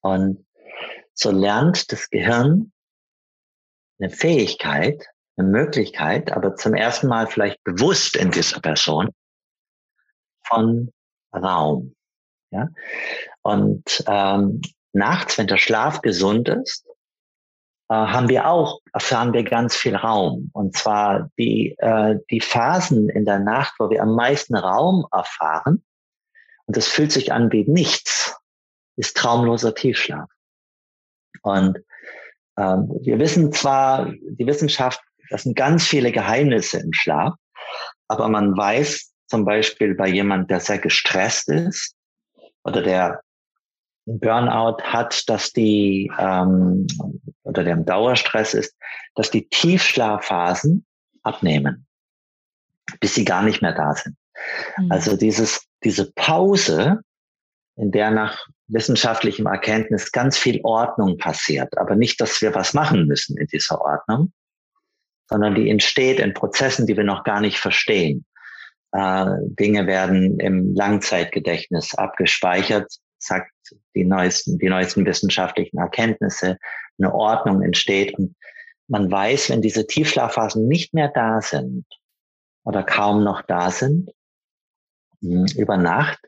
Und 0.00 0.46
so 1.14 1.30
lernt 1.30 1.90
das 1.90 2.10
Gehirn 2.10 2.72
eine 3.98 4.10
Fähigkeit, 4.10 5.04
eine 5.36 5.48
Möglichkeit, 5.48 6.32
aber 6.32 6.54
zum 6.56 6.74
ersten 6.74 7.08
Mal 7.08 7.26
vielleicht 7.26 7.62
bewusst 7.64 8.16
in 8.16 8.30
dieser 8.30 8.60
Person 8.60 9.10
von 10.46 10.92
Raum. 11.34 11.94
Ja? 12.54 12.68
Und 13.42 14.04
ähm, 14.06 14.62
nachts, 14.92 15.36
wenn 15.36 15.48
der 15.48 15.58
Schlaf 15.58 16.00
gesund 16.00 16.48
ist, 16.48 16.86
äh, 17.88 17.94
haben 17.94 18.28
wir 18.28 18.46
auch, 18.46 18.80
erfahren 18.92 19.32
wir 19.32 19.42
ganz 19.42 19.76
viel 19.76 19.96
Raum. 19.96 20.50
Und 20.54 20.76
zwar 20.76 21.30
die, 21.36 21.74
äh, 21.78 22.16
die 22.30 22.40
Phasen 22.40 23.08
in 23.08 23.24
der 23.24 23.40
Nacht, 23.40 23.74
wo 23.78 23.90
wir 23.90 24.02
am 24.02 24.14
meisten 24.14 24.56
Raum 24.56 25.06
erfahren, 25.12 25.84
und 26.66 26.76
das 26.78 26.88
fühlt 26.88 27.12
sich 27.12 27.32
an 27.32 27.52
wie 27.52 27.68
nichts, 27.68 28.34
ist 28.96 29.16
traumloser 29.16 29.74
Tiefschlaf. 29.74 30.30
Und 31.42 31.78
ähm, 32.56 32.88
wir 33.02 33.18
wissen 33.18 33.52
zwar, 33.52 34.06
die 34.06 34.46
Wissenschaft, 34.46 35.00
das 35.28 35.42
sind 35.42 35.56
ganz 35.56 35.84
viele 35.86 36.10
Geheimnisse 36.10 36.78
im 36.78 36.92
Schlaf, 36.92 37.34
aber 38.08 38.28
man 38.28 38.56
weiß 38.56 39.12
zum 39.26 39.44
Beispiel 39.44 39.94
bei 39.94 40.08
jemand, 40.08 40.50
der 40.50 40.60
sehr 40.60 40.78
gestresst 40.78 41.48
ist 41.48 41.96
oder 42.64 42.82
der 42.82 43.20
Burnout 44.06 44.82
hat, 44.82 45.28
dass 45.28 45.52
die 45.52 46.10
ähm, 46.18 46.86
oder 47.42 47.64
der 47.64 47.74
im 47.74 47.86
Dauerstress 47.86 48.54
ist, 48.54 48.76
dass 49.14 49.30
die 49.30 49.48
Tiefschlafphasen 49.48 50.84
abnehmen, 51.22 51.86
bis 53.00 53.14
sie 53.14 53.24
gar 53.24 53.42
nicht 53.42 53.62
mehr 53.62 53.72
da 53.72 53.94
sind. 53.94 54.16
Mhm. 54.76 54.92
Also 54.92 55.16
dieses 55.16 55.66
diese 55.84 56.10
Pause, 56.12 57.00
in 57.76 57.92
der 57.92 58.10
nach 58.10 58.46
wissenschaftlichem 58.68 59.46
Erkenntnis 59.46 60.10
ganz 60.10 60.38
viel 60.38 60.60
Ordnung 60.64 61.18
passiert, 61.18 61.76
aber 61.76 61.96
nicht, 61.96 62.20
dass 62.20 62.40
wir 62.40 62.54
was 62.54 62.72
machen 62.72 63.06
müssen 63.06 63.36
in 63.36 63.46
dieser 63.46 63.80
Ordnung, 63.80 64.32
sondern 65.28 65.54
die 65.54 65.68
entsteht 65.68 66.18
in 66.18 66.34
Prozessen, 66.34 66.86
die 66.86 66.96
wir 66.96 67.04
noch 67.04 67.24
gar 67.24 67.40
nicht 67.40 67.58
verstehen. 67.58 68.24
Äh, 68.94 69.26
Dinge 69.58 69.88
werden 69.88 70.38
im 70.38 70.72
Langzeitgedächtnis 70.72 71.94
abgespeichert, 71.96 72.92
sagt 73.18 73.50
die 73.96 74.04
neuesten, 74.04 74.58
die 74.58 74.68
neuesten 74.68 75.04
wissenschaftlichen 75.04 75.78
Erkenntnisse, 75.78 76.58
eine 76.98 77.12
Ordnung 77.12 77.62
entsteht 77.62 78.16
und 78.16 78.36
man 78.86 79.10
weiß, 79.10 79.50
wenn 79.50 79.62
diese 79.62 79.86
Tiefschlafphasen 79.86 80.68
nicht 80.68 80.94
mehr 80.94 81.08
da 81.08 81.40
sind 81.40 81.86
oder 82.64 82.84
kaum 82.84 83.24
noch 83.24 83.42
da 83.42 83.72
sind, 83.72 84.12
hm, 85.20 85.46
über 85.56 85.76
Nacht, 85.76 86.20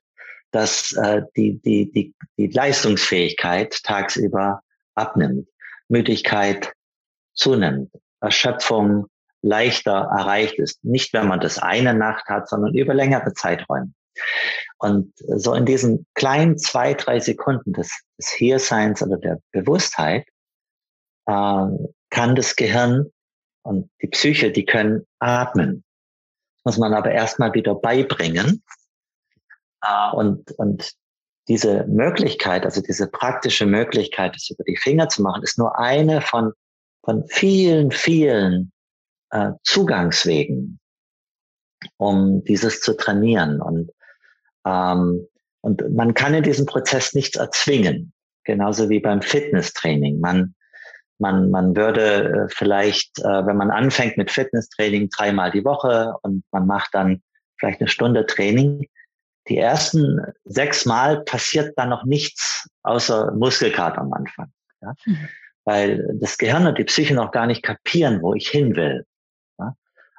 dass 0.50 0.92
äh, 0.92 1.22
die, 1.36 1.60
die, 1.60 1.92
die, 1.92 2.14
die 2.36 2.48
Leistungsfähigkeit 2.48 3.80
tagsüber 3.84 4.62
abnimmt, 4.94 5.48
Müdigkeit 5.88 6.72
zunimmt, 7.32 7.92
Erschöpfung 8.20 9.06
leichter 9.46 10.10
erreicht 10.16 10.58
ist. 10.58 10.84
Nicht, 10.84 11.12
wenn 11.12 11.28
man 11.28 11.40
das 11.40 11.58
eine 11.58 11.94
Nacht 11.94 12.26
hat, 12.26 12.48
sondern 12.48 12.74
über 12.74 12.94
längere 12.94 13.32
Zeiträume. 13.32 13.92
Und 14.78 15.12
so 15.16 15.54
in 15.54 15.64
diesen 15.64 16.06
kleinen 16.14 16.58
zwei, 16.58 16.94
drei 16.94 17.20
Sekunden 17.20 17.72
des, 17.72 17.90
des 18.18 18.30
Hierseins 18.30 19.02
oder 19.02 19.16
der 19.16 19.38
Bewusstheit 19.52 20.26
äh, 21.26 21.66
kann 22.10 22.34
das 22.34 22.56
Gehirn 22.56 23.10
und 23.62 23.90
die 24.02 24.08
Psyche, 24.08 24.50
die 24.50 24.64
können 24.64 25.06
atmen. 25.18 25.84
Das 26.56 26.74
muss 26.74 26.78
man 26.78 26.94
aber 26.94 27.10
erstmal 27.10 27.52
wieder 27.54 27.74
beibringen. 27.74 28.62
Äh, 29.82 30.14
und, 30.14 30.52
und 30.52 30.92
diese 31.48 31.84
Möglichkeit, 31.86 32.64
also 32.64 32.80
diese 32.82 33.08
praktische 33.08 33.66
Möglichkeit, 33.66 34.34
es 34.36 34.50
über 34.50 34.64
die 34.64 34.76
Finger 34.76 35.08
zu 35.08 35.22
machen, 35.22 35.42
ist 35.42 35.58
nur 35.58 35.78
eine 35.78 36.20
von, 36.20 36.52
von 37.04 37.24
vielen, 37.28 37.90
vielen 37.92 38.72
äh, 39.30 39.52
Zugangswegen, 39.62 40.78
um 41.96 42.44
dieses 42.44 42.80
zu 42.80 42.96
trainieren. 42.96 43.60
Und, 43.60 43.90
ähm, 44.66 45.26
und 45.60 45.90
man 45.94 46.14
kann 46.14 46.34
in 46.34 46.42
diesem 46.42 46.66
Prozess 46.66 47.14
nichts 47.14 47.36
erzwingen, 47.36 48.12
genauso 48.44 48.88
wie 48.88 49.00
beim 49.00 49.22
Fitnesstraining. 49.22 50.20
Man, 50.20 50.54
man, 51.18 51.50
man 51.50 51.76
würde 51.76 52.46
äh, 52.46 52.48
vielleicht, 52.48 53.18
äh, 53.20 53.46
wenn 53.46 53.56
man 53.56 53.70
anfängt 53.70 54.16
mit 54.16 54.30
Fitnesstraining 54.30 55.08
dreimal 55.10 55.50
die 55.50 55.64
Woche 55.64 56.14
und 56.22 56.44
man 56.52 56.66
macht 56.66 56.94
dann 56.94 57.22
vielleicht 57.58 57.80
eine 57.80 57.88
Stunde 57.88 58.26
Training, 58.26 58.86
die 59.48 59.58
ersten 59.58 60.20
sechs 60.44 60.86
Mal 60.86 61.22
passiert 61.22 61.72
dann 61.76 61.90
noch 61.90 62.04
nichts 62.04 62.68
außer 62.82 63.32
Muskelkater 63.32 63.98
am 63.98 64.12
Anfang. 64.12 64.52
Ja? 64.82 64.94
Mhm. 65.04 65.28
Weil 65.64 66.18
das 66.20 66.38
Gehirn 66.38 66.66
und 66.66 66.78
die 66.78 66.84
Psyche 66.84 67.14
noch 67.14 67.30
gar 67.32 67.46
nicht 67.46 67.62
kapieren, 67.62 68.22
wo 68.22 68.34
ich 68.34 68.48
hin 68.48 68.76
will. 68.76 69.04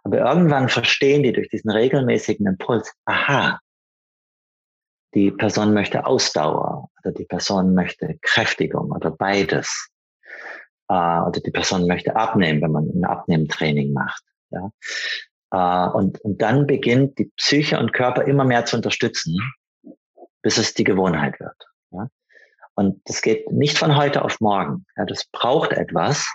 Aber 0.08 0.20
irgendwann 0.20 0.70
verstehen 0.70 1.22
die 1.22 1.34
durch 1.34 1.49
diesen 1.49 1.70
regelmäßigen 1.70 2.47
Impuls, 2.47 2.93
aha, 3.03 3.60
die 5.14 5.32
Person 5.32 5.74
möchte 5.74 6.05
Ausdauer 6.05 6.89
oder 7.03 7.12
die 7.12 7.26
Person 7.26 7.74
möchte 7.74 8.18
Kräftigung 8.22 8.93
oder 8.93 9.12
beides. 9.12 9.89
Äh, 10.88 10.93
oder 10.93 11.41
die 11.45 11.51
Person 11.51 11.88
möchte 11.88 12.16
abnehmen, 12.16 12.62
wenn 12.62 12.72
man 12.72 12.88
ein 12.88 13.03
Abnehmtraining 13.03 13.91
macht. 13.91 14.24
Ja? 14.49 14.72
Äh, 15.51 15.91
und, 15.97 16.22
und 16.22 16.41
dann 16.41 16.68
beginnt 16.68 17.20
die 17.20 17.30
Psyche 17.36 17.78
und 17.78 17.91
Körper 17.91 18.24
immer 18.24 18.45
mehr 18.45 18.64
zu 18.64 18.78
unterstützen, 18.78 19.38
bis 20.41 20.58
es 20.58 20.74
die 20.74 20.86
Gewohnheit 20.86 21.38
wird. 21.41 21.66
Ja? 21.91 22.08
Und 22.76 23.01
das 23.10 23.22
geht 23.22 23.51
nicht 23.51 23.78
von 23.78 23.97
heute 23.97 24.24
auf 24.24 24.39
morgen. 24.39 24.86
Ja, 24.95 25.03
das 25.03 25.26
braucht 25.34 25.74
etwas, 25.74 26.34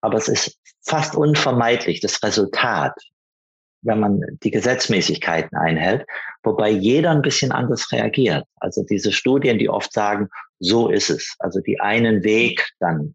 aber 0.00 0.18
es 0.18 0.28
ist 0.28 0.58
fast 0.84 1.14
unvermeidlich, 1.14 2.00
das 2.00 2.22
Resultat, 2.22 2.94
wenn 3.82 4.00
man 4.00 4.20
die 4.42 4.50
Gesetzmäßigkeiten 4.50 5.56
einhält, 5.56 6.04
wobei 6.42 6.70
jeder 6.70 7.10
ein 7.10 7.22
bisschen 7.22 7.52
anders 7.52 7.92
reagiert. 7.92 8.44
Also 8.56 8.84
diese 8.84 9.12
Studien, 9.12 9.58
die 9.58 9.68
oft 9.68 9.92
sagen, 9.92 10.28
so 10.58 10.88
ist 10.88 11.10
es. 11.10 11.36
Also 11.38 11.60
die 11.60 11.80
einen 11.80 12.24
Weg 12.24 12.68
dann 12.80 13.14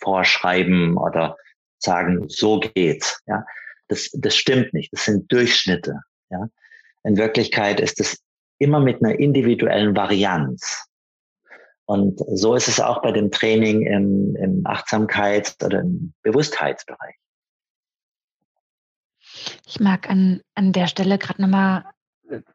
vorschreiben 0.00 0.96
oder 0.96 1.36
sagen, 1.78 2.28
so 2.28 2.58
geht's. 2.58 3.20
Ja, 3.26 3.44
das, 3.88 4.10
das 4.14 4.36
stimmt 4.36 4.72
nicht. 4.74 4.92
Das 4.92 5.04
sind 5.04 5.30
Durchschnitte. 5.30 6.00
Ja? 6.30 6.48
In 7.04 7.16
Wirklichkeit 7.16 7.80
ist 7.80 8.00
es 8.00 8.18
immer 8.58 8.80
mit 8.80 9.02
einer 9.02 9.18
individuellen 9.18 9.96
Varianz. 9.96 10.86
Und 11.90 12.20
so 12.28 12.54
ist 12.54 12.68
es 12.68 12.78
auch 12.78 13.02
bei 13.02 13.10
dem 13.10 13.32
Training 13.32 13.82
im, 13.82 14.36
im 14.36 14.64
Achtsamkeits- 14.64 15.60
oder 15.64 15.80
im 15.80 16.12
Bewusstheitsbereich. 16.22 17.16
Ich 19.66 19.80
mag 19.80 20.08
an, 20.08 20.40
an 20.54 20.70
der 20.70 20.86
Stelle 20.86 21.18
gerade 21.18 21.42
nochmal 21.42 21.84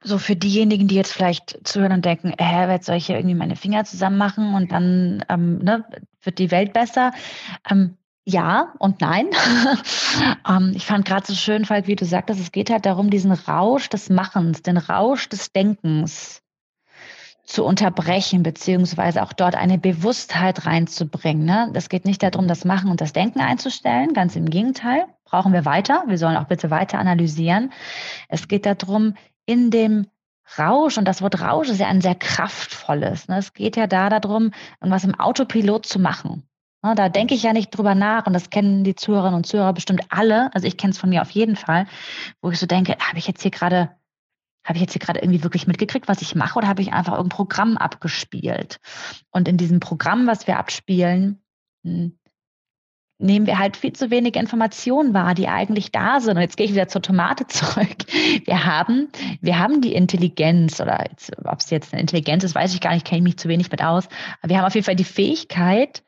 so 0.02 0.20
für 0.20 0.38
diejenigen, 0.38 0.88
die 0.88 0.96
jetzt 0.96 1.12
vielleicht 1.12 1.68
zuhören 1.68 1.92
und 1.92 2.06
denken, 2.06 2.34
hä, 2.40 2.72
jetzt 2.72 2.86
soll 2.86 2.96
ich 2.96 3.08
hier 3.08 3.18
irgendwie 3.18 3.36
meine 3.36 3.58
Finger 3.58 3.84
zusammen 3.84 4.18
machen 4.18 4.54
und 4.54 4.72
dann 4.72 5.26
ähm, 5.28 5.58
ne, 5.58 5.84
wird 6.24 6.40
die 6.40 6.52
Welt 6.52 6.72
besser. 6.72 7.12
Ähm, 7.70 7.98
ja 8.24 8.74
und 8.80 9.02
nein. 9.02 9.28
ähm, 10.50 10.72
ich 10.74 10.86
fand 10.86 11.04
gerade 11.04 11.28
so 11.28 11.34
schön, 11.34 11.66
Falk, 11.66 11.88
wie 11.88 11.98
du 11.98 12.06
sagtest, 12.06 12.40
es 12.40 12.54
geht 12.54 12.70
halt 12.70 12.86
darum, 12.86 13.10
diesen 13.10 13.34
Rausch 13.34 13.90
des 13.90 14.10
Machens, 14.10 14.62
den 14.62 14.78
Rausch 14.78 15.28
des 15.28 15.52
Denkens 15.52 16.42
zu 17.46 17.64
unterbrechen, 17.64 18.44
beziehungsweise 18.44 19.24
auch 19.24 19.34
dort 19.34 19.56
eine 19.56 19.78
Bewusstheit 19.78 20.66
reinzubringen. 20.66 21.46
Ne? 21.46 21.72
Es 21.74 21.90
geht 21.90 22.06
nicht 22.06 22.24
darum, 22.24 22.48
das 22.48 22.66
Machen 22.66 22.90
und 22.90 23.02
das 23.02 23.14
Denken 23.14 23.40
einzustellen, 23.40 24.14
ganz 24.14 24.36
im 24.36 24.50
Gegenteil, 24.50 25.06
brauchen 25.26 25.54
wir 25.54 25.66
weiter. 25.66 26.04
Wir 26.08 26.18
sollen 26.18 26.38
auch 26.38 26.46
bitte 26.46 26.72
weiter 26.72 27.00
analysieren. 27.00 27.72
Es 28.30 28.48
geht 28.48 28.66
darum, 28.66 29.16
in 29.46 29.70
dem 29.70 30.08
Rausch, 30.58 30.98
und 30.98 31.08
das 31.08 31.22
Wort 31.22 31.42
Rausch 31.42 31.70
ist 31.70 31.80
ja 31.80 31.88
ein 31.88 32.02
sehr 32.02 32.16
kraftvolles. 32.16 33.28
Ne? 33.28 33.38
Es 33.38 33.54
geht 33.54 33.78
ja 33.78 33.88
da 33.88 34.10
darum, 34.10 34.52
irgendwas 34.80 35.04
im 35.04 35.20
Autopilot 35.20 35.86
zu 35.86 36.00
machen. 36.00 36.48
Ne, 36.86 36.94
da 36.94 37.10
denke 37.10 37.34
ich 37.34 37.42
ja 37.42 37.52
nicht 37.52 37.72
drüber 37.72 37.96
nach 37.96 38.28
und 38.28 38.34
das 38.34 38.52
kennen 38.52 38.84
die 38.84 38.94
Zuhörerinnen 38.94 39.38
und 39.38 39.48
Zuhörer 39.48 39.74
bestimmt 39.74 40.04
alle. 40.10 40.54
Also 40.54 40.68
ich 40.68 40.78
kenne 40.78 40.92
es 40.92 41.00
von 41.00 41.10
mir 41.10 41.24
auf 41.24 41.32
jeden 41.32 41.56
Fall, 41.56 41.88
wo 42.42 42.52
ich 42.52 42.60
so 42.60 42.68
denke, 42.68 42.96
habe 43.00 43.18
ich 43.18 43.26
jetzt 43.26 43.42
hier 43.42 43.50
gerade, 43.50 43.90
habe 44.66 44.78
ich 44.78 44.82
jetzt 44.82 44.94
hier 44.94 45.00
gerade 45.00 45.20
irgendwie 45.20 45.44
wirklich 45.44 45.68
mitgekriegt, 45.68 46.08
was 46.08 46.22
ich 46.22 46.36
mache 46.36 46.58
oder 46.58 46.68
habe 46.68 46.82
ich 46.82 46.92
einfach 46.92 47.14
irgendein 47.14 47.38
Programm 47.38 47.78
abgespielt? 47.78 48.80
Und 49.30 49.48
in 49.48 49.58
diesem 49.58 49.80
Programm, 49.80 50.28
was 50.28 50.48
wir 50.48 50.58
abspielen, 50.58 51.42
hm, 51.84 52.18
nehmen 53.18 53.46
wir 53.46 53.60
halt 53.60 53.78
viel 53.78 53.94
zu 53.94 54.10
wenig 54.10 54.36
Informationen 54.36 55.14
wahr, 55.14 55.36
die 55.36 55.48
eigentlich 55.48 55.92
da 55.92 56.20
sind. 56.20 56.36
Und 56.36 56.42
jetzt 56.42 56.58
gehe 56.58 56.66
ich 56.66 56.74
wieder 56.74 56.88
zur 56.88 57.02
Tomate 57.02 57.48
zurück. 57.48 57.96
Wir 58.44 58.66
haben, 58.66 59.10
wir 59.40 59.60
haben 59.60 59.82
die 59.82 59.94
Intelligenz 59.94 60.82
oder 60.82 61.06
ob 61.46 61.60
es 61.60 61.70
jetzt 61.70 61.94
eine 61.94 62.02
Intelligenz 62.02 62.44
ist, 62.44 62.56
weiß 62.56 62.74
ich 62.74 62.82
gar 62.82 62.94
nicht, 62.94 63.06
kenne 63.06 63.20
ich 63.20 63.24
mich 63.24 63.38
zu 63.38 63.48
wenig 63.48 63.72
mit 63.72 63.84
aus. 63.84 64.08
Aber 64.42 64.50
wir 64.50 64.58
haben 64.58 64.66
auf 64.66 64.76
jeden 64.76 64.86
Fall 64.86 64.96
die 64.96 65.04
Fähigkeit, 65.04 66.04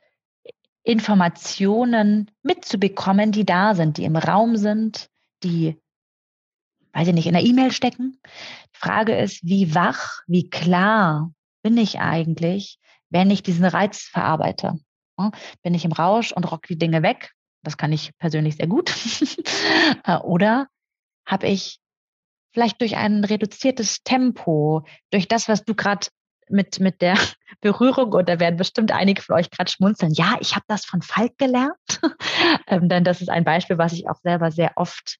Informationen 0.83 2.31
mitzubekommen, 2.43 3.31
die 3.31 3.45
da 3.45 3.75
sind, 3.75 3.97
die 3.97 4.05
im 4.05 4.15
Raum 4.15 4.55
sind, 4.55 5.09
die, 5.43 5.77
weiß 6.97 7.09
ich 7.09 7.13
nicht, 7.13 7.27
in 7.27 7.33
der 7.33 7.45
E-Mail 7.45 7.71
stecken. 7.71 8.19
Die 8.73 8.79
Frage 8.79 9.15
ist, 9.15 9.43
wie 9.43 9.75
wach, 9.75 10.23
wie 10.25 10.49
klar 10.49 11.31
bin 11.61 11.77
ich 11.77 11.99
eigentlich, 11.99 12.79
wenn 13.11 13.29
ich 13.29 13.43
diesen 13.43 13.65
Reiz 13.65 14.01
verarbeite? 14.01 14.79
Bin 15.61 15.75
ich 15.75 15.85
im 15.85 15.91
Rausch 15.91 16.31
und 16.31 16.51
rock 16.51 16.65
die 16.65 16.77
Dinge 16.77 17.03
weg? 17.03 17.33
Das 17.61 17.77
kann 17.77 17.91
ich 17.91 18.17
persönlich 18.17 18.57
sehr 18.57 18.67
gut. 18.67 18.93
Äh, 20.03 20.17
oder 20.17 20.67
habe 21.25 21.47
ich 21.47 21.79
vielleicht 22.53 22.81
durch 22.81 22.97
ein 22.97 23.23
reduziertes 23.23 24.03
Tempo, 24.03 24.85
durch 25.11 25.27
das, 25.27 25.47
was 25.47 25.63
du 25.63 25.75
gerade 25.75 26.07
mit, 26.49 26.79
mit 26.79 27.01
der 27.01 27.17
Berührung, 27.61 28.11
und 28.13 28.27
da 28.27 28.39
werden 28.39 28.57
bestimmt 28.57 28.91
einige 28.91 29.21
von 29.21 29.35
euch 29.35 29.49
gerade 29.49 29.71
schmunzeln, 29.71 30.13
ja, 30.13 30.35
ich 30.39 30.55
habe 30.55 30.65
das 30.67 30.85
von 30.85 31.01
Falk 31.01 31.37
gelernt. 31.37 32.01
ähm, 32.67 32.89
denn 32.89 33.03
das 33.03 33.21
ist 33.21 33.29
ein 33.29 33.43
Beispiel, 33.43 33.77
was 33.77 33.93
ich 33.93 34.09
auch 34.09 34.19
selber 34.23 34.51
sehr 34.51 34.73
oft 34.75 35.19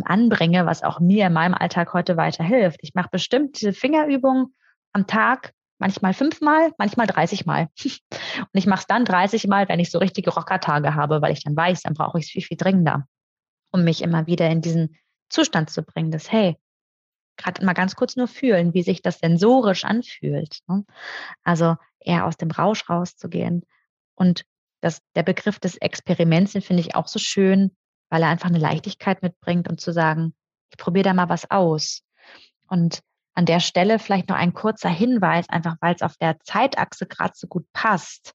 anbringe, 0.00 0.64
was 0.64 0.82
auch 0.82 1.00
mir 1.00 1.26
in 1.26 1.34
meinem 1.34 1.54
Alltag 1.54 1.92
heute 1.92 2.16
weiterhilft. 2.16 2.78
Ich 2.82 2.94
mache 2.94 3.10
bestimmt 3.12 3.60
diese 3.60 3.72
Fingerübung 3.72 4.54
am 4.92 5.06
Tag, 5.06 5.52
manchmal 5.78 6.14
fünfmal, 6.14 6.72
manchmal 6.78 7.06
30 7.06 7.44
Mal. 7.44 7.68
Und 7.84 8.54
ich 8.54 8.66
mache 8.66 8.80
es 8.80 8.86
dann 8.86 9.04
30 9.04 9.46
Mal, 9.48 9.68
wenn 9.68 9.80
ich 9.80 9.90
so 9.90 9.98
richtige 9.98 10.30
Rockertage 10.30 10.94
habe, 10.94 11.20
weil 11.20 11.32
ich 11.32 11.44
dann 11.44 11.56
weiß, 11.56 11.82
dann 11.82 11.94
brauche 11.94 12.18
ich 12.18 12.26
es 12.26 12.30
viel, 12.30 12.42
viel 12.42 12.56
dringender, 12.56 13.06
um 13.70 13.84
mich 13.84 14.02
immer 14.02 14.26
wieder 14.26 14.48
in 14.48 14.62
diesen 14.62 14.96
Zustand 15.28 15.70
zu 15.70 15.82
bringen, 15.82 16.10
dass, 16.10 16.32
hey, 16.32 16.56
gerade 17.36 17.64
mal 17.64 17.72
ganz 17.72 17.96
kurz 17.96 18.16
nur 18.16 18.28
fühlen, 18.28 18.74
wie 18.74 18.82
sich 18.82 19.02
das 19.02 19.18
sensorisch 19.18 19.84
anfühlt. 19.84 20.60
Ne? 20.68 20.84
Also 21.42 21.76
eher 22.00 22.26
aus 22.26 22.36
dem 22.36 22.50
Rausch 22.50 22.88
rauszugehen. 22.88 23.64
Und 24.14 24.44
das, 24.80 25.00
der 25.14 25.22
Begriff 25.22 25.58
des 25.58 25.76
Experiments, 25.76 26.52
den 26.52 26.62
finde 26.62 26.82
ich 26.82 26.94
auch 26.94 27.08
so 27.08 27.18
schön, 27.18 27.74
weil 28.12 28.22
er 28.22 28.28
einfach 28.28 28.50
eine 28.50 28.58
Leichtigkeit 28.58 29.22
mitbringt 29.22 29.70
und 29.70 29.80
zu 29.80 29.90
sagen, 29.90 30.34
ich 30.70 30.76
probiere 30.76 31.04
da 31.04 31.14
mal 31.14 31.30
was 31.30 31.50
aus. 31.50 32.02
Und 32.68 33.00
an 33.34 33.46
der 33.46 33.58
Stelle 33.58 33.98
vielleicht 33.98 34.28
noch 34.28 34.36
ein 34.36 34.52
kurzer 34.52 34.90
Hinweis, 34.90 35.48
einfach 35.48 35.76
weil 35.80 35.94
es 35.94 36.02
auf 36.02 36.18
der 36.18 36.38
Zeitachse 36.40 37.06
gerade 37.06 37.32
so 37.34 37.46
gut 37.46 37.64
passt. 37.72 38.34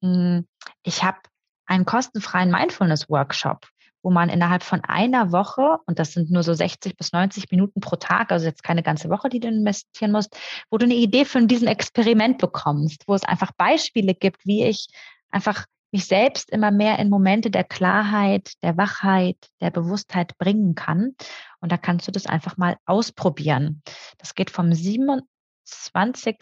Hm, 0.00 0.48
ich 0.82 1.04
habe 1.04 1.18
einen 1.66 1.84
kostenfreien 1.84 2.50
Mindfulness-Workshop 2.50 3.66
wo 4.04 4.10
man 4.10 4.30
innerhalb 4.30 4.64
von 4.64 4.80
einer 4.82 5.30
Woche, 5.30 5.78
und 5.86 6.00
das 6.00 6.12
sind 6.12 6.28
nur 6.28 6.42
so 6.42 6.52
60 6.52 6.96
bis 6.96 7.12
90 7.12 7.52
Minuten 7.52 7.78
pro 7.78 7.94
Tag, 7.94 8.32
also 8.32 8.46
jetzt 8.46 8.64
keine 8.64 8.82
ganze 8.82 9.08
Woche, 9.10 9.28
die 9.28 9.38
du 9.38 9.46
investieren 9.46 10.10
musst, 10.10 10.36
wo 10.70 10.78
du 10.78 10.86
eine 10.86 10.94
Idee 10.94 11.24
von 11.24 11.46
diesem 11.46 11.68
Experiment 11.68 12.38
bekommst, 12.38 13.04
wo 13.06 13.14
es 13.14 13.22
einfach 13.22 13.52
Beispiele 13.52 14.14
gibt, 14.14 14.44
wie 14.44 14.64
ich 14.64 14.88
einfach 15.30 15.66
mich 15.92 16.06
selbst 16.06 16.50
immer 16.50 16.70
mehr 16.70 16.98
in 16.98 17.08
Momente 17.08 17.50
der 17.50 17.64
Klarheit, 17.64 18.52
der 18.62 18.76
Wachheit, 18.76 19.36
der 19.60 19.70
Bewusstheit 19.70 20.36
bringen 20.38 20.74
kann. 20.74 21.14
Und 21.60 21.70
da 21.70 21.76
kannst 21.76 22.08
du 22.08 22.12
das 22.12 22.26
einfach 22.26 22.56
mal 22.56 22.76
ausprobieren. 22.86 23.82
Das 24.18 24.34
geht 24.34 24.50
vom 24.50 24.72
27. 24.72 26.38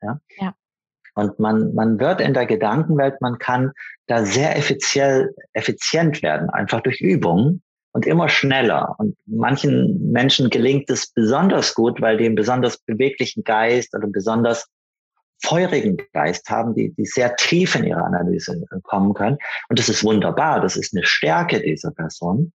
Ja? 0.02 0.20
ja. 0.38 0.54
Und 1.16 1.38
man, 1.38 1.74
man 1.74 1.98
wird 1.98 2.20
in 2.20 2.34
der 2.34 2.46
Gedankenwelt, 2.46 3.20
man 3.20 3.38
kann 3.38 3.72
da 4.06 4.24
sehr 4.24 4.56
effizient, 4.56 5.30
effizient 5.54 6.22
werden, 6.22 6.50
einfach 6.50 6.82
durch 6.82 7.00
Übungen 7.00 7.62
und 7.92 8.06
immer 8.06 8.28
schneller. 8.28 8.94
Und 8.98 9.16
manchen 9.24 10.12
Menschen 10.12 10.50
gelingt 10.50 10.90
es 10.90 11.10
besonders 11.12 11.74
gut, 11.74 12.00
weil 12.02 12.18
die 12.18 12.26
einen 12.26 12.34
besonders 12.34 12.76
beweglichen 12.78 13.42
Geist 13.44 13.94
oder 13.94 14.06
besonders 14.06 14.68
feurigen 15.42 15.96
Geist 16.12 16.48
haben, 16.50 16.74
die, 16.74 16.92
die 16.94 17.06
sehr 17.06 17.34
tief 17.36 17.74
in 17.74 17.84
ihre 17.84 18.04
Analyse 18.04 18.62
kommen 18.82 19.14
können. 19.14 19.38
Und 19.68 19.78
das 19.78 19.88
ist 19.88 20.04
wunderbar. 20.04 20.60
Das 20.60 20.76
ist 20.76 20.94
eine 20.94 21.04
Stärke 21.04 21.60
dieser 21.60 21.90
Person 21.92 22.52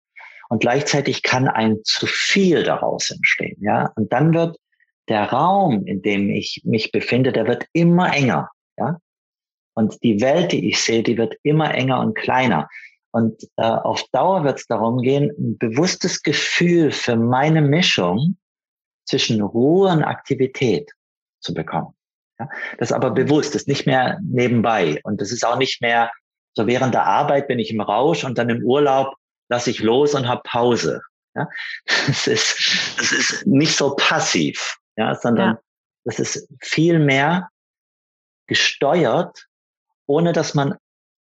und 0.51 0.61
gleichzeitig 0.61 1.23
kann 1.23 1.49
ein 1.49 1.79
zu 1.85 2.07
viel 2.07 2.63
daraus 2.63 3.11
entstehen. 3.11 3.57
Ja, 3.61 3.93
und 3.97 4.13
dann 4.13 4.35
wird 4.35 4.59
der 5.11 5.31
Raum, 5.31 5.85
in 5.87 6.01
dem 6.03 6.31
ich 6.31 6.63
mich 6.65 6.93
befinde, 6.93 7.33
der 7.33 7.47
wird 7.47 7.67
immer 7.73 8.15
enger. 8.15 8.51
Ja, 8.79 8.99
und 9.75 10.03
die 10.03 10.21
Welt, 10.21 10.53
die 10.53 10.69
ich 10.69 10.81
sehe, 10.81 11.03
die 11.03 11.19
wird 11.19 11.35
immer 11.43 11.75
enger 11.75 12.01
und 12.01 12.15
kleiner. 12.15 12.69
Und 13.13 13.43
äh, 13.57 13.63
auf 13.63 14.05
Dauer 14.13 14.45
wird 14.45 14.59
es 14.59 14.67
darum 14.67 15.03
gehen, 15.03 15.31
ein 15.39 15.59
bewusstes 15.59 16.23
Gefühl 16.23 16.93
für 16.93 17.17
meine 17.17 17.61
Mischung 17.61 18.37
zwischen 19.05 19.41
Ruhe 19.41 19.91
und 19.91 20.05
Aktivität 20.05 20.91
zu 21.41 21.55
bekommen. 21.55 21.95
Ja? 22.39 22.49
Das 22.79 22.91
ist 22.91 22.95
aber 22.95 23.11
bewusst, 23.11 23.55
das 23.55 23.63
ist 23.63 23.69
nicht 23.69 23.87
mehr 23.87 24.19
nebenbei. 24.23 25.01
Und 25.03 25.21
das 25.21 25.33
ist 25.33 25.45
auch 25.45 25.59
nicht 25.59 25.81
mehr 25.83 26.11
so 26.57 26.67
während 26.67 26.95
der 26.95 27.07
Arbeit 27.07 27.49
bin 27.49 27.59
ich 27.59 27.71
im 27.71 27.81
Rausch 27.81 28.25
und 28.25 28.39
dann 28.39 28.49
im 28.51 28.65
Urlaub 28.65 29.15
lasse 29.49 29.71
ich 29.71 29.81
los 29.81 30.15
und 30.15 30.29
habe 30.29 30.43
Pause. 30.45 31.01
Ja? 31.35 31.49
Das, 32.07 32.27
ist, 32.27 32.95
das 32.99 33.13
ist 33.13 33.47
nicht 33.47 33.77
so 33.77 33.95
passiv, 33.97 34.77
ja, 34.97 35.15
sondern 35.15 35.55
ja. 35.55 35.61
das 36.05 36.19
ist 36.19 36.49
viel 36.61 36.99
mehr 36.99 37.49
gesteuert, 38.47 39.47
ohne 40.07 40.33
dass 40.33 40.55
man 40.55 40.77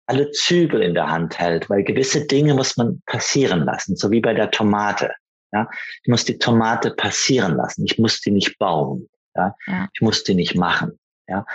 alle 0.08 0.32
Zügel 0.32 0.82
in 0.82 0.96
der 0.96 1.10
Hand 1.10 1.38
hält, 1.40 1.70
weil 1.70 1.84
gewisse 1.84 2.26
Dinge 2.26 2.56
muss 2.56 2.76
man 2.78 3.02
passieren 3.06 3.64
lassen, 3.64 3.96
so 3.96 4.10
wie 4.10 4.22
bei 4.22 4.34
der 4.34 4.50
Tomate. 4.50 5.14
Ja, 5.52 5.70
ich 6.04 6.10
muss 6.10 6.26
die 6.26 6.38
Tomate 6.38 6.92
passieren 6.92 7.56
lassen. 7.56 7.86
Ich 7.86 7.98
muss 7.98 8.22
die 8.22 8.32
nicht 8.32 8.58
bauen. 8.58 9.08
Ja, 9.36 9.56
ja. 9.68 9.88
ich 9.94 10.02
muss 10.02 10.24
die 10.24 10.36
nicht 10.36 10.56
machen. 10.56 11.00
Ja, 11.28 11.46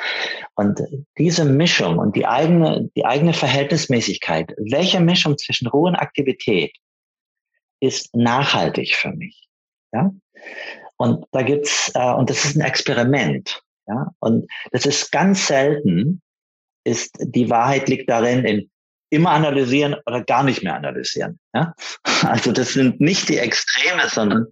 und 0.55 0.81
diese 1.19 1.45
Mischung 1.45 1.99
und 1.99 2.15
die 2.15 2.27
eigene, 2.27 2.91
die 2.95 3.05
eigene 3.05 3.33
Verhältnismäßigkeit, 3.33 4.55
welche 4.57 5.01
Mischung 5.01 5.37
zwischen 5.37 5.67
Ruhe 5.67 5.89
und 5.89 5.97
Aktivität 5.97 6.77
ist 7.81 8.15
nachhaltig 8.15 8.95
für 8.95 9.11
mich? 9.11 9.49
Ja, 9.93 10.13
und 10.97 11.25
da 11.33 11.43
gibt's, 11.43 11.91
äh, 11.95 12.13
und 12.13 12.31
das 12.31 12.45
ist 12.45 12.57
ein 12.57 12.63
Experiment. 12.63 13.63
Ja, 13.87 14.13
und 14.21 14.51
das 14.73 14.87
ist 14.87 15.13
ganz 15.13 15.47
selten, 15.47 16.23
ist 16.85 17.17
die 17.21 17.51
Wahrheit 17.51 17.89
liegt 17.89 18.09
darin, 18.09 18.45
in 18.45 18.71
immer 19.11 19.31
analysieren 19.31 19.97
oder 20.07 20.25
gar 20.25 20.43
nicht 20.43 20.63
mehr 20.63 20.75
analysieren. 20.75 21.39
Ja? 21.55 21.75
Also 22.23 22.53
das 22.53 22.73
sind 22.73 23.01
nicht 23.01 23.29
die 23.29 23.39
Extreme, 23.39 24.09
sondern 24.09 24.47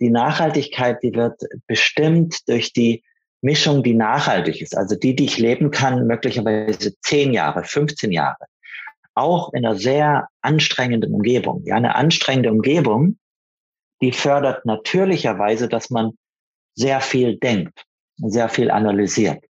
die 0.00 0.10
Nachhaltigkeit, 0.10 1.02
die 1.02 1.14
wird 1.14 1.40
bestimmt 1.66 2.48
durch 2.48 2.72
die 2.72 3.02
Mischung, 3.42 3.82
die 3.82 3.94
nachhaltig 3.94 4.60
ist, 4.60 4.76
also 4.76 4.96
die, 4.96 5.14
die 5.14 5.24
ich 5.24 5.38
leben 5.38 5.70
kann, 5.70 6.06
möglicherweise 6.06 6.94
zehn 7.00 7.32
Jahre, 7.32 7.64
15 7.64 8.12
Jahre, 8.12 8.46
auch 9.14 9.52
in 9.52 9.64
einer 9.64 9.76
sehr 9.76 10.28
anstrengenden 10.40 11.12
Umgebung. 11.12 11.62
Ja, 11.64 11.76
eine 11.76 11.94
anstrengende 11.94 12.50
Umgebung, 12.50 13.18
die 14.00 14.12
fördert 14.12 14.64
natürlicherweise, 14.66 15.68
dass 15.68 15.90
man 15.90 16.12
sehr 16.74 17.00
viel 17.00 17.38
denkt, 17.38 17.84
sehr 18.18 18.48
viel 18.48 18.70
analysiert. 18.70 19.42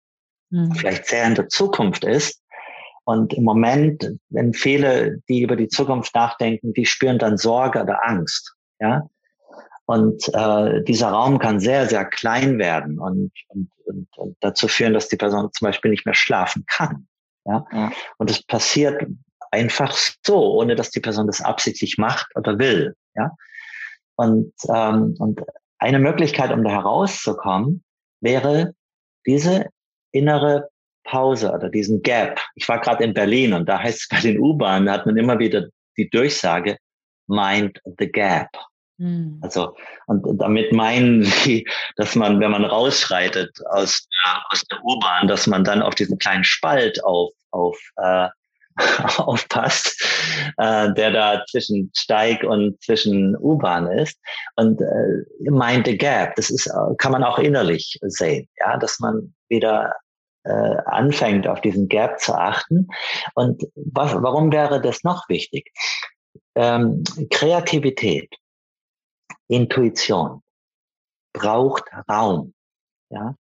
Mhm. 0.50 0.74
Vielleicht 0.74 1.06
sehr 1.06 1.24
in 1.24 1.34
der 1.34 1.48
Zukunft 1.48 2.04
ist, 2.04 2.42
Und 3.04 3.34
im 3.34 3.44
Moment, 3.44 4.18
wenn 4.30 4.52
viele, 4.52 5.18
die 5.28 5.42
über 5.42 5.54
die 5.54 5.68
Zukunft 5.68 6.12
nachdenken, 6.14 6.72
die 6.72 6.86
spüren 6.86 7.18
dann 7.18 7.38
Sorge 7.38 7.82
oder 7.82 8.04
Angst. 8.04 8.54
Ja, 8.80 9.08
und 9.86 10.28
äh, 10.34 10.82
dieser 10.82 11.10
Raum 11.10 11.38
kann 11.38 11.60
sehr, 11.60 11.86
sehr 11.86 12.04
klein 12.04 12.58
werden 12.58 12.98
und, 12.98 13.30
und, 13.48 13.70
und, 13.84 14.08
und 14.18 14.36
dazu 14.40 14.66
führen, 14.66 14.94
dass 14.94 15.08
die 15.08 15.16
Person 15.16 15.48
zum 15.52 15.66
Beispiel 15.66 15.92
nicht 15.92 16.04
mehr 16.04 16.16
schlafen 16.16 16.64
kann. 16.66 17.06
Ja? 17.44 17.64
ja. 17.72 17.92
Und 18.18 18.28
es 18.28 18.42
passiert 18.42 19.06
einfach 19.52 19.96
so, 20.26 20.54
ohne 20.58 20.74
dass 20.74 20.90
die 20.90 21.00
Person 21.00 21.28
das 21.28 21.40
absichtlich 21.40 21.98
macht 21.98 22.26
oder 22.34 22.58
will. 22.58 22.96
Ja. 23.14 23.30
Und, 24.16 24.52
ähm, 24.68 25.14
und 25.18 25.42
eine 25.78 25.98
Möglichkeit, 25.98 26.52
um 26.52 26.64
da 26.64 26.70
herauszukommen, 26.70 27.84
wäre 28.20 28.74
diese 29.26 29.66
innere 30.12 30.68
Pause 31.04 31.52
oder 31.52 31.68
diesen 31.68 32.02
Gap. 32.02 32.40
Ich 32.54 32.68
war 32.68 32.80
gerade 32.80 33.04
in 33.04 33.14
Berlin 33.14 33.52
und 33.52 33.68
da 33.68 33.78
heißt 33.78 34.00
es 34.00 34.08
bei 34.08 34.20
den 34.20 34.38
U-Bahnen, 34.38 34.86
da 34.86 34.92
hat 34.92 35.06
man 35.06 35.16
immer 35.16 35.38
wieder 35.38 35.66
die 35.96 36.08
Durchsage, 36.08 36.78
mind 37.26 37.80
the 37.98 38.10
gap. 38.10 38.48
Mhm. 38.98 39.38
Also, 39.42 39.76
und 40.06 40.40
damit 40.40 40.72
meinen 40.72 41.22
sie, 41.24 41.66
dass 41.96 42.14
man, 42.14 42.40
wenn 42.40 42.50
man 42.50 42.64
rausschreitet 42.64 43.50
aus 43.70 44.08
der, 44.24 44.42
aus 44.50 44.62
der 44.64 44.78
U-Bahn, 44.84 45.28
dass 45.28 45.46
man 45.46 45.64
dann 45.64 45.82
auf 45.82 45.94
diesen 45.94 46.18
kleinen 46.18 46.44
Spalt 46.44 47.02
auf, 47.04 47.32
auf 47.50 47.78
äh, 47.96 48.28
aufpasst, 49.18 49.94
äh, 50.58 50.92
der 50.94 51.10
da 51.10 51.44
zwischen 51.50 51.90
Steig 51.94 52.42
und 52.42 52.82
zwischen 52.82 53.36
U-Bahn 53.36 53.86
ist. 53.90 54.18
Und 54.56 54.80
äh, 54.80 55.50
Mind 55.50 55.86
the 55.86 55.96
Gap, 55.96 56.34
das 56.36 56.50
ist, 56.50 56.70
kann 56.98 57.12
man 57.12 57.24
auch 57.24 57.38
innerlich 57.38 57.98
sehen, 58.02 58.48
ja, 58.58 58.76
dass 58.76 58.98
man 58.98 59.34
wieder 59.48 59.94
äh, 60.44 60.76
anfängt, 60.86 61.46
auf 61.46 61.60
diesen 61.60 61.88
Gap 61.88 62.20
zu 62.20 62.34
achten. 62.34 62.88
Und 63.34 63.62
was, 63.74 64.14
warum 64.14 64.52
wäre 64.52 64.80
das 64.80 65.02
noch 65.04 65.28
wichtig? 65.28 65.72
Ähm, 66.54 67.02
Kreativität, 67.30 68.32
Intuition 69.48 70.42
braucht 71.32 71.84
Raum. 72.08 72.54
Ja, 73.10 73.36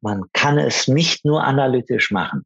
man 0.00 0.24
kann 0.32 0.58
es 0.58 0.88
nicht 0.88 1.24
nur 1.24 1.42
analytisch 1.42 2.10
machen. 2.10 2.44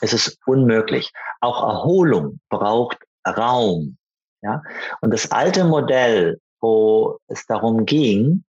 Es 0.00 0.12
ist 0.12 0.38
unmöglich. 0.46 1.12
Auch 1.40 1.62
Erholung 1.62 2.40
braucht 2.48 2.98
Raum. 3.26 3.96
Ja? 4.42 4.62
Und 5.00 5.12
das 5.12 5.30
alte 5.30 5.64
Modell, 5.64 6.40
wo 6.60 7.18
es 7.28 7.46
darum 7.46 7.86
ging, 7.86 8.44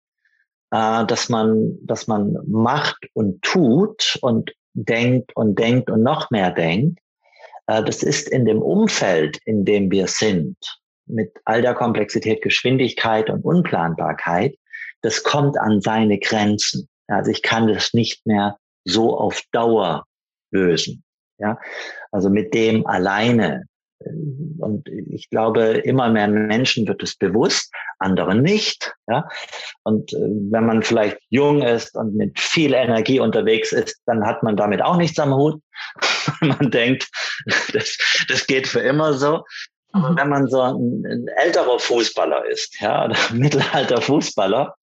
äh, 0.70 1.04
dass 1.06 1.28
man, 1.28 1.78
dass 1.84 2.06
man 2.06 2.36
macht 2.46 3.06
und 3.14 3.42
tut 3.42 4.18
und 4.22 4.52
denkt 4.72 5.34
und 5.34 5.58
denkt 5.58 5.90
und 5.90 6.02
noch 6.02 6.30
mehr 6.30 6.50
denkt, 6.52 7.00
äh, 7.66 7.82
das 7.82 8.02
ist 8.02 8.28
in 8.28 8.44
dem 8.44 8.62
Umfeld, 8.62 9.38
in 9.44 9.64
dem 9.64 9.90
wir 9.90 10.06
sind, 10.06 10.56
mit 11.06 11.32
all 11.44 11.62
der 11.62 11.74
Komplexität, 11.74 12.42
Geschwindigkeit 12.42 13.30
und 13.30 13.44
Unplanbarkeit, 13.44 14.56
das 15.02 15.22
kommt 15.22 15.58
an 15.58 15.80
seine 15.80 16.18
Grenzen. 16.18 16.88
Also 17.08 17.30
ich 17.30 17.42
kann 17.42 17.66
das 17.66 17.94
nicht 17.94 18.24
mehr 18.26 18.56
so 18.84 19.18
auf 19.18 19.42
Dauer 19.52 20.04
lösen. 20.50 21.02
Ja, 21.38 21.58
also 22.12 22.28
mit 22.28 22.52
dem 22.52 22.86
alleine. 22.86 23.64
Und 24.58 24.88
ich 24.88 25.28
glaube, 25.28 25.62
immer 25.62 26.08
mehr 26.08 26.28
Menschen 26.28 26.88
wird 26.88 27.02
es 27.02 27.16
bewusst, 27.16 27.70
anderen 27.98 28.42
nicht. 28.42 28.94
Ja, 29.06 29.28
und 29.82 30.12
äh, 30.14 30.16
wenn 30.50 30.64
man 30.64 30.82
vielleicht 30.82 31.18
jung 31.28 31.62
ist 31.62 31.94
und 31.96 32.14
mit 32.16 32.38
viel 32.38 32.72
Energie 32.72 33.20
unterwegs 33.20 33.72
ist, 33.72 34.00
dann 34.06 34.24
hat 34.24 34.42
man 34.42 34.56
damit 34.56 34.82
auch 34.82 34.96
nichts 34.96 35.18
am 35.18 35.34
Hut. 35.34 35.60
man 36.40 36.70
denkt, 36.70 37.08
das, 37.72 37.98
das 38.28 38.46
geht 38.46 38.66
für 38.66 38.80
immer 38.80 39.12
so. 39.14 39.44
Aber 39.92 40.10
mhm. 40.10 40.18
wenn 40.18 40.28
man 40.28 40.46
so 40.48 40.60
ein, 40.60 41.04
ein 41.06 41.26
älterer 41.36 41.78
Fußballer 41.78 42.46
ist, 42.46 42.80
ja, 42.80 43.04
oder 43.04 43.16
mittelalter 43.32 44.00
Fußballer, 44.00 44.74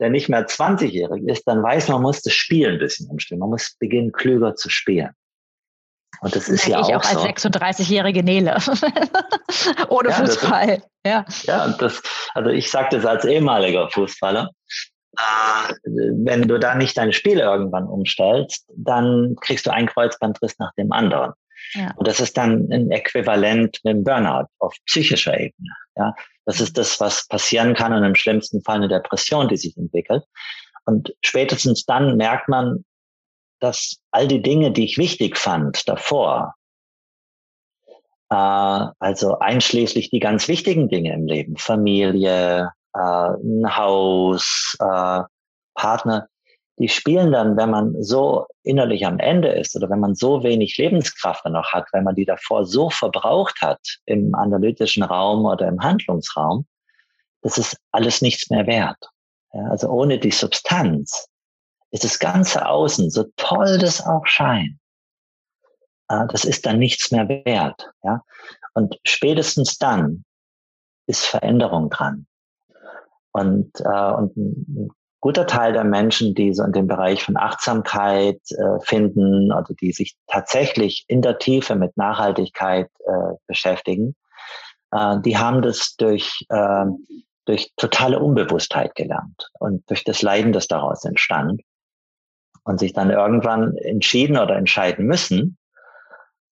der 0.00 0.10
nicht 0.10 0.28
mehr 0.28 0.46
20-jährig 0.46 1.22
ist, 1.26 1.44
dann 1.46 1.62
weiß 1.62 1.88
man, 1.88 1.96
man 1.96 2.02
muss 2.02 2.22
das 2.22 2.32
Spiel 2.32 2.68
ein 2.68 2.78
bisschen 2.78 3.08
umstellen. 3.08 3.40
Man 3.40 3.50
muss 3.50 3.76
beginnen, 3.78 4.12
klüger 4.12 4.54
zu 4.54 4.68
spielen. 4.68 5.10
Und 6.20 6.34
das 6.34 6.48
ist 6.48 6.66
ja, 6.66 6.80
ja 6.86 6.96
auch, 6.96 7.04
auch 7.04 7.24
als 7.24 7.44
36-jährige 7.44 8.22
Nele. 8.22 8.56
Ohne 9.88 10.10
ja, 10.10 10.14
Fußball. 10.14 10.68
Ist, 10.70 10.82
ja. 11.06 11.24
ja, 11.42 11.68
das, 11.78 12.02
also 12.34 12.50
ich 12.50 12.70
sage 12.70 12.96
das 12.96 13.04
als 13.04 13.24
ehemaliger 13.24 13.90
Fußballer. 13.90 14.50
Äh, 15.18 15.72
wenn 15.84 16.48
du 16.48 16.58
da 16.58 16.74
nicht 16.74 16.96
dein 16.96 17.12
Spiel 17.12 17.38
irgendwann 17.38 17.86
umstellst, 17.86 18.66
dann 18.76 19.36
kriegst 19.40 19.66
du 19.66 19.70
einen 19.70 19.88
Kreuzbandriss 19.88 20.58
nach 20.58 20.72
dem 20.74 20.92
anderen. 20.92 21.32
Ja. 21.72 21.92
Und 21.96 22.06
das 22.08 22.20
ist 22.20 22.36
dann 22.36 22.70
ein 22.72 22.90
Äquivalent 22.90 23.80
mit 23.84 23.94
dem 23.94 24.04
Burnout 24.04 24.46
auf 24.58 24.74
psychischer 24.86 25.34
Ebene. 25.34 25.70
Ja, 25.96 26.14
das 26.44 26.60
ist 26.60 26.76
das, 26.78 27.00
was 27.00 27.26
passieren 27.28 27.74
kann 27.74 27.92
und 27.92 28.04
im 28.04 28.14
schlimmsten 28.14 28.62
Fall 28.62 28.76
eine 28.76 28.88
Depression, 28.88 29.48
die 29.48 29.56
sich 29.56 29.76
entwickelt. 29.76 30.24
Und 30.84 31.14
spätestens 31.20 31.84
dann 31.84 32.16
merkt 32.16 32.48
man, 32.48 32.84
dass 33.60 33.96
all 34.10 34.28
die 34.28 34.42
Dinge, 34.42 34.70
die 34.70 34.84
ich 34.84 34.98
wichtig 34.98 35.36
fand 35.36 35.88
davor, 35.88 36.54
äh, 38.30 38.34
also 38.34 39.38
einschließlich 39.38 40.10
die 40.10 40.20
ganz 40.20 40.48
wichtigen 40.48 40.88
Dinge 40.88 41.14
im 41.14 41.26
Leben, 41.26 41.56
Familie, 41.56 42.72
äh, 42.94 42.98
ein 42.98 43.76
Haus, 43.76 44.76
äh, 44.80 45.22
Partner, 45.74 46.28
die 46.78 46.88
spielen 46.88 47.32
dann, 47.32 47.56
wenn 47.56 47.70
man 47.70 48.02
so 48.02 48.46
innerlich 48.62 49.06
am 49.06 49.18
Ende 49.18 49.48
ist 49.48 49.74
oder 49.76 49.88
wenn 49.88 50.00
man 50.00 50.14
so 50.14 50.42
wenig 50.42 50.76
Lebenskraft 50.76 51.44
noch 51.46 51.72
hat, 51.72 51.86
weil 51.92 52.02
man 52.02 52.14
die 52.14 52.26
davor 52.26 52.66
so 52.66 52.90
verbraucht 52.90 53.62
hat 53.62 53.80
im 54.04 54.34
analytischen 54.34 55.02
Raum 55.02 55.46
oder 55.46 55.68
im 55.68 55.82
Handlungsraum, 55.82 56.66
das 57.42 57.56
ist 57.56 57.78
alles 57.92 58.20
nichts 58.20 58.50
mehr 58.50 58.66
wert. 58.66 59.08
Ja, 59.52 59.64
also 59.70 59.88
ohne 59.88 60.18
die 60.18 60.30
Substanz 60.30 61.28
ist 61.90 62.04
das 62.04 62.18
ganze 62.18 62.66
Außen, 62.66 63.10
so 63.10 63.24
toll 63.36 63.78
das 63.78 64.04
auch 64.04 64.26
scheint, 64.26 64.78
das 66.08 66.44
ist 66.44 66.66
dann 66.66 66.78
nichts 66.78 67.10
mehr 67.10 67.28
wert. 67.28 67.90
Ja? 68.02 68.22
Und 68.74 68.98
spätestens 69.04 69.78
dann 69.78 70.24
ist 71.06 71.24
Veränderung 71.24 71.90
dran. 71.90 72.26
Und, 73.32 73.70
äh, 73.80 74.12
und 74.12 74.36
ein 74.36 74.90
guter 75.26 75.48
Teil 75.48 75.72
der 75.72 75.82
Menschen, 75.82 76.36
die 76.36 76.54
so 76.54 76.62
in 76.62 76.70
dem 76.70 76.86
Bereich 76.86 77.24
von 77.24 77.36
Achtsamkeit 77.36 78.40
äh, 78.52 78.78
finden 78.84 79.50
oder 79.50 79.74
die 79.80 79.90
sich 79.90 80.14
tatsächlich 80.28 81.04
in 81.08 81.20
der 81.20 81.38
Tiefe 81.38 81.74
mit 81.74 81.96
Nachhaltigkeit 81.96 82.88
äh, 83.00 83.34
beschäftigen, 83.48 84.14
äh, 84.92 85.16
die 85.22 85.36
haben 85.36 85.62
das 85.62 85.96
durch, 85.96 86.46
äh, 86.48 86.84
durch 87.44 87.72
totale 87.76 88.20
Unbewusstheit 88.20 88.94
gelernt 88.94 89.50
und 89.58 89.82
durch 89.90 90.04
das 90.04 90.22
Leiden, 90.22 90.52
das 90.52 90.68
daraus 90.68 91.04
entstand 91.04 91.60
und 92.62 92.78
sich 92.78 92.92
dann 92.92 93.10
irgendwann 93.10 93.76
entschieden 93.78 94.38
oder 94.38 94.54
entscheiden 94.54 95.06
müssen, 95.06 95.58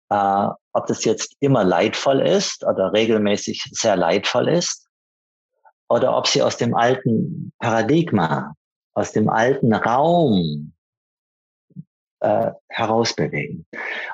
äh, 0.08 0.46
ob 0.72 0.86
das 0.86 1.04
jetzt 1.04 1.36
immer 1.40 1.62
leidvoll 1.62 2.20
ist 2.20 2.64
oder 2.64 2.94
regelmäßig 2.94 3.68
sehr 3.70 3.96
leidvoll 3.96 4.48
ist 4.48 4.88
oder 5.90 6.16
ob 6.16 6.26
sie 6.26 6.40
aus 6.40 6.56
dem 6.56 6.74
alten 6.74 7.52
Paradigma, 7.58 8.54
aus 8.94 9.12
dem 9.12 9.28
alten 9.28 9.72
Raum 9.72 10.72
äh, 12.20 12.52
herausbewegen. 12.68 13.66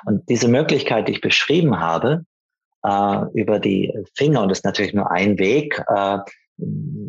Und 0.05 0.27
diese 0.29 0.47
Möglichkeit, 0.47 1.07
die 1.07 1.13
ich 1.13 1.21
beschrieben 1.21 1.79
habe, 1.79 2.25
äh, 2.83 3.25
über 3.33 3.59
die 3.59 3.93
Finger, 4.15 4.41
und 4.41 4.49
das 4.49 4.59
ist 4.59 4.65
natürlich 4.65 4.93
nur 4.93 5.11
ein 5.11 5.37
Weg, 5.37 5.83
äh, 5.87 6.19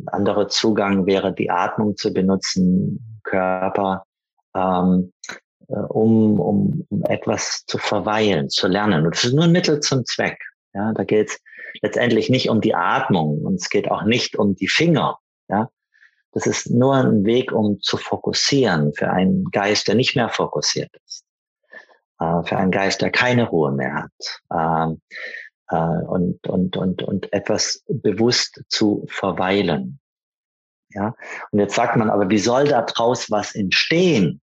anderer 0.06 0.48
Zugang 0.48 1.06
wäre, 1.06 1.32
die 1.32 1.50
Atmung 1.50 1.96
zu 1.96 2.12
benutzen, 2.12 3.20
Körper, 3.24 4.04
ähm, 4.54 5.12
äh, 5.68 5.74
um, 5.74 6.38
um, 6.40 6.86
um 6.88 7.04
etwas 7.04 7.64
zu 7.66 7.78
verweilen, 7.78 8.48
zu 8.48 8.68
lernen. 8.68 9.06
Und 9.06 9.16
es 9.16 9.24
ist 9.24 9.32
nur 9.32 9.44
ein 9.44 9.52
Mittel 9.52 9.80
zum 9.80 10.04
Zweck. 10.04 10.38
Ja, 10.72 10.92
da 10.92 11.04
geht 11.04 11.30
es 11.30 11.40
letztendlich 11.82 12.30
nicht 12.30 12.48
um 12.48 12.60
die 12.60 12.74
Atmung 12.74 13.42
und 13.44 13.54
es 13.54 13.70
geht 13.70 13.90
auch 13.90 14.04
nicht 14.04 14.36
um 14.36 14.54
die 14.54 14.68
Finger. 14.68 15.18
Ja, 15.48 15.68
das 16.32 16.46
ist 16.46 16.70
nur 16.70 16.94
ein 16.94 17.24
Weg, 17.24 17.52
um 17.52 17.80
zu 17.80 17.96
fokussieren 17.96 18.92
für 18.94 19.10
einen 19.10 19.44
Geist, 19.50 19.88
der 19.88 19.94
nicht 19.94 20.14
mehr 20.14 20.28
fokussiert 20.28 20.90
ist, 21.06 21.24
äh, 22.20 22.42
für 22.44 22.56
einen 22.56 22.70
Geist, 22.70 23.02
der 23.02 23.10
keine 23.10 23.48
Ruhe 23.48 23.72
mehr 23.72 23.94
hat. 23.94 24.40
Ähm, 24.52 25.00
äh, 25.70 25.76
und, 25.76 26.46
und, 26.46 26.76
und, 26.76 27.02
und 27.02 27.32
etwas 27.32 27.82
bewusst 27.88 28.62
zu 28.68 29.06
verweilen. 29.08 30.00
Ja, 30.92 31.14
und 31.52 31.60
jetzt 31.60 31.76
sagt 31.76 31.96
man, 31.96 32.10
aber 32.10 32.28
wie 32.30 32.38
soll 32.38 32.64
da 32.64 32.82
draus 32.82 33.30
was 33.30 33.54
entstehen? 33.54 34.40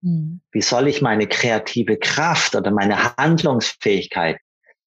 Mhm. 0.00 0.40
Wie 0.50 0.62
soll 0.62 0.88
ich 0.88 1.02
meine 1.02 1.26
kreative 1.26 1.98
Kraft 1.98 2.54
oder 2.54 2.70
meine 2.70 3.16
Handlungsfähigkeit 3.16 4.38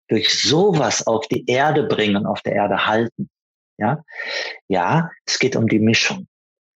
durch 0.07 0.41
sowas 0.41 1.05
auf 1.05 1.27
die 1.27 1.45
Erde 1.47 1.83
bringen, 1.83 2.25
auf 2.25 2.41
der 2.41 2.53
Erde 2.53 2.87
halten? 2.87 3.29
Ja, 3.77 4.03
ja, 4.69 5.11
es 5.25 5.39
geht 5.39 5.55
um 5.55 5.67
die 5.67 5.79
Mischung. 5.79 6.27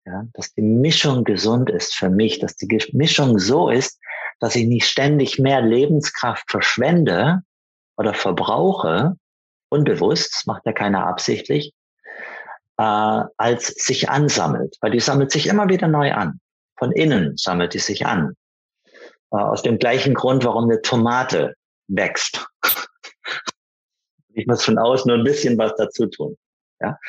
Ja, 0.06 0.24
dass 0.34 0.54
die 0.54 0.62
Mischung 0.62 1.24
gesund 1.24 1.70
ist 1.72 1.96
für 1.96 2.10
mich, 2.10 2.38
dass 2.40 2.56
die 2.56 2.68
Mischung 2.94 3.40
so 3.40 3.70
ist, 3.70 4.00
dass 4.40 4.56
ich 4.56 4.68
nicht 4.68 4.86
ständig 4.86 5.40
mehr 5.40 5.62
Lebenskraft 5.62 6.50
verschwende 6.50 7.42
oder 7.98 8.14
verbrauche, 8.14 9.16
unbewusst, 9.70 10.34
das 10.36 10.46
macht 10.46 10.66
ja 10.66 10.74
keiner 10.74 11.08
absichtlich, 11.08 11.74
äh, 12.78 12.84
als 13.38 13.68
sich 13.68 14.10
ansammelt, 14.10 14.78
weil 14.82 14.92
die 14.92 15.00
sammelt 15.00 15.32
sich 15.32 15.48
immer 15.48 15.70
wieder 15.70 15.88
neu 15.88 16.12
an. 16.14 16.40
Von 16.78 16.92
innen 16.92 17.36
sammelt 17.38 17.74
die 17.74 17.80
sich 17.80 18.06
an. 18.06 18.36
Äh, 19.32 19.38
aus 19.38 19.64
dem 19.64 19.80
gleichen 19.80 20.14
Grund, 20.14 20.46
warum 20.46 20.66
eine 20.66 20.82
Tomate 20.82 21.56
wächst. 21.88 22.46
ich 24.34 24.46
muss 24.46 24.64
von 24.64 24.78
außen 24.78 25.10
nur 25.10 25.18
ein 25.18 25.24
bisschen 25.24 25.58
was 25.58 25.74
dazu 25.78 26.06
tun. 26.08 26.38
Ja? 26.80 27.00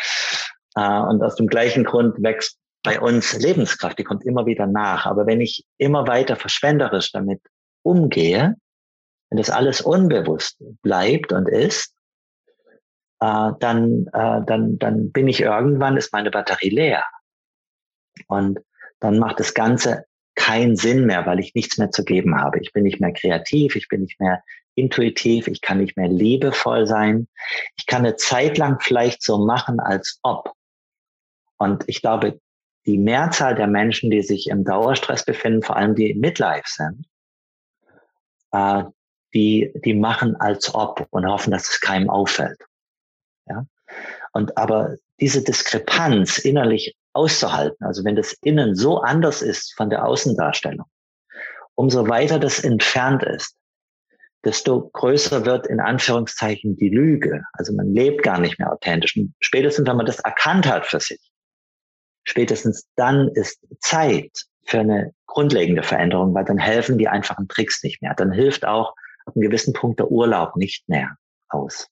Äh, 0.76 1.00
und 1.08 1.22
aus 1.22 1.34
dem 1.34 1.48
gleichen 1.48 1.84
Grund 1.84 2.22
wächst 2.22 2.58
bei 2.86 3.00
uns 3.00 3.36
Lebenskraft, 3.36 3.98
die 3.98 4.04
kommt 4.04 4.24
immer 4.24 4.46
wieder 4.46 4.66
nach. 4.66 5.06
Aber 5.06 5.26
wenn 5.26 5.40
ich 5.40 5.64
immer 5.76 6.06
weiter 6.06 6.36
verschwenderisch 6.36 7.10
damit 7.10 7.42
umgehe, 7.82 8.54
wenn 9.28 9.38
das 9.38 9.50
alles 9.50 9.80
unbewusst 9.80 10.56
bleibt 10.82 11.32
und 11.32 11.48
ist, 11.48 11.92
äh, 13.20 13.50
dann, 13.58 14.06
äh, 14.12 14.40
dann, 14.46 14.78
dann 14.78 15.10
bin 15.10 15.26
ich 15.26 15.40
irgendwann, 15.40 15.96
ist 15.96 16.12
meine 16.12 16.30
Batterie 16.30 16.70
leer. 16.70 17.04
Und 18.28 18.60
dann 19.00 19.18
macht 19.18 19.40
das 19.40 19.52
Ganze 19.52 20.04
keinen 20.36 20.76
Sinn 20.76 21.06
mehr, 21.06 21.26
weil 21.26 21.40
ich 21.40 21.56
nichts 21.56 21.78
mehr 21.78 21.90
zu 21.90 22.04
geben 22.04 22.40
habe. 22.40 22.60
Ich 22.60 22.72
bin 22.72 22.84
nicht 22.84 23.00
mehr 23.00 23.12
kreativ, 23.12 23.74
ich 23.74 23.88
bin 23.88 24.02
nicht 24.02 24.20
mehr 24.20 24.44
intuitiv, 24.76 25.48
ich 25.48 25.60
kann 25.60 25.78
nicht 25.78 25.96
mehr 25.96 26.08
liebevoll 26.08 26.86
sein. 26.86 27.26
Ich 27.76 27.86
kann 27.86 28.04
eine 28.04 28.14
Zeit 28.14 28.58
lang 28.58 28.78
vielleicht 28.80 29.22
so 29.22 29.44
machen, 29.44 29.80
als 29.80 30.20
ob. 30.22 30.52
Und 31.58 31.82
ich 31.88 32.00
glaube, 32.00 32.38
die 32.86 32.98
Mehrzahl 32.98 33.54
der 33.54 33.66
Menschen, 33.66 34.10
die 34.10 34.22
sich 34.22 34.48
im 34.48 34.64
Dauerstress 34.64 35.24
befinden, 35.24 35.62
vor 35.62 35.76
allem 35.76 35.94
die 35.94 36.14
Midlife 36.14 36.66
sind, 36.66 37.06
äh, 38.52 38.84
die, 39.34 39.72
die 39.84 39.94
machen 39.94 40.36
als 40.36 40.74
ob 40.74 41.06
und 41.10 41.26
hoffen, 41.26 41.50
dass 41.50 41.68
es 41.68 41.80
keinem 41.80 42.08
auffällt. 42.08 42.58
Ja? 43.46 43.66
Und 44.32 44.56
aber 44.56 44.96
diese 45.20 45.42
Diskrepanz 45.42 46.38
innerlich 46.38 46.96
auszuhalten, 47.12 47.84
also 47.84 48.04
wenn 48.04 48.16
das 48.16 48.32
Innen 48.42 48.76
so 48.76 49.00
anders 49.00 49.42
ist 49.42 49.74
von 49.74 49.90
der 49.90 50.06
Außendarstellung, 50.06 50.86
umso 51.74 52.08
weiter 52.08 52.38
das 52.38 52.62
entfernt 52.62 53.22
ist, 53.22 53.56
desto 54.44 54.88
größer 54.90 55.44
wird 55.44 55.66
in 55.66 55.80
Anführungszeichen 55.80 56.76
die 56.76 56.88
Lüge. 56.88 57.42
Also 57.54 57.72
man 57.72 57.92
lebt 57.92 58.22
gar 58.22 58.38
nicht 58.38 58.58
mehr 58.58 58.72
authentisch. 58.72 59.16
Und 59.16 59.34
spätestens, 59.40 59.88
wenn 59.88 59.96
man 59.96 60.06
das 60.06 60.20
erkannt 60.20 60.66
hat 60.66 60.86
für 60.86 61.00
sich, 61.00 61.25
spätestens 62.26 62.88
dann 62.96 63.28
ist 63.28 63.66
Zeit 63.80 64.46
für 64.64 64.80
eine 64.80 65.14
grundlegende 65.26 65.82
Veränderung, 65.82 66.34
weil 66.34 66.44
dann 66.44 66.58
helfen 66.58 66.98
die 66.98 67.08
einfachen 67.08 67.48
Tricks 67.48 67.82
nicht 67.82 68.02
mehr. 68.02 68.14
Dann 68.14 68.32
hilft 68.32 68.66
auch 68.66 68.94
ab 69.24 69.34
einem 69.34 69.42
gewissen 69.42 69.72
Punkt 69.72 70.00
der 70.00 70.10
Urlaub 70.10 70.56
nicht 70.56 70.88
mehr 70.88 71.16
aus. 71.48 71.88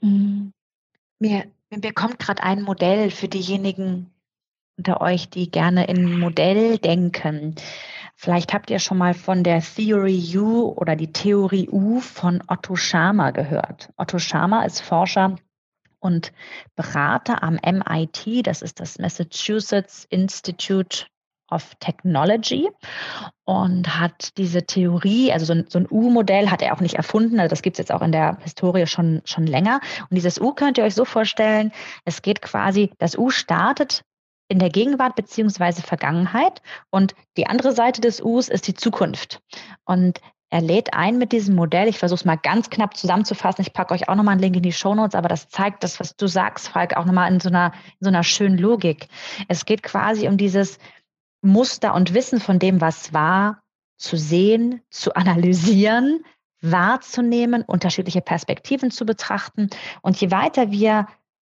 Mhm. 0.00 0.52
Mir, 1.18 1.44
mir 1.70 1.92
kommt 1.92 2.18
gerade 2.18 2.42
ein 2.42 2.62
Modell 2.62 3.10
für 3.10 3.28
diejenigen 3.28 4.10
unter 4.76 5.00
euch, 5.00 5.30
die 5.30 5.50
gerne 5.50 5.86
in 5.86 6.18
Modell 6.18 6.78
denken. 6.78 7.54
Vielleicht 8.16 8.52
habt 8.52 8.70
ihr 8.70 8.78
schon 8.78 8.98
mal 8.98 9.14
von 9.14 9.44
der 9.44 9.60
Theory 9.60 10.36
U 10.36 10.72
oder 10.76 10.96
die 10.96 11.12
Theorie 11.12 11.68
U 11.70 12.00
von 12.00 12.42
Otto 12.48 12.76
Schama 12.76 13.30
gehört. 13.30 13.90
Otto 13.96 14.18
Schama 14.18 14.64
ist 14.64 14.80
Forscher 14.80 15.36
und 16.04 16.32
Berater 16.76 17.42
am 17.42 17.58
MIT, 17.64 18.46
das 18.46 18.62
ist 18.62 18.78
das 18.80 18.98
Massachusetts 18.98 20.06
Institute 20.10 21.06
of 21.50 21.74
Technology 21.76 22.68
und 23.44 23.98
hat 23.98 24.36
diese 24.36 24.64
Theorie, 24.66 25.32
also 25.32 25.46
so 25.46 25.52
ein, 25.54 25.66
so 25.68 25.78
ein 25.78 25.88
U-Modell 25.90 26.50
hat 26.50 26.62
er 26.62 26.74
auch 26.74 26.80
nicht 26.80 26.94
erfunden, 26.94 27.40
also 27.40 27.50
das 27.50 27.62
gibt 27.62 27.74
es 27.74 27.78
jetzt 27.78 27.92
auch 27.92 28.02
in 28.02 28.12
der 28.12 28.38
Historie 28.40 28.86
schon, 28.86 29.22
schon 29.24 29.46
länger. 29.46 29.80
Und 30.02 30.14
dieses 30.14 30.40
U 30.40 30.52
könnt 30.52 30.78
ihr 30.78 30.84
euch 30.84 30.94
so 30.94 31.04
vorstellen, 31.04 31.72
es 32.04 32.22
geht 32.22 32.42
quasi, 32.42 32.90
das 32.98 33.16
U 33.16 33.30
startet 33.30 34.02
in 34.48 34.58
der 34.58 34.70
Gegenwart 34.70 35.16
beziehungsweise 35.16 35.82
Vergangenheit 35.82 36.60
und 36.90 37.14
die 37.36 37.46
andere 37.46 37.72
Seite 37.72 38.00
des 38.00 38.20
Us 38.20 38.48
ist 38.48 38.66
die 38.66 38.74
Zukunft. 38.74 39.40
Und 39.84 40.20
er 40.54 40.60
lädt 40.60 40.94
ein 40.94 41.18
mit 41.18 41.32
diesem 41.32 41.56
Modell. 41.56 41.88
Ich 41.88 41.98
versuche 41.98 42.20
es 42.20 42.24
mal 42.24 42.36
ganz 42.36 42.70
knapp 42.70 42.96
zusammenzufassen. 42.96 43.62
Ich 43.62 43.72
packe 43.72 43.92
euch 43.92 44.08
auch 44.08 44.14
nochmal 44.14 44.32
einen 44.32 44.40
Link 44.40 44.54
in 44.54 44.62
die 44.62 44.72
Show 44.72 44.94
Notes, 44.94 45.16
aber 45.16 45.28
das 45.28 45.48
zeigt 45.48 45.82
das, 45.82 45.98
was 45.98 46.14
du 46.14 46.28
sagst, 46.28 46.68
Falk, 46.68 46.96
auch 46.96 47.06
nochmal 47.06 47.32
in 47.32 47.40
so 47.40 47.48
einer, 47.48 47.72
in 47.98 48.04
so 48.04 48.08
einer 48.08 48.22
schönen 48.22 48.56
Logik. 48.56 49.08
Es 49.48 49.64
geht 49.64 49.82
quasi 49.82 50.28
um 50.28 50.36
dieses, 50.36 50.78
Muster 51.44 51.94
und 51.94 52.14
Wissen 52.14 52.40
von 52.40 52.58
dem, 52.58 52.80
was 52.80 53.12
war, 53.12 53.62
zu 53.96 54.16
sehen, 54.16 54.80
zu 54.90 55.14
analysieren, 55.14 56.24
wahrzunehmen, 56.60 57.62
unterschiedliche 57.62 58.22
Perspektiven 58.22 58.90
zu 58.90 59.04
betrachten. 59.04 59.68
Und 60.02 60.20
je 60.20 60.30
weiter 60.30 60.70
wir 60.70 61.06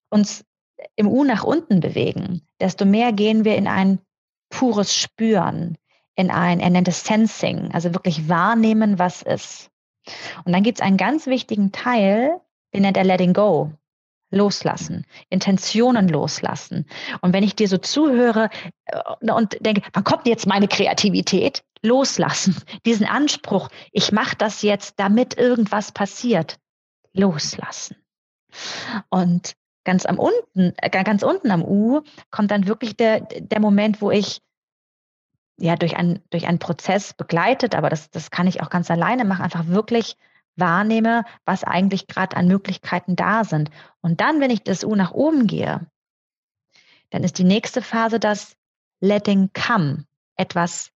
uns 0.09 0.45
im 0.95 1.07
U 1.07 1.23
nach 1.23 1.43
unten 1.43 1.79
bewegen, 1.79 2.45
desto 2.61 2.85
mehr 2.85 3.11
gehen 3.11 3.43
wir 3.43 3.55
in 3.55 3.67
ein 3.67 3.99
pures 4.49 4.95
Spüren, 4.95 5.77
in 6.19 6.31
ein, 6.31 6.59
er 6.59 6.69
nennt 6.69 6.89
es 6.89 7.05
Sensing, 7.05 7.71
also 7.71 7.93
wirklich 7.93 8.27
wahrnehmen, 8.27 8.99
was 8.99 9.21
ist. 9.21 9.69
Und 10.43 10.51
dann 10.51 10.63
gibt 10.63 10.79
es 10.79 10.85
einen 10.85 10.97
ganz 10.97 11.27
wichtigen 11.27 11.71
Teil, 11.71 12.41
den 12.73 12.81
nennt 12.81 12.97
er 12.97 13.05
Letting 13.05 13.33
Go 13.33 13.71
loslassen, 14.31 15.05
Intentionen 15.29 16.07
loslassen. 16.07 16.85
Und 17.21 17.33
wenn 17.33 17.43
ich 17.43 17.55
dir 17.55 17.67
so 17.67 17.77
zuhöre 17.77 18.49
äh, 18.85 19.31
und 19.31 19.57
denke, 19.61 19.81
wann 19.93 20.03
kommt 20.03 20.27
jetzt 20.27 20.45
meine 20.45 20.67
Kreativität? 20.67 21.63
Loslassen, 21.81 22.55
diesen 22.85 23.07
Anspruch, 23.07 23.69
ich 23.91 24.11
mache 24.11 24.35
das 24.35 24.61
jetzt, 24.61 24.99
damit 24.99 25.37
irgendwas 25.37 25.91
passiert. 25.91 26.57
Loslassen. 27.13 27.95
Und 29.09 29.53
ganz 29.83 30.05
am 30.05 30.19
unten, 30.19 30.73
äh, 30.77 30.89
ganz 30.89 31.23
unten 31.23 31.49
am 31.49 31.63
U 31.63 32.01
kommt 32.29 32.51
dann 32.51 32.67
wirklich 32.67 32.95
der, 32.97 33.21
der 33.21 33.59
Moment, 33.59 33.99
wo 34.01 34.11
ich 34.11 34.41
ja 35.59 35.75
durch, 35.75 35.95
ein, 35.95 36.21
durch 36.29 36.47
einen 36.47 36.59
Prozess 36.59 37.13
begleitet, 37.13 37.75
aber 37.75 37.89
das, 37.89 38.09
das 38.09 38.31
kann 38.31 38.47
ich 38.47 38.61
auch 38.61 38.69
ganz 38.69 38.89
alleine 38.89 39.25
machen, 39.25 39.43
einfach 39.43 39.67
wirklich 39.67 40.15
wahrnehme, 40.55 41.23
was 41.45 41.63
eigentlich 41.63 42.07
gerade 42.07 42.35
an 42.35 42.47
Möglichkeiten 42.47 43.15
da 43.15 43.43
sind. 43.43 43.69
Und 44.01 44.21
dann, 44.21 44.41
wenn 44.41 44.51
ich 44.51 44.63
das 44.63 44.83
U 44.83 44.95
nach 44.95 45.11
oben 45.11 45.47
gehe, 45.47 45.87
dann 47.11 47.23
ist 47.23 47.37
die 47.37 47.43
nächste 47.43 47.81
Phase 47.81 48.19
das 48.19 48.55
Letting 49.01 49.49
Come, 49.53 50.05
etwas 50.35 50.91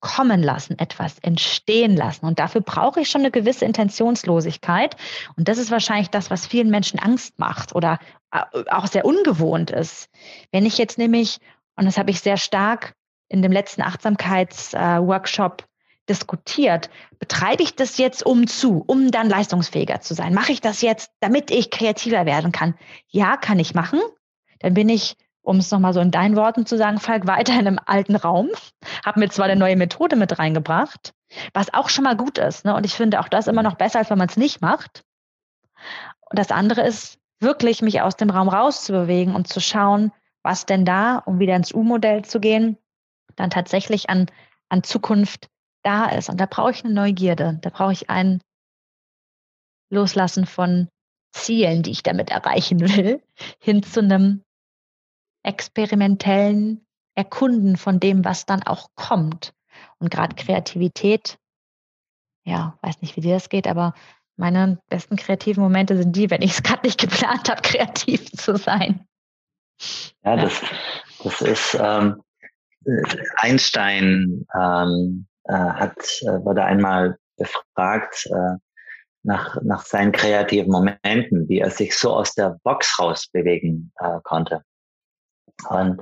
kommen 0.00 0.42
lassen, 0.42 0.78
etwas 0.78 1.18
entstehen 1.20 1.96
lassen. 1.96 2.26
Und 2.26 2.38
dafür 2.38 2.60
brauche 2.60 3.00
ich 3.00 3.10
schon 3.10 3.22
eine 3.22 3.30
gewisse 3.30 3.64
Intentionslosigkeit. 3.64 4.94
Und 5.36 5.48
das 5.48 5.58
ist 5.58 5.70
wahrscheinlich 5.70 6.10
das, 6.10 6.30
was 6.30 6.46
vielen 6.46 6.70
Menschen 6.70 7.00
Angst 7.00 7.38
macht 7.38 7.74
oder 7.74 7.98
äh, 8.30 8.42
auch 8.70 8.86
sehr 8.86 9.04
ungewohnt 9.04 9.70
ist. 9.70 10.08
Wenn 10.52 10.66
ich 10.66 10.78
jetzt 10.78 10.98
nämlich, 10.98 11.38
und 11.76 11.86
das 11.86 11.98
habe 11.98 12.10
ich 12.10 12.20
sehr 12.20 12.36
stark 12.36 12.94
in 13.28 13.42
dem 13.42 13.52
letzten 13.52 13.82
Achtsamkeitsworkshop 13.82 15.64
diskutiert. 16.08 16.90
Betreibe 17.18 17.62
ich 17.62 17.74
das 17.74 17.98
jetzt 17.98 18.24
um 18.24 18.46
zu, 18.46 18.84
um 18.86 19.10
dann 19.10 19.28
leistungsfähiger 19.28 20.00
zu 20.00 20.14
sein? 20.14 20.34
Mache 20.34 20.52
ich 20.52 20.60
das 20.60 20.82
jetzt, 20.82 21.10
damit 21.20 21.50
ich 21.50 21.70
kreativer 21.70 22.26
werden 22.26 22.52
kann? 22.52 22.74
Ja, 23.08 23.36
kann 23.36 23.58
ich 23.58 23.74
machen. 23.74 24.00
Dann 24.60 24.74
bin 24.74 24.88
ich, 24.88 25.16
um 25.42 25.58
es 25.58 25.70
nochmal 25.70 25.92
so 25.92 26.00
in 26.00 26.10
deinen 26.10 26.36
Worten 26.36 26.66
zu 26.66 26.78
sagen, 26.78 27.00
Falk, 27.00 27.26
weiter 27.26 27.54
in 27.54 27.66
einem 27.66 27.80
alten 27.84 28.16
Raum, 28.16 28.48
habe 29.04 29.20
mir 29.20 29.28
zwar 29.30 29.46
eine 29.46 29.56
neue 29.56 29.76
Methode 29.76 30.16
mit 30.16 30.38
reingebracht, 30.38 31.12
was 31.52 31.74
auch 31.74 31.88
schon 31.88 32.04
mal 32.04 32.16
gut 32.16 32.38
ist. 32.38 32.64
Ne? 32.64 32.74
Und 32.74 32.86
ich 32.86 32.94
finde 32.94 33.20
auch 33.20 33.28
das 33.28 33.48
immer 33.48 33.62
noch 33.62 33.74
besser, 33.74 33.98
als 33.98 34.10
wenn 34.10 34.18
man 34.18 34.28
es 34.28 34.36
nicht 34.36 34.60
macht. 34.60 35.02
Und 36.30 36.38
das 36.38 36.50
andere 36.50 36.82
ist, 36.82 37.18
wirklich 37.40 37.82
mich 37.82 38.00
aus 38.00 38.16
dem 38.16 38.30
Raum 38.30 38.48
rauszubewegen 38.48 39.34
und 39.34 39.46
zu 39.48 39.60
schauen, 39.60 40.12
was 40.42 40.66
denn 40.66 40.84
da, 40.84 41.18
um 41.18 41.38
wieder 41.38 41.56
ins 41.56 41.74
U-Modell 41.74 42.24
zu 42.24 42.40
gehen, 42.40 42.78
dann 43.36 43.50
tatsächlich 43.50 44.10
an, 44.10 44.26
an 44.68 44.82
Zukunft 44.82 45.48
da 45.82 46.06
ist. 46.06 46.28
Und 46.28 46.40
da 46.40 46.46
brauche 46.46 46.72
ich 46.72 46.84
eine 46.84 46.94
Neugierde, 46.94 47.58
da 47.62 47.70
brauche 47.70 47.92
ich 47.92 48.10
ein 48.10 48.40
Loslassen 49.90 50.46
von 50.46 50.88
Zielen, 51.32 51.82
die 51.82 51.90
ich 51.90 52.02
damit 52.02 52.30
erreichen 52.30 52.80
will, 52.80 53.22
hin 53.60 53.82
zu 53.82 54.00
einem 54.00 54.42
experimentellen 55.42 56.84
Erkunden 57.14 57.76
von 57.76 58.00
dem, 58.00 58.24
was 58.24 58.46
dann 58.46 58.62
auch 58.62 58.88
kommt. 58.94 59.54
Und 59.98 60.10
gerade 60.10 60.34
Kreativität, 60.34 61.38
ja, 62.44 62.78
weiß 62.82 63.00
nicht, 63.00 63.16
wie 63.16 63.20
dir 63.20 63.34
das 63.34 63.48
geht, 63.48 63.66
aber 63.66 63.94
meine 64.36 64.78
besten 64.88 65.16
kreativen 65.16 65.62
Momente 65.62 65.96
sind 65.96 66.14
die, 66.14 66.30
wenn 66.30 66.42
ich 66.42 66.52
es 66.52 66.62
gerade 66.64 66.86
nicht 66.86 67.00
geplant 67.00 67.48
habe, 67.48 67.62
kreativ 67.62 68.30
zu 68.32 68.56
sein. 68.56 69.06
Ja, 70.24 70.36
das, 70.36 70.62
das 71.22 71.42
ist 71.42 71.78
ähm, 71.78 72.22
Einstein 73.36 74.46
ähm, 74.54 75.26
äh, 75.44 75.54
hat, 75.54 75.98
äh, 76.22 76.44
wurde 76.44 76.64
einmal 76.64 77.18
befragt 77.36 78.26
äh, 78.26 78.56
nach, 79.22 79.60
nach 79.62 79.84
seinen 79.84 80.12
kreativen 80.12 80.70
Momenten, 80.70 81.48
wie 81.48 81.58
er 81.58 81.70
sich 81.70 81.96
so 81.96 82.12
aus 82.12 82.34
der 82.34 82.58
Box 82.62 82.98
rausbewegen 82.98 83.92
äh, 83.98 84.20
konnte. 84.22 84.62
Und 85.68 86.00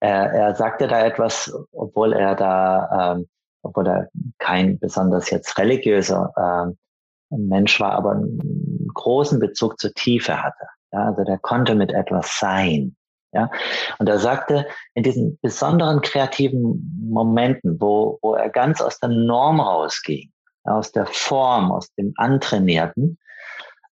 er, 0.00 0.32
er 0.32 0.54
sagte 0.56 0.88
da 0.88 1.04
etwas, 1.04 1.52
obwohl 1.72 2.12
er 2.12 2.34
da 2.34 3.14
ähm, 3.16 3.28
obwohl 3.66 3.86
er 3.86 4.08
kein 4.38 4.78
besonders 4.78 5.30
jetzt 5.30 5.58
religiöser 5.58 6.32
äh, 6.36 7.36
Mensch 7.36 7.80
war, 7.80 7.92
aber 7.92 8.12
einen 8.12 8.88
großen 8.94 9.40
Bezug 9.40 9.80
zur 9.80 9.92
Tiefe 9.94 10.42
hatte. 10.42 10.66
Ja, 10.92 11.06
also 11.06 11.24
der 11.24 11.38
konnte 11.38 11.74
mit 11.74 11.92
etwas 11.92 12.38
sein. 12.38 12.95
Ja, 13.36 13.50
und 13.98 14.08
er 14.08 14.18
sagte, 14.18 14.66
in 14.94 15.02
diesen 15.02 15.38
besonderen 15.42 16.00
kreativen 16.00 17.06
Momenten, 17.06 17.78
wo, 17.78 18.18
wo 18.22 18.34
er 18.34 18.48
ganz 18.48 18.80
aus 18.80 18.98
der 18.98 19.10
Norm 19.10 19.60
rausging, 19.60 20.32
aus 20.64 20.90
der 20.90 21.04
Form, 21.04 21.70
aus 21.70 21.92
dem 21.96 22.14
Antrainierten, 22.16 23.18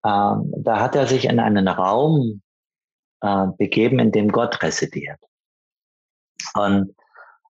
ähm, 0.06 0.54
da 0.56 0.80
hat 0.80 0.96
er 0.96 1.06
sich 1.06 1.26
in 1.26 1.38
einen 1.38 1.68
Raum 1.68 2.40
äh, 3.20 3.46
begeben, 3.58 3.98
in 3.98 4.10
dem 4.10 4.32
Gott 4.32 4.62
residiert. 4.62 5.20
Und, 6.54 6.94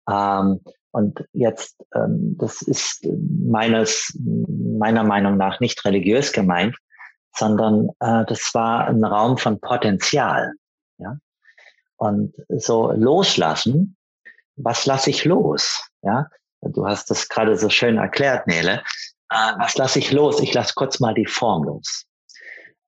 ähm, 0.07 0.61
und 0.91 1.24
jetzt, 1.33 1.83
ähm, 1.95 2.37
das 2.39 2.61
ist 2.61 3.09
meines, 3.43 4.14
meiner 4.20 5.05
Meinung 5.05 5.39
nach 5.39 5.61
nicht 5.61 5.83
religiös 5.87 6.31
gemeint, 6.33 6.76
sondern 7.35 7.89
äh, 8.01 8.26
das 8.26 8.51
war 8.53 8.87
ein 8.87 9.03
Raum 9.03 9.39
von 9.39 9.59
Potenzial. 9.61 10.53
Ja? 10.99 11.16
Und 12.01 12.35
so 12.49 12.93
loslassen, 12.93 13.97
was 14.57 14.87
lasse 14.87 15.11
ich 15.11 15.27
los? 15.27 15.87
Ja, 16.03 16.29
du 16.63 16.87
hast 16.87 17.11
das 17.11 17.29
gerade 17.29 17.57
so 17.57 17.69
schön 17.69 17.99
erklärt, 17.99 18.47
Nele. 18.47 18.83
Äh, 19.31 19.53
was 19.59 19.77
lasse 19.77 19.99
ich 19.99 20.11
los? 20.11 20.41
Ich 20.41 20.55
lasse 20.55 20.73
kurz 20.75 20.99
mal 20.99 21.13
die 21.13 21.27
Form 21.27 21.65
los. 21.65 22.07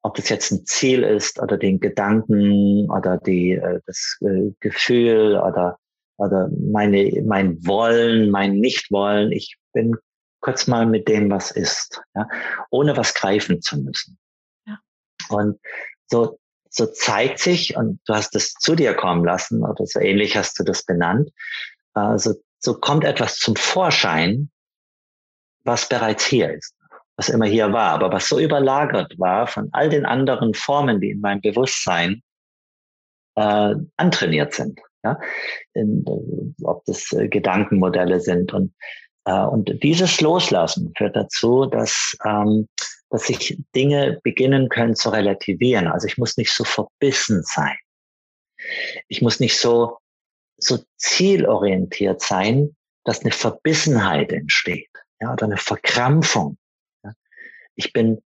Ob 0.00 0.14
das 0.14 0.30
jetzt 0.30 0.50
ein 0.50 0.64
Ziel 0.64 1.02
ist 1.02 1.38
oder 1.40 1.58
den 1.58 1.78
Gedanken 1.78 2.90
oder 2.90 3.18
die, 3.18 3.52
äh, 3.52 3.80
das 3.86 4.16
äh, 4.22 4.50
Gefühl 4.60 5.36
oder, 5.36 5.78
oder 6.16 6.48
meine, 6.58 7.22
mein 7.26 7.64
Wollen, 7.66 8.30
mein 8.30 8.60
Nichtwollen. 8.60 9.30
Ich 9.30 9.58
bin 9.74 9.94
kurz 10.40 10.66
mal 10.66 10.86
mit 10.86 11.06
dem, 11.06 11.30
was 11.30 11.50
ist, 11.50 12.00
ja, 12.14 12.26
ohne 12.70 12.96
was 12.96 13.12
greifen 13.12 13.60
zu 13.60 13.76
müssen. 13.76 14.18
Ja. 14.66 14.78
Und 15.28 15.60
so 16.10 16.38
so 16.72 16.86
zeigt 16.86 17.38
sich, 17.38 17.76
und 17.76 18.00
du 18.06 18.14
hast 18.14 18.34
es 18.34 18.54
zu 18.54 18.74
dir 18.74 18.94
kommen 18.94 19.24
lassen, 19.24 19.62
oder 19.62 19.86
so 19.86 20.00
ähnlich 20.00 20.36
hast 20.36 20.58
du 20.58 20.64
das 20.64 20.84
benannt, 20.84 21.30
also 21.92 22.34
so 22.58 22.74
kommt 22.74 23.04
etwas 23.04 23.36
zum 23.36 23.56
Vorschein, 23.56 24.50
was 25.64 25.88
bereits 25.88 26.24
hier 26.24 26.52
ist, 26.54 26.74
was 27.16 27.28
immer 27.28 27.46
hier 27.46 27.72
war, 27.72 27.90
aber 27.90 28.10
was 28.10 28.28
so 28.28 28.38
überlagert 28.38 29.18
war 29.18 29.46
von 29.46 29.68
all 29.72 29.90
den 29.90 30.06
anderen 30.06 30.54
Formen, 30.54 31.00
die 31.00 31.10
in 31.10 31.20
meinem 31.20 31.40
Bewusstsein 31.40 32.22
äh, 33.36 33.74
antrainiert 33.96 34.54
sind. 34.54 34.80
Ja? 35.04 35.18
In, 35.74 36.04
ob 36.62 36.84
das 36.86 37.12
äh, 37.12 37.28
Gedankenmodelle 37.28 38.20
sind. 38.20 38.52
Und, 38.52 38.72
äh, 39.24 39.44
und 39.44 39.82
dieses 39.82 40.20
Loslassen 40.20 40.92
führt 40.96 41.16
dazu, 41.16 41.66
dass 41.66 42.16
ähm, 42.24 42.68
dass 43.12 43.26
sich 43.26 43.58
Dinge 43.74 44.20
beginnen 44.24 44.70
können 44.70 44.96
zu 44.96 45.10
relativieren. 45.10 45.86
Also 45.86 46.06
ich 46.06 46.16
muss 46.16 46.38
nicht 46.38 46.50
so 46.50 46.64
verbissen 46.64 47.42
sein. 47.44 47.76
Ich 49.06 49.20
muss 49.20 49.38
nicht 49.38 49.58
so, 49.58 49.98
so 50.56 50.78
zielorientiert 50.96 52.22
sein, 52.22 52.74
dass 53.04 53.20
eine 53.20 53.32
Verbissenheit 53.32 54.32
entsteht, 54.32 54.88
ja, 55.20 55.30
oder 55.30 55.44
eine 55.44 55.58
Verkrampfung. 55.58 56.56
Ja. 57.04 57.12
Ich 57.74 57.92
bin 57.92 58.22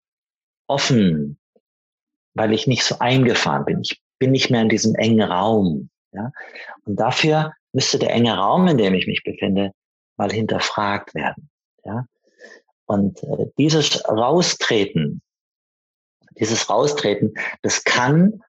offen, 0.67 1.39
weil 2.33 2.55
ich 2.55 2.67
nicht 2.67 2.85
so 2.85 3.01
eingefahren 3.01 3.67
bin. 3.67 3.81
Ich 3.83 4.01
bin 4.19 4.31
nicht 4.31 4.51
mehr 4.51 4.63
in 4.63 4.71
diesem 4.71 4.95
engen 4.95 5.21
Raum, 5.21 5.91
ja. 6.13 6.33
Und 6.85 6.97
dafür 6.97 7.53
müsste 7.73 7.99
der 7.99 8.13
enge 8.13 8.35
Raum, 8.35 8.67
in 8.67 8.79
dem 8.79 8.95
ich 8.95 9.07
mich 9.07 9.25
befinde, 9.25 9.73
mal 10.17 10.33
hinterfragt 10.33 11.15
werden, 11.15 11.51
ja. 11.85 12.07
Und 12.91 13.23
äh, 13.23 13.47
dieses 13.57 14.05
Raustreten, 14.09 15.23
dieses 16.41 16.69
Raustreten, 16.69 17.35
das 17.63 17.85
kann 17.85 18.43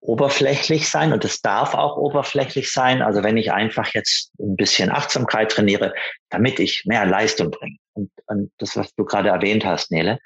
oberflächlich 0.00 0.90
sein 0.90 1.12
und 1.12 1.24
es 1.24 1.42
darf 1.42 1.74
auch 1.74 1.96
oberflächlich 1.96 2.72
sein. 2.72 3.02
Also 3.02 3.22
wenn 3.22 3.36
ich 3.36 3.52
einfach 3.52 3.94
jetzt 3.94 4.32
ein 4.40 4.56
bisschen 4.56 4.90
Achtsamkeit 4.90 5.52
trainiere, 5.52 5.94
damit 6.28 6.58
ich 6.58 6.82
mehr 6.86 7.06
Leistung 7.06 7.52
bringe. 7.52 7.76
Und, 7.92 8.10
und 8.26 8.50
das, 8.58 8.76
was 8.76 8.92
du 8.96 9.04
gerade 9.04 9.28
erwähnt 9.28 9.64
hast, 9.64 9.92
Nele. 9.92 10.18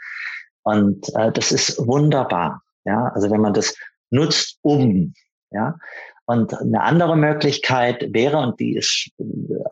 Und 0.62 1.14
äh, 1.14 1.30
das 1.30 1.52
ist 1.52 1.76
wunderbar. 1.86 2.62
Ja, 2.86 3.12
also 3.14 3.30
wenn 3.30 3.42
man 3.42 3.52
das 3.52 3.74
nutzt, 4.08 4.60
um, 4.62 5.12
ja, 5.50 5.74
und 6.24 6.58
eine 6.58 6.82
andere 6.82 7.18
Möglichkeit 7.18 8.14
wäre, 8.14 8.38
und 8.38 8.58
die 8.60 8.76
ist 8.76 9.10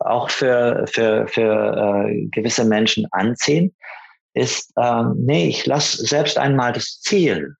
auch 0.09 0.29
für, 0.29 0.85
für, 0.87 1.27
für 1.27 2.05
äh, 2.07 2.25
gewisse 2.27 2.65
Menschen 2.65 3.07
anziehen, 3.11 3.75
ist, 4.33 4.71
ähm, 4.77 5.15
nee, 5.17 5.47
ich 5.47 5.65
lasse 5.65 6.05
selbst 6.05 6.37
einmal 6.37 6.73
das 6.73 6.99
Ziel 7.01 7.55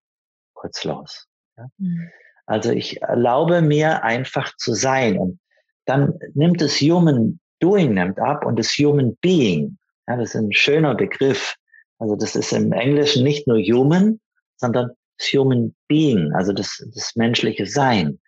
kurz 0.53 0.83
los. 0.83 1.27
Ja? 1.57 1.65
Mhm. 1.77 2.09
Also 2.45 2.71
ich 2.71 3.01
erlaube 3.01 3.61
mir 3.61 4.03
einfach 4.03 4.55
zu 4.55 4.73
sein 4.73 5.17
und 5.17 5.39
dann 5.85 6.17
nimmt 6.33 6.61
es 6.61 6.79
Human 6.79 7.39
Doing 7.59 7.93
nimmt 7.93 8.19
ab 8.19 8.45
und 8.45 8.57
das 8.57 8.69
Human 8.77 9.17
Being. 9.21 9.77
Ja, 10.07 10.15
das 10.15 10.29
ist 10.29 10.35
ein 10.35 10.53
schöner 10.53 10.95
Begriff. 10.95 11.55
Also 11.99 12.15
das 12.15 12.35
ist 12.35 12.53
im 12.53 12.71
Englischen 12.71 13.23
nicht 13.23 13.47
nur 13.47 13.57
Human, 13.57 14.19
sondern 14.57 14.91
das 15.17 15.27
Human 15.33 15.75
Being, 15.87 16.31
also 16.33 16.53
das, 16.53 16.81
das 16.93 17.15
menschliche 17.15 17.65
Sein 17.65 18.19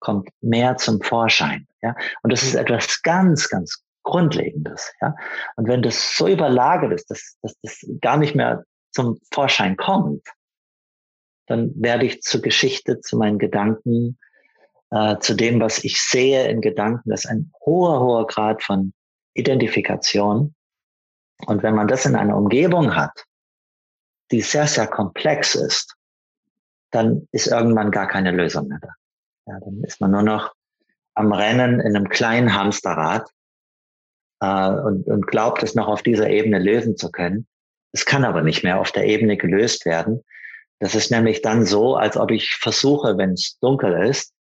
kommt 0.00 0.28
mehr 0.40 0.76
zum 0.76 1.00
Vorschein. 1.02 1.67
Ja? 1.82 1.94
Und 2.22 2.32
das 2.32 2.42
ist 2.42 2.54
etwas 2.54 3.02
ganz, 3.02 3.48
ganz 3.48 3.82
Grundlegendes. 4.02 4.92
Ja? 5.00 5.14
Und 5.56 5.68
wenn 5.68 5.82
das 5.82 6.16
so 6.16 6.28
überlagert 6.28 6.92
ist, 6.92 7.10
dass, 7.10 7.36
dass 7.42 7.54
das 7.62 7.86
gar 8.00 8.16
nicht 8.16 8.34
mehr 8.34 8.64
zum 8.92 9.18
Vorschein 9.32 9.76
kommt, 9.76 10.26
dann 11.46 11.72
werde 11.76 12.06
ich 12.06 12.22
zur 12.22 12.42
Geschichte, 12.42 13.00
zu 13.00 13.16
meinen 13.16 13.38
Gedanken, 13.38 14.18
äh, 14.90 15.18
zu 15.18 15.34
dem, 15.34 15.60
was 15.60 15.84
ich 15.84 16.00
sehe 16.00 16.48
in 16.48 16.60
Gedanken. 16.60 17.10
Das 17.10 17.24
ist 17.24 17.30
ein 17.30 17.52
hoher, 17.64 18.00
hoher 18.00 18.26
Grad 18.26 18.62
von 18.62 18.92
Identifikation. 19.34 20.54
Und 21.46 21.62
wenn 21.62 21.74
man 21.74 21.88
das 21.88 22.04
in 22.04 22.16
einer 22.16 22.36
Umgebung 22.36 22.96
hat, 22.96 23.24
die 24.30 24.42
sehr, 24.42 24.66
sehr 24.66 24.86
komplex 24.86 25.54
ist, 25.54 25.94
dann 26.90 27.28
ist 27.32 27.46
irgendwann 27.46 27.90
gar 27.90 28.08
keine 28.08 28.30
Lösung 28.30 28.68
mehr 28.68 28.78
da. 28.80 28.88
Ja, 29.46 29.60
dann 29.60 29.82
ist 29.84 30.00
man 30.00 30.10
nur 30.10 30.22
noch 30.22 30.54
am 31.18 31.32
Rennen 31.32 31.80
in 31.80 31.96
einem 31.96 32.08
kleinen 32.08 32.54
Hamsterrad 32.54 33.28
äh, 34.40 34.70
und, 34.70 35.06
und 35.06 35.26
glaubt, 35.26 35.62
es 35.62 35.74
noch 35.74 35.88
auf 35.88 36.02
dieser 36.02 36.30
Ebene 36.30 36.58
lösen 36.58 36.96
zu 36.96 37.10
können. 37.10 37.46
Es 37.92 38.06
kann 38.06 38.24
aber 38.24 38.42
nicht 38.42 38.62
mehr 38.62 38.80
auf 38.80 38.92
der 38.92 39.06
Ebene 39.06 39.36
gelöst 39.36 39.84
werden. 39.84 40.22
Das 40.78 40.94
ist 40.94 41.10
nämlich 41.10 41.42
dann 41.42 41.66
so, 41.66 41.96
als 41.96 42.16
ob 42.16 42.30
ich 42.30 42.54
versuche, 42.54 43.18
wenn 43.18 43.32
es 43.32 43.58
dunkel 43.60 44.08
ist, 44.08 44.32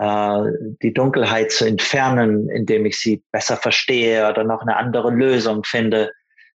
äh, 0.00 0.42
die 0.82 0.92
Dunkelheit 0.92 1.52
zu 1.52 1.64
entfernen, 1.64 2.50
indem 2.50 2.86
ich 2.86 2.98
sie 2.98 3.22
besser 3.30 3.56
verstehe 3.56 4.28
oder 4.28 4.42
noch 4.42 4.62
eine 4.62 4.76
andere 4.76 5.12
Lösung 5.12 5.62
finde. 5.62 6.10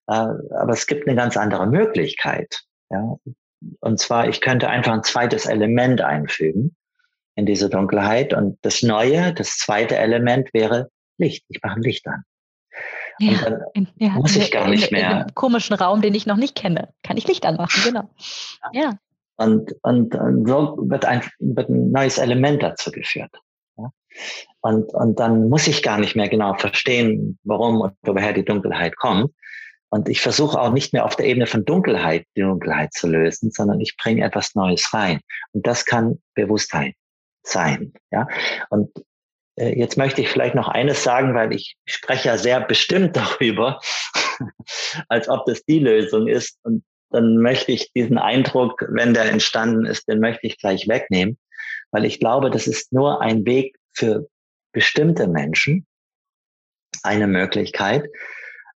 Äh, 0.08 0.14
aber 0.14 0.72
es 0.72 0.88
gibt 0.88 1.08
eine 1.08 1.18
ganz 1.18 1.36
andere 1.36 1.68
Möglichkeit. 1.68 2.62
Ja? 2.90 3.18
Und 3.82 4.00
zwar, 4.00 4.30
ich 4.30 4.40
könnte 4.40 4.70
einfach 4.70 4.94
ein 4.94 5.04
zweites 5.04 5.46
Element 5.46 6.00
einfügen 6.00 6.77
in 7.38 7.46
diese 7.46 7.70
Dunkelheit. 7.70 8.34
Und 8.34 8.58
das 8.64 8.84
Neue, 8.84 9.34
das 9.34 9.58
zweite 9.58 9.96
Element 9.96 10.50
wäre 10.54 10.90
Licht. 11.18 11.46
Ich 11.50 11.62
mache 11.64 11.76
ein 11.76 11.84
Licht 11.84 12.06
an. 12.08 12.24
Ja, 13.20 13.30
und 13.30 13.42
dann 13.44 13.62
in, 13.74 13.88
ja, 13.96 14.10
muss 14.10 14.36
ich 14.36 14.52
gar 14.52 14.66
in, 14.66 14.72
nicht 14.72 14.92
mehr. 14.92 15.12
In 15.12 15.18
einem 15.18 15.36
komischen 15.36 15.76
Raum, 15.76 16.02
den 16.02 16.14
ich 16.14 16.26
noch 16.26 16.36
nicht 16.36 16.56
kenne, 16.56 16.90
kann 17.04 17.18
ich 17.18 17.28
Licht 17.28 17.46
anmachen, 17.46 17.82
genau. 17.84 18.10
Ja. 18.74 18.98
Und, 19.38 19.74
und, 19.84 20.16
und 20.16 20.48
so 20.48 20.78
wird 20.90 21.06
ein, 21.06 21.22
wird 21.40 21.70
ein 21.70 21.92
neues 21.92 22.18
Element 22.18 22.64
dazu 22.64 22.92
geführt. 22.92 23.32
Ja? 23.78 23.92
Und, 24.62 24.94
und 24.94 25.20
dann 25.20 25.50
muss 25.50 25.68
ich 25.68 25.84
gar 25.84 26.00
nicht 26.00 26.16
mehr 26.16 26.30
genau 26.30 26.56
verstehen, 26.56 27.38
warum 27.44 27.82
und 27.82 27.94
woher 28.02 28.34
die 28.34 28.46
Dunkelheit 28.46 28.98
kommt. 28.98 29.32
Und 29.90 30.10
ich 30.10 30.22
versuche 30.22 30.60
auch 30.60 30.74
nicht 30.74 30.92
mehr 30.92 31.06
auf 31.06 31.16
der 31.16 31.28
Ebene 31.28 31.46
von 31.46 31.66
Dunkelheit 31.66 32.26
die 32.36 32.42
Dunkelheit 32.42 32.94
zu 32.94 33.08
lösen, 33.08 33.52
sondern 33.52 33.80
ich 33.80 33.96
bringe 33.96 34.24
etwas 34.24 34.56
Neues 34.56 34.92
rein. 34.92 35.22
Und 35.54 35.66
das 35.68 35.86
kann 35.86 36.20
Bewusstheit 36.34 36.96
sein. 37.48 37.94
Ja? 38.12 38.28
Und 38.70 38.92
äh, 39.58 39.78
jetzt 39.78 39.98
möchte 39.98 40.22
ich 40.22 40.30
vielleicht 40.30 40.56
noch 40.56 40.68
eines 40.68 41.04
sagen, 41.04 41.34
weil 41.34 41.54
ich 41.54 41.76
spreche 41.86 42.30
ja 42.30 42.38
sehr 42.38 42.62
bestimmt 42.62 43.16
darüber, 43.16 43.80
als 45.10 45.28
ob 45.30 45.46
das 45.46 45.64
die 45.66 45.80
Lösung 45.80 46.28
ist. 46.28 46.60
Und 46.64 46.84
dann 47.10 47.38
möchte 47.38 47.72
ich 47.72 47.92
diesen 47.94 48.18
Eindruck, 48.18 48.86
wenn 48.90 49.14
der 49.14 49.32
entstanden 49.32 49.86
ist, 49.86 50.08
den 50.08 50.20
möchte 50.20 50.46
ich 50.48 50.58
gleich 50.58 50.88
wegnehmen, 50.88 51.38
weil 51.92 52.06
ich 52.06 52.20
glaube, 52.20 52.50
das 52.52 52.68
ist 52.68 52.92
nur 52.92 53.22
ein 53.22 53.46
Weg 53.46 53.78
für 53.94 54.28
bestimmte 54.74 55.28
Menschen, 55.28 55.88
eine 57.04 57.28
Möglichkeit. 57.28 58.10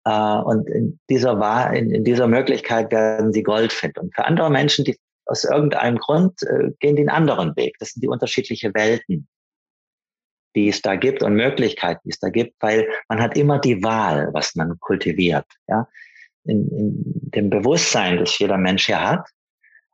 Äh, 0.05 0.38
und 0.39 0.70
in 0.70 0.99
dieser, 1.09 1.74
in 1.74 2.03
dieser 2.03 2.28
Möglichkeit 2.28 2.91
werden 2.91 3.34
sie 3.34 3.43
Gold 3.43 3.74
finden. 3.74 3.99
Und 3.99 4.15
für 4.15 4.26
andere 4.26 4.49
Menschen, 4.49 4.86
die 4.86 4.97
aus 5.30 5.44
irgendeinem 5.44 5.98
Grund 5.98 6.42
äh, 6.44 6.72
gehen 6.80 6.98
einen 6.98 7.10
anderen 7.10 7.56
Weg. 7.56 7.76
Das 7.80 7.90
sind 7.90 8.02
die 8.04 8.08
unterschiedlichen 8.08 8.74
Welten. 8.74 9.28
die 10.56 10.70
es 10.70 10.82
da 10.82 10.96
gibt 10.96 11.22
und 11.22 11.36
Möglichkeiten, 11.36 12.02
die 12.06 12.10
es 12.10 12.20
da 12.20 12.30
gibt, 12.30 12.56
weil 12.60 12.88
man 13.08 13.22
hat 13.22 13.38
immer 13.38 13.60
die 13.60 13.84
Wahl, 13.84 14.30
was 14.34 14.56
man 14.56 14.80
kultiviert. 14.80 15.46
Ja? 15.68 15.88
In, 16.46 16.68
in 16.70 17.04
dem 17.36 17.50
Bewusstsein, 17.50 18.18
das 18.18 18.38
jeder 18.40 18.58
Mensch 18.58 18.88
hier 18.88 19.00
hat, 19.00 19.30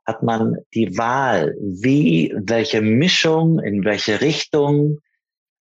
hat 0.06 0.22
man 0.22 0.56
die 0.72 0.96
Wahl, 0.96 1.54
wie, 1.60 2.32
welche 2.36 2.80
Mischung, 2.80 3.58
in 3.60 3.84
welche 3.84 4.20
Richtung, 4.20 5.00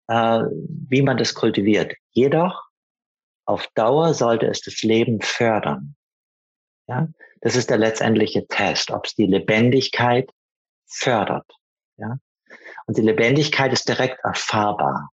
äh, 0.08 0.42
wie 0.90 1.02
man 1.02 1.18
das 1.18 1.34
kultiviert. 1.34 1.94
Jedoch, 2.12 2.62
auf 3.46 3.68
Dauer 3.76 4.14
sollte 4.14 4.48
es 4.48 4.62
das 4.62 4.82
Leben 4.82 5.22
fördern. 5.22 5.96
Ja? 6.92 7.08
Das 7.40 7.56
ist 7.56 7.70
der 7.70 7.78
letztendliche 7.78 8.46
Test, 8.48 8.92
ob 8.92 9.06
es 9.06 9.16
die 9.16 9.26
Lebendigkeit 9.26 10.30
fördert. 10.88 11.50
Ja? 11.98 12.18
Und 12.86 12.98
die 12.98 13.02
Lebendigkeit 13.02 13.72
ist 13.72 13.88
direkt 13.88 14.20
erfahrbar. 14.24 15.10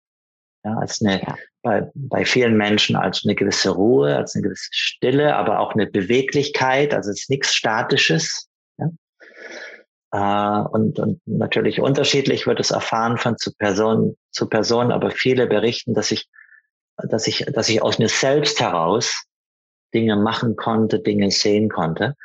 Ja, 0.63 0.77
als 0.77 1.01
eine, 1.01 1.21
ja. 1.21 1.35
bei, 1.61 1.91
bei 1.93 2.23
vielen 2.23 2.55
Menschen 2.55 2.95
als 2.95 3.25
eine 3.25 3.35
gewisse 3.35 3.71
Ruhe, 3.71 4.15
als 4.15 4.33
eine 4.33 4.43
gewisse 4.43 4.69
Stille, 4.71 5.35
aber 5.35 5.59
auch 5.59 5.73
eine 5.73 5.87
Beweglichkeit, 5.87 6.93
also 6.93 7.09
es 7.09 7.21
ist 7.21 7.29
nichts 7.29 7.53
Statisches. 7.53 8.47
Ja? 8.77 8.89
Äh, 10.13 10.67
und, 10.69 10.99
und 10.99 11.21
natürlich 11.25 11.81
unterschiedlich 11.81 12.47
wird 12.47 12.61
es 12.61 12.71
erfahren 12.71 13.17
von 13.17 13.37
zu 13.37 13.53
Person 13.53 14.15
zu 14.31 14.47
Person, 14.47 14.91
aber 14.91 15.11
viele 15.11 15.47
berichten, 15.47 15.93
dass 15.93 16.11
ich, 16.11 16.29
dass 16.95 17.27
ich, 17.27 17.45
dass 17.51 17.67
ich 17.67 17.81
aus 17.81 17.99
mir 17.99 18.09
selbst 18.09 18.61
heraus 18.61 19.25
Dinge 19.93 20.15
machen 20.15 20.55
konnte, 20.55 20.99
Dinge 20.99 21.31
sehen 21.31 21.69
konnte, 21.69 22.15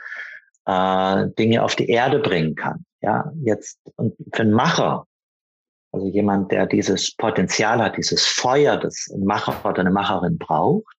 äh, 0.66 1.26
Dinge 1.38 1.62
auf 1.62 1.76
die 1.76 1.88
Erde 1.88 2.18
bringen 2.18 2.54
kann. 2.54 2.84
Ja, 3.00 3.32
jetzt 3.42 3.78
und 3.96 4.14
für 4.34 4.42
einen 4.42 4.52
Macher, 4.52 5.06
also 5.92 6.06
jemand, 6.06 6.50
der 6.52 6.66
dieses 6.66 7.14
Potenzial 7.14 7.82
hat, 7.82 7.96
dieses 7.96 8.26
Feuer, 8.26 8.76
das 8.76 9.08
ein 9.12 9.24
Macher 9.24 9.64
oder 9.64 9.80
eine 9.80 9.90
Macherin 9.90 10.36
braucht, 10.36 10.94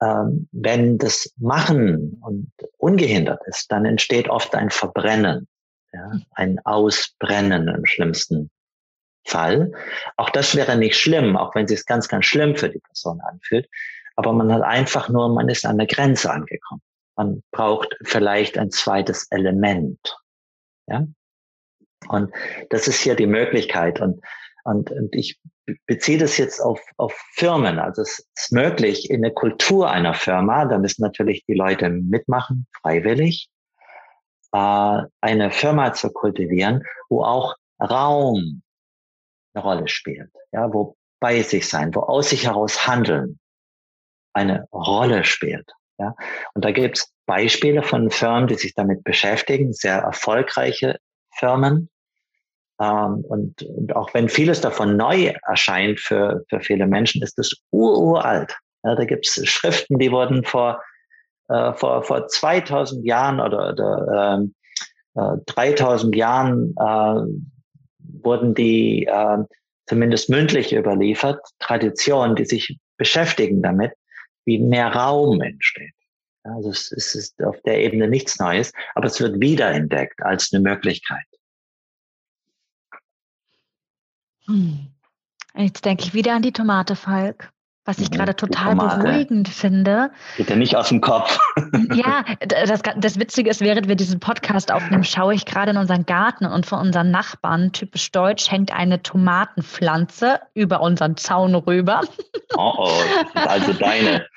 ähm, 0.00 0.48
wenn 0.52 0.98
das 0.98 1.32
Machen 1.38 2.18
und 2.22 2.52
ungehindert 2.78 3.40
ist, 3.46 3.70
dann 3.70 3.84
entsteht 3.84 4.28
oft 4.28 4.54
ein 4.54 4.70
Verbrennen, 4.70 5.48
ja, 5.92 6.12
ein 6.32 6.58
Ausbrennen 6.64 7.68
im 7.68 7.84
schlimmsten 7.84 8.50
Fall. 9.26 9.72
Auch 10.16 10.30
das 10.30 10.54
wäre 10.54 10.76
nicht 10.76 10.96
schlimm, 10.96 11.36
auch 11.36 11.54
wenn 11.54 11.64
es 11.64 11.70
sich 11.70 11.86
ganz, 11.86 12.08
ganz 12.08 12.24
schlimm 12.26 12.56
für 12.56 12.70
die 12.70 12.80
Person 12.80 13.20
anfühlt. 13.20 13.68
Aber 14.18 14.32
man 14.32 14.52
hat 14.52 14.62
einfach 14.62 15.08
nur, 15.08 15.32
man 15.32 15.48
ist 15.48 15.64
an 15.64 15.78
der 15.78 15.86
Grenze 15.86 16.28
angekommen. 16.28 16.82
Man 17.16 17.44
braucht 17.52 17.96
vielleicht 18.02 18.58
ein 18.58 18.72
zweites 18.72 19.28
Element. 19.30 20.18
Ja? 20.88 21.06
Und 22.08 22.34
das 22.70 22.88
ist 22.88 23.00
hier 23.00 23.14
die 23.14 23.28
Möglichkeit. 23.28 24.00
Und, 24.00 24.20
und, 24.64 24.90
und 24.90 25.14
ich 25.14 25.38
beziehe 25.86 26.18
das 26.18 26.36
jetzt 26.36 26.58
auf, 26.58 26.80
auf 26.96 27.12
Firmen. 27.34 27.78
Also 27.78 28.02
es 28.02 28.26
ist 28.34 28.50
möglich 28.50 29.08
in 29.08 29.22
der 29.22 29.30
Kultur 29.30 29.88
einer 29.88 30.14
Firma, 30.14 30.64
da 30.64 30.78
müssen 30.78 31.02
natürlich 31.02 31.44
die 31.46 31.54
Leute 31.54 31.88
mitmachen, 31.88 32.66
freiwillig, 32.82 33.48
äh, 34.50 35.02
eine 35.20 35.52
Firma 35.52 35.92
zu 35.92 36.10
kultivieren, 36.10 36.82
wo 37.08 37.22
auch 37.22 37.54
Raum 37.80 38.62
eine 39.54 39.62
Rolle 39.62 39.86
spielt, 39.86 40.32
ja, 40.50 40.74
wo 40.74 40.96
bei 41.20 41.40
sich 41.42 41.68
sein, 41.68 41.94
wo 41.94 42.00
aus 42.00 42.30
sich 42.30 42.46
heraus 42.46 42.88
handeln 42.88 43.38
eine 44.38 44.66
Rolle 44.72 45.24
spielt. 45.24 45.70
Ja, 45.98 46.14
und 46.54 46.64
da 46.64 46.70
gibt 46.70 46.98
es 46.98 47.12
Beispiele 47.26 47.82
von 47.82 48.10
Firmen, 48.10 48.46
die 48.46 48.54
sich 48.54 48.74
damit 48.74 49.02
beschäftigen, 49.02 49.72
sehr 49.72 49.98
erfolgreiche 49.98 50.98
Firmen. 51.34 51.90
Ähm, 52.80 53.24
und, 53.28 53.62
und 53.62 53.96
auch 53.96 54.14
wenn 54.14 54.28
vieles 54.28 54.60
davon 54.60 54.96
neu 54.96 55.32
erscheint 55.46 55.98
für, 55.98 56.44
für 56.48 56.60
viele 56.60 56.86
Menschen, 56.86 57.22
ist 57.22 57.38
es 57.38 57.52
uralt. 57.72 58.56
Ja, 58.84 58.94
da 58.94 59.04
gibt 59.04 59.26
es 59.26 59.48
Schriften, 59.48 59.98
die 59.98 60.12
wurden 60.12 60.44
vor, 60.44 60.80
äh, 61.48 61.72
vor, 61.72 62.04
vor 62.04 62.28
2000 62.28 63.04
Jahren 63.04 63.40
oder, 63.40 63.72
oder 63.72 64.38
ähm, 64.38 64.54
äh, 65.16 65.36
3000 65.46 66.14
Jahren 66.14 66.74
äh, 66.78 67.20
wurden 68.22 68.54
die 68.54 69.06
äh, 69.06 69.38
zumindest 69.86 70.30
mündlich 70.30 70.72
überliefert, 70.72 71.40
Traditionen, 71.58 72.36
die 72.36 72.44
sich 72.44 72.78
beschäftigen 72.96 73.62
damit, 73.62 73.92
wie 74.48 74.58
mehr 74.58 74.94
Raum 74.94 75.42
entsteht. 75.42 75.92
Also 76.42 76.70
es, 76.70 76.90
ist 76.90 77.42
auf 77.42 77.60
der 77.66 77.82
Ebene 77.82 78.08
nichts 78.08 78.38
Neues, 78.38 78.72
aber 78.94 79.06
es 79.06 79.20
wird 79.20 79.40
wiederentdeckt 79.40 80.22
als 80.22 80.52
eine 80.52 80.62
Möglichkeit. 80.62 81.26
Hm. 84.46 84.88
Jetzt 85.54 85.84
denke 85.84 86.04
ich 86.04 86.14
wieder 86.14 86.34
an 86.34 86.42
die 86.42 86.52
Tomate, 86.52 86.96
Falk 86.96 87.52
was 87.88 87.98
ich 87.98 88.10
mhm, 88.10 88.16
gerade 88.16 88.36
total 88.36 88.76
beruhigend 88.76 89.48
finde. 89.48 90.10
Geht 90.36 90.50
ja 90.50 90.56
nicht 90.56 90.76
aus 90.76 90.90
dem 90.90 91.00
Kopf. 91.00 91.38
ja, 91.94 92.22
das, 92.46 92.82
das 92.96 93.18
Witzige 93.18 93.48
ist, 93.48 93.62
während 93.62 93.88
wir 93.88 93.96
diesen 93.96 94.20
Podcast 94.20 94.70
aufnehmen, 94.70 95.04
schaue 95.04 95.32
ich 95.32 95.46
gerade 95.46 95.70
in 95.70 95.78
unseren 95.78 96.04
Garten 96.04 96.44
und 96.44 96.66
von 96.66 96.80
unseren 96.80 97.10
Nachbarn, 97.10 97.72
typisch 97.72 98.12
deutsch, 98.12 98.50
hängt 98.50 98.76
eine 98.76 99.02
Tomatenpflanze 99.02 100.40
über 100.52 100.82
unseren 100.82 101.16
Zaun 101.16 101.54
rüber. 101.54 102.02
Oh, 102.56 102.74
oh 102.76 102.90
also 103.34 103.72
deine. 103.72 104.26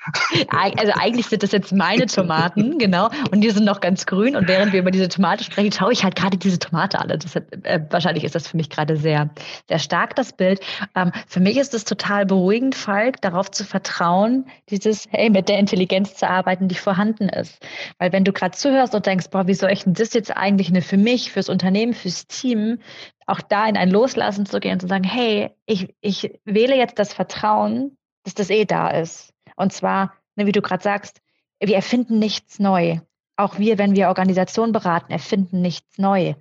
Also 0.50 0.92
eigentlich 0.98 1.26
sind 1.26 1.42
das 1.42 1.52
jetzt 1.52 1.72
meine 1.72 2.06
Tomaten, 2.06 2.78
genau. 2.78 3.08
Und 3.30 3.40
die 3.40 3.50
sind 3.50 3.64
noch 3.64 3.80
ganz 3.80 4.06
grün. 4.06 4.34
Und 4.36 4.48
während 4.48 4.72
wir 4.72 4.80
über 4.80 4.90
diese 4.90 5.08
Tomate 5.08 5.44
sprechen, 5.44 5.72
schaue 5.72 5.92
ich 5.92 6.04
halt 6.04 6.16
gerade 6.16 6.36
diese 6.36 6.58
Tomate 6.58 6.98
an. 6.98 7.08
Deshalb, 7.08 7.64
äh, 7.64 7.80
wahrscheinlich 7.90 8.24
ist 8.24 8.34
das 8.34 8.48
für 8.48 8.56
mich 8.56 8.68
gerade 8.68 8.96
sehr, 8.96 9.30
sehr 9.68 9.78
stark, 9.78 10.16
das 10.16 10.32
Bild. 10.32 10.60
Ähm, 10.96 11.12
für 11.26 11.40
mich 11.40 11.56
ist 11.56 11.74
es 11.74 11.84
total 11.84 12.26
beruhigend, 12.26 12.74
Falk, 12.74 13.20
darauf 13.20 13.41
darauf 13.42 13.50
zu 13.50 13.64
vertrauen, 13.64 14.46
dieses, 14.68 15.08
hey, 15.10 15.28
mit 15.28 15.48
der 15.48 15.58
Intelligenz 15.58 16.14
zu 16.14 16.28
arbeiten, 16.28 16.68
die 16.68 16.76
vorhanden 16.76 17.28
ist. 17.28 17.58
Weil 17.98 18.12
wenn 18.12 18.24
du 18.24 18.32
gerade 18.32 18.56
zuhörst 18.56 18.94
und 18.94 19.06
denkst, 19.06 19.30
boah, 19.30 19.48
wie 19.48 19.54
soll 19.54 19.72
ich 19.72 19.82
denn 19.82 19.94
das 19.94 20.14
jetzt 20.14 20.30
eigentlich 20.36 20.68
eine 20.68 20.80
für 20.80 20.96
mich, 20.96 21.32
fürs 21.32 21.48
Unternehmen, 21.48 21.92
fürs 21.92 22.26
Team, 22.28 22.78
auch 23.26 23.40
da 23.40 23.66
in 23.66 23.76
ein 23.76 23.90
Loslassen 23.90 24.46
zu 24.46 24.60
gehen 24.60 24.74
und 24.74 24.80
zu 24.80 24.86
sagen, 24.86 25.04
hey, 25.04 25.50
ich, 25.66 25.94
ich 26.00 26.38
wähle 26.44 26.76
jetzt 26.76 26.98
das 26.98 27.12
Vertrauen, 27.12 27.96
dass 28.22 28.34
das 28.34 28.50
eh 28.50 28.64
da 28.64 28.90
ist. 28.90 29.32
Und 29.56 29.72
zwar, 29.72 30.14
ne, 30.36 30.46
wie 30.46 30.52
du 30.52 30.62
gerade 30.62 30.82
sagst, 30.82 31.20
wir 31.58 31.74
erfinden 31.74 32.18
nichts 32.18 32.60
neu. 32.60 32.98
Auch 33.36 33.58
wir, 33.58 33.78
wenn 33.78 33.96
wir 33.96 34.08
Organisationen 34.08 34.72
beraten, 34.72 35.10
erfinden 35.10 35.62
nichts 35.62 35.98
neu. 35.98 36.34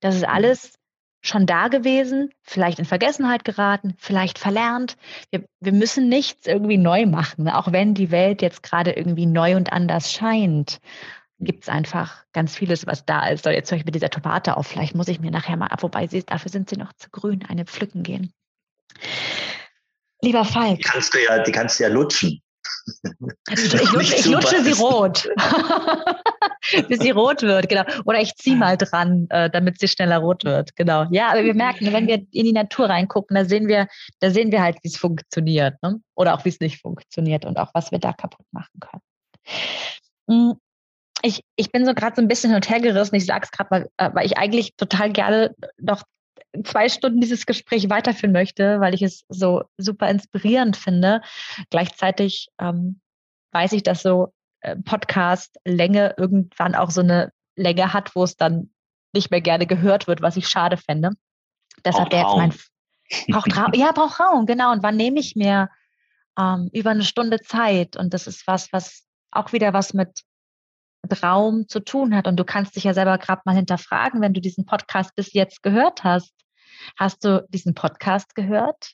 Das 0.00 0.14
ist 0.14 0.26
alles 0.26 0.78
schon 1.22 1.46
da 1.46 1.68
gewesen, 1.68 2.30
vielleicht 2.42 2.78
in 2.78 2.84
Vergessenheit 2.84 3.44
geraten, 3.44 3.94
vielleicht 3.98 4.38
verlernt. 4.38 4.96
Wir, 5.30 5.44
wir 5.60 5.72
müssen 5.72 6.08
nichts 6.08 6.46
irgendwie 6.46 6.78
neu 6.78 7.06
machen, 7.06 7.48
auch 7.48 7.72
wenn 7.72 7.94
die 7.94 8.10
Welt 8.10 8.42
jetzt 8.42 8.62
gerade 8.62 8.92
irgendwie 8.92 9.26
neu 9.26 9.56
und 9.56 9.72
anders 9.72 10.12
scheint. 10.12 10.80
Gibt 11.38 11.64
es 11.64 11.68
einfach 11.68 12.24
ganz 12.32 12.56
vieles, 12.56 12.86
was 12.86 13.04
da 13.04 13.28
ist. 13.28 13.44
So, 13.44 13.50
jetzt 13.50 13.70
höre 13.70 13.78
ich 13.78 13.84
mit 13.84 13.94
dieser 13.94 14.08
Tomate 14.08 14.56
auf. 14.56 14.66
Vielleicht 14.66 14.94
muss 14.94 15.08
ich 15.08 15.20
mir 15.20 15.30
nachher 15.30 15.56
mal, 15.56 15.68
wobei 15.80 16.06
sie, 16.06 16.22
dafür 16.22 16.50
sind 16.50 16.70
sie 16.70 16.76
noch 16.76 16.92
zu 16.94 17.10
grün, 17.10 17.44
eine 17.46 17.64
pflücken 17.66 18.02
gehen. 18.02 18.32
Lieber 20.22 20.44
Falk. 20.44 20.78
Die 20.78 20.82
kannst 20.82 21.12
du 21.12 21.22
ja, 21.22 21.42
die 21.42 21.52
kannst 21.52 21.78
du 21.78 21.84
ja 21.84 21.90
lutschen. 21.90 22.40
Ich, 23.50 23.92
lutsche, 23.92 24.14
ich 24.16 24.26
lutsche 24.26 24.62
sie 24.62 24.72
rot. 24.72 25.28
Bis 26.88 27.00
sie 27.00 27.10
rot 27.10 27.42
wird, 27.42 27.68
genau. 27.68 27.82
Oder 28.04 28.20
ich 28.20 28.34
ziehe 28.36 28.56
mal 28.56 28.76
dran, 28.76 29.26
äh, 29.30 29.50
damit 29.50 29.78
sie 29.78 29.88
schneller 29.88 30.18
rot 30.18 30.44
wird. 30.44 30.74
Genau. 30.76 31.06
Ja, 31.10 31.30
aber 31.30 31.44
wir 31.44 31.54
merken, 31.54 31.92
wenn 31.92 32.06
wir 32.06 32.16
in 32.16 32.44
die 32.44 32.52
Natur 32.52 32.88
reingucken, 32.88 33.34
da 33.34 33.44
sehen 33.44 33.68
wir, 33.68 33.88
da 34.20 34.30
sehen 34.30 34.50
wir 34.52 34.62
halt, 34.62 34.78
wie 34.82 34.88
es 34.88 34.96
funktioniert. 34.96 35.80
Ne? 35.82 36.00
Oder 36.14 36.34
auch 36.34 36.44
wie 36.44 36.50
es 36.50 36.60
nicht 36.60 36.80
funktioniert 36.80 37.44
und 37.44 37.58
auch 37.58 37.70
was 37.74 37.90
wir 37.90 37.98
da 37.98 38.12
kaputt 38.12 38.46
machen 38.52 38.80
können. 38.80 39.02
Hm, 40.28 40.60
ich, 41.22 41.42
ich 41.56 41.72
bin 41.72 41.86
so 41.86 41.94
gerade 41.94 42.16
so 42.16 42.22
ein 42.22 42.28
bisschen 42.28 42.50
hin 42.50 42.56
und 42.56 42.68
her 42.68 42.80
gerissen. 42.80 43.14
Ich 43.14 43.26
sage 43.26 43.44
es 43.44 43.50
gerade, 43.50 43.70
weil, 43.70 43.88
äh, 43.96 44.10
weil 44.14 44.26
ich 44.26 44.38
eigentlich 44.38 44.74
total 44.76 45.12
gerne 45.12 45.54
noch 45.78 46.02
zwei 46.64 46.88
Stunden 46.88 47.20
dieses 47.20 47.46
Gespräch 47.46 47.88
weiterführen 47.90 48.32
möchte, 48.32 48.80
weil 48.80 48.94
ich 48.94 49.02
es 49.02 49.24
so 49.28 49.64
super 49.76 50.08
inspirierend 50.08 50.76
finde. 50.76 51.20
Gleichzeitig 51.70 52.48
ähm, 52.60 53.00
weiß 53.52 53.72
ich, 53.72 53.82
dass 53.82 54.02
so 54.02 54.32
äh, 54.60 54.76
Podcast-Länge 54.76 56.14
irgendwann 56.16 56.74
auch 56.74 56.90
so 56.90 57.00
eine 57.00 57.32
Länge 57.56 57.92
hat, 57.92 58.14
wo 58.14 58.24
es 58.24 58.36
dann 58.36 58.70
nicht 59.12 59.30
mehr 59.30 59.40
gerne 59.40 59.66
gehört 59.66 60.06
wird, 60.06 60.20
was 60.20 60.36
ich 60.36 60.48
schade 60.48 60.76
fände. 60.76 61.10
Deshalb 61.84 62.12
wäre 62.12 62.26
jetzt 62.26 62.36
mein 62.36 62.52
braucht 63.28 63.56
Raum. 63.56 63.72
Ja, 63.74 63.92
braucht 63.92 64.20
Raum, 64.20 64.46
genau. 64.46 64.72
Und 64.72 64.82
wann 64.82 64.96
nehme 64.96 65.20
ich 65.20 65.36
mir 65.36 65.70
ähm, 66.38 66.68
über 66.72 66.90
eine 66.90 67.04
Stunde 67.04 67.40
Zeit? 67.40 67.96
Und 67.96 68.12
das 68.14 68.26
ist 68.26 68.46
was, 68.46 68.72
was 68.72 69.04
auch 69.30 69.52
wieder 69.52 69.72
was 69.72 69.94
mit 69.94 70.22
Raum 71.22 71.68
zu 71.68 71.80
tun 71.80 72.14
hat. 72.14 72.26
Und 72.26 72.36
du 72.36 72.44
kannst 72.44 72.76
dich 72.76 72.84
ja 72.84 72.94
selber 72.94 73.18
gerade 73.18 73.42
mal 73.44 73.54
hinterfragen, 73.54 74.20
wenn 74.20 74.34
du 74.34 74.40
diesen 74.40 74.66
Podcast 74.66 75.14
bis 75.14 75.32
jetzt 75.32 75.62
gehört 75.62 76.04
hast. 76.04 76.32
Hast 76.96 77.24
du 77.24 77.46
diesen 77.50 77.74
Podcast 77.74 78.34
gehört? 78.34 78.92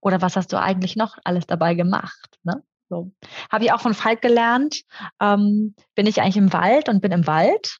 Oder 0.00 0.22
was 0.22 0.36
hast 0.36 0.52
du 0.52 0.60
eigentlich 0.60 0.96
noch 0.96 1.18
alles 1.24 1.46
dabei 1.46 1.74
gemacht? 1.74 2.38
Ne? 2.42 2.62
So. 2.88 3.12
Habe 3.50 3.64
ich 3.64 3.72
auch 3.72 3.80
von 3.80 3.94
Falk 3.94 4.22
gelernt. 4.22 4.82
Ähm, 5.20 5.74
bin 5.94 6.06
ich 6.06 6.20
eigentlich 6.20 6.36
im 6.36 6.52
Wald 6.52 6.88
und 6.88 7.00
bin 7.00 7.12
im 7.12 7.26
Wald? 7.26 7.78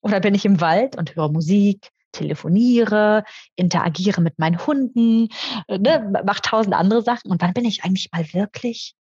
Oder 0.00 0.20
bin 0.20 0.34
ich 0.34 0.44
im 0.44 0.60
Wald 0.60 0.96
und 0.96 1.16
höre 1.16 1.30
Musik, 1.30 1.90
telefoniere, 2.12 3.24
interagiere 3.56 4.20
mit 4.20 4.38
meinen 4.38 4.64
Hunden, 4.66 5.28
äh, 5.68 5.78
ne, 5.78 6.22
mache 6.24 6.42
tausend 6.42 6.74
andere 6.74 7.02
Sachen. 7.02 7.30
Und 7.30 7.42
wann 7.42 7.52
bin 7.52 7.64
ich 7.64 7.84
eigentlich 7.84 8.10
mal 8.12 8.32
wirklich 8.32 8.94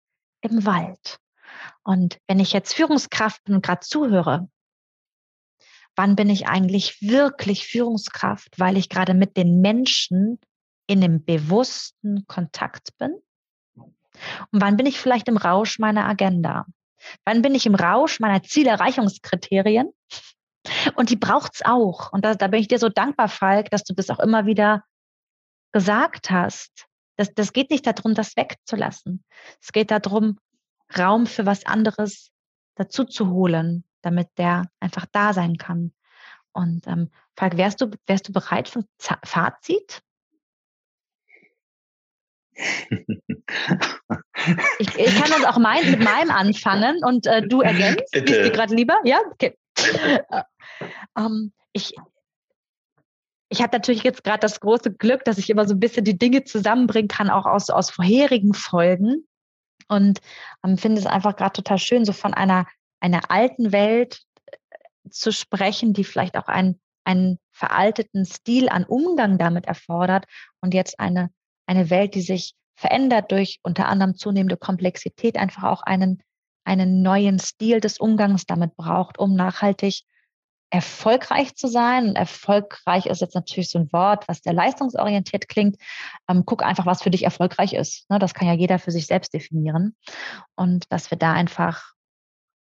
im 0.41 0.65
Wald? 0.65 1.17
Und 1.83 2.17
wenn 2.27 2.39
ich 2.39 2.53
jetzt 2.53 2.73
Führungskraft 2.73 3.43
bin 3.43 3.55
und 3.55 3.65
gerade 3.65 3.81
zuhöre, 3.81 4.49
wann 5.95 6.15
bin 6.15 6.29
ich 6.29 6.47
eigentlich 6.47 7.01
wirklich 7.01 7.67
Führungskraft, 7.67 8.59
weil 8.59 8.77
ich 8.77 8.89
gerade 8.89 9.13
mit 9.13 9.37
den 9.37 9.61
Menschen 9.61 10.39
in 10.87 11.03
einem 11.03 11.23
bewussten 11.23 12.25
Kontakt 12.27 12.97
bin? 12.97 13.13
Und 14.51 14.61
wann 14.61 14.77
bin 14.77 14.85
ich 14.85 14.99
vielleicht 14.99 15.27
im 15.27 15.37
Rausch 15.37 15.79
meiner 15.79 16.07
Agenda? 16.07 16.65
Wann 17.25 17.41
bin 17.41 17.55
ich 17.55 17.65
im 17.65 17.75
Rausch 17.75 18.19
meiner 18.19 18.43
Zielerreichungskriterien? 18.43 19.91
Und 20.95 21.09
die 21.09 21.15
braucht's 21.15 21.63
auch. 21.63 22.13
Und 22.13 22.23
da, 22.23 22.35
da 22.35 22.47
bin 22.47 22.61
ich 22.61 22.67
dir 22.67 22.79
so 22.79 22.89
dankbar, 22.89 23.27
Falk, 23.27 23.69
dass 23.69 23.83
du 23.83 23.93
das 23.93 24.09
auch 24.09 24.19
immer 24.19 24.45
wieder 24.45 24.83
gesagt 25.71 26.29
hast. 26.29 26.87
Das, 27.17 27.33
das 27.33 27.53
geht 27.53 27.69
nicht 27.69 27.85
darum, 27.85 28.13
das 28.13 28.37
wegzulassen. 28.37 29.23
Es 29.61 29.71
geht 29.71 29.91
darum, 29.91 30.39
Raum 30.97 31.27
für 31.27 31.45
was 31.45 31.65
anderes 31.65 32.31
dazu 32.75 33.03
zu 33.03 33.29
holen, 33.29 33.83
damit 34.03 34.29
der 34.37 34.69
einfach 34.79 35.05
da 35.11 35.33
sein 35.33 35.57
kann. 35.57 35.93
Und 36.51 36.85
ähm, 36.87 37.09
Falk, 37.35 37.57
wärst 37.57 37.81
du, 37.81 37.89
wärst 38.05 38.27
du 38.27 38.31
bereit 38.31 38.69
für 38.69 38.79
ein 38.79 38.87
Fazit? 39.25 40.01
Ich, 44.77 44.95
ich, 44.95 45.15
kann 45.15 45.31
uns 45.31 45.45
auch 45.45 45.57
mein, 45.57 45.89
mit 45.89 45.99
meinem 46.03 46.29
anfangen 46.29 47.03
und 47.03 47.25
äh, 47.25 47.41
du 47.47 47.61
ergänzt. 47.61 48.11
Bitte. 48.11 48.35
Ist 48.35 48.45
dir 48.45 48.51
gerade 48.51 48.75
lieber? 48.75 48.99
Ja, 49.03 49.19
okay. 49.31 49.57
Äh, 49.75 50.43
ähm, 51.17 51.51
ich 51.71 51.95
ich 53.53 53.61
habe 53.61 53.77
natürlich 53.77 54.01
jetzt 54.01 54.23
gerade 54.23 54.39
das 54.39 54.59
große 54.59 54.93
Glück, 54.93 55.23
dass 55.25 55.37
ich 55.37 55.49
immer 55.51 55.67
so 55.67 55.75
ein 55.75 55.79
bisschen 55.79 56.03
die 56.03 56.17
Dinge 56.17 56.43
zusammenbringen 56.43 57.07
kann, 57.07 57.29
auch 57.29 57.45
aus, 57.45 57.69
aus 57.69 57.91
vorherigen 57.91 58.55
Folgen. 58.55 59.27
Und 59.87 60.21
ähm, 60.65 60.79
finde 60.79 60.99
es 60.99 61.05
einfach 61.05 61.35
gerade 61.35 61.53
total 61.53 61.77
schön, 61.77 62.03
so 62.03 62.13
von 62.13 62.33
einer, 62.33 62.65
einer 63.03 63.29
alten 63.29 63.71
Welt 63.71 64.21
äh, 64.45 65.09
zu 65.09 65.31
sprechen, 65.31 65.93
die 65.93 66.03
vielleicht 66.03 66.37
auch 66.37 66.47
einen, 66.47 66.79
einen 67.03 67.37
veralteten 67.51 68.25
Stil 68.25 68.69
an 68.69 68.85
Umgang 68.85 69.37
damit 69.37 69.65
erfordert 69.65 70.25
und 70.61 70.73
jetzt 70.73 70.99
eine, 70.99 71.29
eine 71.67 71.89
Welt, 71.89 72.15
die 72.15 72.21
sich 72.21 72.55
verändert 72.75 73.31
durch 73.31 73.59
unter 73.61 73.87
anderem 73.87 74.15
zunehmende 74.15 74.57
Komplexität, 74.57 75.37
einfach 75.37 75.63
auch 75.63 75.83
einen, 75.83 76.23
einen 76.63 77.01
neuen 77.01 77.39
Stil 77.39 77.81
des 77.81 77.99
Umgangs 77.99 78.45
damit 78.45 78.75
braucht, 78.75 79.19
um 79.19 79.35
nachhaltig 79.35 80.03
erfolgreich 80.71 81.55
zu 81.55 81.67
sein. 81.67 82.15
Erfolgreich 82.15 83.05
ist 83.05 83.21
jetzt 83.21 83.35
natürlich 83.35 83.69
so 83.69 83.77
ein 83.77 83.93
Wort, 83.93 84.27
was 84.27 84.39
sehr 84.39 84.53
leistungsorientiert 84.53 85.47
klingt. 85.47 85.77
Ähm, 86.27 86.43
guck 86.45 86.63
einfach, 86.63 86.87
was 86.87 87.03
für 87.03 87.11
dich 87.11 87.23
erfolgreich 87.23 87.73
ist. 87.73 88.09
Ne, 88.09 88.17
das 88.17 88.33
kann 88.33 88.47
ja 88.47 88.53
jeder 88.53 88.79
für 88.79 88.89
sich 88.89 89.05
selbst 89.05 89.33
definieren. 89.35 89.95
Und 90.55 90.91
dass 90.91 91.11
wir 91.11 91.17
da 91.17 91.33
einfach 91.33 91.92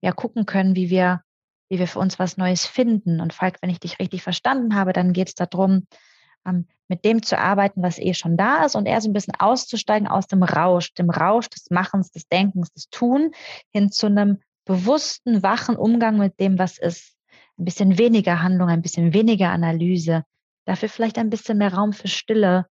ja 0.02 0.12
gucken 0.12 0.46
können, 0.46 0.76
wie 0.76 0.90
wir, 0.90 1.22
wie 1.70 1.80
wir 1.80 1.88
für 1.88 2.00
uns 2.00 2.20
was 2.20 2.38
Neues 2.38 2.66
finden. 2.66 3.22
Und 3.22 3.34
Falk, 3.34 3.58
wenn 3.62 3.70
ich 3.70 3.80
dich 3.80 4.00
richtig 4.00 4.24
verstanden 4.24 4.76
habe, 4.76 4.94
dann 4.94 5.14
geht 5.14 5.30
es 5.30 5.36
darum, 5.36 5.88
ähm, 6.46 6.68
mit 6.88 7.06
dem 7.06 7.24
zu 7.24 7.38
arbeiten, 7.38 7.82
was 7.82 8.00
eh 8.00 8.14
schon 8.14 8.36
da 8.36 8.66
ist 8.66 8.76
und 8.76 8.86
eher 8.86 9.00
so 9.00 9.10
ein 9.10 9.14
bisschen 9.14 9.36
auszusteigen 9.40 10.08
aus 10.08 10.28
dem 10.28 10.44
Rausch, 10.44 10.94
dem 10.94 11.10
Rausch 11.10 11.50
des 11.50 11.70
Machens, 11.70 12.12
des 12.12 12.28
Denkens, 12.28 12.72
des 12.74 12.90
Tun, 12.90 13.32
hin 13.72 13.92
zu 13.92 14.08
einem 14.08 14.42
bewussten, 14.66 15.42
wachen 15.42 15.78
Umgang 15.78 16.18
mit 16.18 16.40
dem, 16.40 16.60
was 16.60 16.78
ist 16.78 17.16
ein 17.58 17.66
bisschen 17.66 17.98
weniger 17.98 18.42
Handlung, 18.42 18.70
ein 18.70 18.82
bisschen 18.82 19.14
weniger 19.14 19.52
Analyse, 19.52 20.24
dafür 20.66 20.90
vielleicht 20.90 21.18
ein 21.18 21.30
bisschen 21.30 21.58
mehr 21.58 21.74
Raum 21.74 21.94
für 21.94 22.08
Stille, 22.08 22.66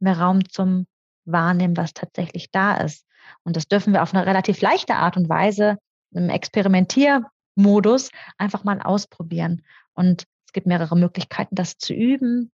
mehr 0.00 0.18
Raum 0.20 0.48
zum 0.48 0.86
Wahrnehmen, 1.24 1.76
was 1.76 1.94
tatsächlich 1.94 2.50
da 2.50 2.76
ist. 2.76 3.06
Und 3.44 3.56
das 3.56 3.66
dürfen 3.66 3.92
wir 3.92 4.02
auf 4.02 4.12
eine 4.12 4.26
relativ 4.26 4.60
leichte 4.60 4.96
Art 4.96 5.16
und 5.16 5.28
Weise 5.28 5.78
im 6.14 6.28
Experimentiermodus 6.28 8.10
einfach 8.38 8.64
mal 8.64 8.80
ausprobieren. 8.80 9.62
Und 9.94 10.24
es 10.46 10.52
gibt 10.52 10.66
mehrere 10.66 10.96
Möglichkeiten, 10.96 11.54
das 11.54 11.78
zu 11.78 11.92
üben. 11.92 12.50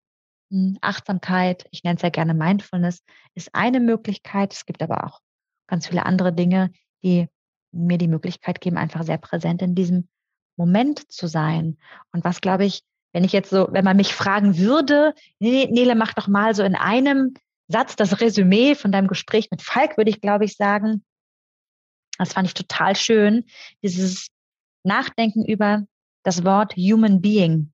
Hm, 0.51 0.79
Achtsamkeit, 0.81 1.67
ich 1.71 1.85
nenne 1.85 1.97
es 1.97 2.03
ja 2.03 2.11
gerne 2.11 2.35
Mindfulness, 2.35 3.03
ist 3.35 3.55
eine 3.55 3.81
Möglichkeit. 3.81 4.53
Es 4.55 4.67
gibt 4.67 4.83
aber 4.83 5.05
auch 5.05 5.21
ganz 5.67 5.87
viele 5.87 6.07
andere 6.07 6.33
Dinge, 6.33 6.73
die 7.03 7.29
mir 7.73 7.99
die 7.99 8.09
Möglichkeit 8.09 8.61
geben, 8.61 8.79
einfach 8.79 9.03
sehr 9.03 9.19
präsent 9.19 9.63
in 9.63 9.75
diesem 9.75 10.09
Moment 10.57 11.11
zu 11.13 11.27
sein. 11.27 11.79
Und 12.13 12.25
was 12.25 12.41
glaube 12.41 12.65
ich, 12.65 12.83
wenn 13.13 13.25
ich 13.25 13.33
jetzt 13.33 13.51
so, 13.51 13.69
wenn 13.71 13.85
man 13.85 13.97
mich 13.97 14.15
fragen 14.15 14.59
würde, 14.59 15.15
Nele, 15.39 15.95
mach 15.95 16.15
doch 16.15 16.29
mal 16.29 16.55
so 16.55 16.63
in 16.63 16.75
einem 16.75 17.35
Satz 17.69 17.97
das 17.97 18.21
Resümee 18.21 18.75
von 18.75 18.93
deinem 18.93 19.09
Gespräch 19.09 19.49
mit 19.51 19.63
Falk, 19.63 19.97
würde 19.97 20.11
ich 20.11 20.21
glaube 20.21 20.45
ich 20.45 20.57
sagen, 20.57 21.05
das 22.19 22.33
fand 22.33 22.49
ich 22.49 22.55
total 22.55 22.97
schön, 22.97 23.45
dieses 23.83 24.29
Nachdenken 24.85 25.45
über 25.45 25.87
das 26.25 26.45
Wort 26.45 26.75
Human 26.77 27.21
Being. 27.21 27.73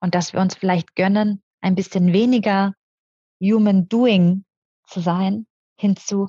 Und 0.00 0.14
dass 0.14 0.32
wir 0.32 0.40
uns 0.40 0.56
vielleicht 0.56 0.94
gönnen, 0.94 1.42
ein 1.60 1.74
bisschen 1.74 2.12
weniger 2.12 2.74
Human 3.40 3.88
Doing 3.88 4.44
zu 4.86 5.00
sein, 5.00 5.46
hin 5.78 5.96
zu 5.96 6.28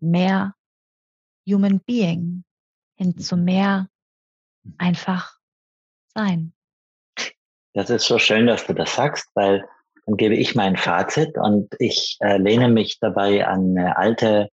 mehr 0.00 0.54
Human 1.48 1.80
Being, 1.80 2.44
hin 2.96 3.18
zu 3.18 3.36
mehr 3.36 3.88
einfach 4.78 5.38
sein. 6.14 6.52
Das 7.74 7.90
ist 7.90 8.06
so 8.06 8.18
schön, 8.18 8.46
dass 8.46 8.66
du 8.66 8.72
das 8.72 8.94
sagst, 8.94 9.28
weil 9.34 9.66
dann 10.06 10.16
gebe 10.16 10.36
ich 10.36 10.54
mein 10.54 10.76
Fazit 10.76 11.36
und 11.36 11.74
ich 11.78 12.18
äh, 12.20 12.36
lehne 12.36 12.68
mich 12.68 12.98
dabei 13.00 13.46
an 13.46 13.76
eine 13.76 13.96
alte 13.96 14.48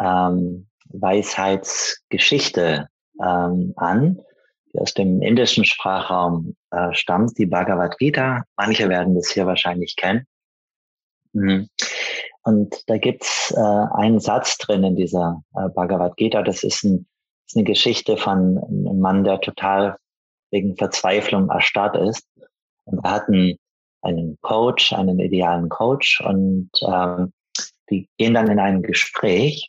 ähm, 0.00 0.68
Weisheitsgeschichte 0.94 2.88
ähm, 3.22 3.72
an, 3.76 4.20
die 4.72 4.78
aus 4.78 4.94
dem 4.94 5.22
indischen 5.22 5.64
Sprachraum 5.64 6.56
äh, 6.70 6.92
stammt, 6.92 7.38
die 7.38 7.46
Bhagavad 7.46 7.98
Gita. 7.98 8.44
Manche 8.56 8.88
werden 8.88 9.14
das 9.14 9.30
hier 9.30 9.46
wahrscheinlich 9.46 9.96
kennen. 9.96 10.26
Mhm. 11.32 11.68
Und 12.44 12.82
da 12.88 12.98
gibt's 12.98 13.52
äh, 13.56 13.60
einen 13.60 14.20
Satz 14.20 14.58
drin 14.58 14.82
in 14.84 14.96
dieser 14.96 15.42
äh, 15.54 15.68
Bhagavad 15.68 16.16
Gita, 16.16 16.42
das 16.42 16.64
ist 16.64 16.82
ein 16.84 17.06
ist 17.52 17.56
eine 17.56 17.64
Geschichte 17.64 18.16
von 18.16 18.58
einem 18.58 18.98
Mann, 19.00 19.24
der 19.24 19.40
total 19.40 19.98
wegen 20.50 20.76
Verzweiflung 20.76 21.50
erstarrt 21.50 21.96
ist. 21.96 22.26
Und 22.84 23.04
er 23.04 23.10
hat 23.10 23.28
einen, 23.28 23.58
einen 24.00 24.38
Coach, 24.40 24.92
einen 24.94 25.18
idealen 25.18 25.68
Coach 25.68 26.22
und 26.22 26.70
ähm, 26.80 27.32
die 27.90 28.08
gehen 28.16 28.32
dann 28.32 28.50
in 28.50 28.58
ein 28.58 28.82
Gespräch 28.82 29.68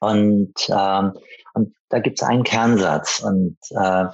und, 0.00 0.54
ähm, 0.68 1.12
und 1.54 1.74
da 1.88 1.98
gibt 2.00 2.20
es 2.20 2.26
einen 2.26 2.44
Kernsatz 2.44 3.20
und 3.20 3.56
äh, 3.70 4.06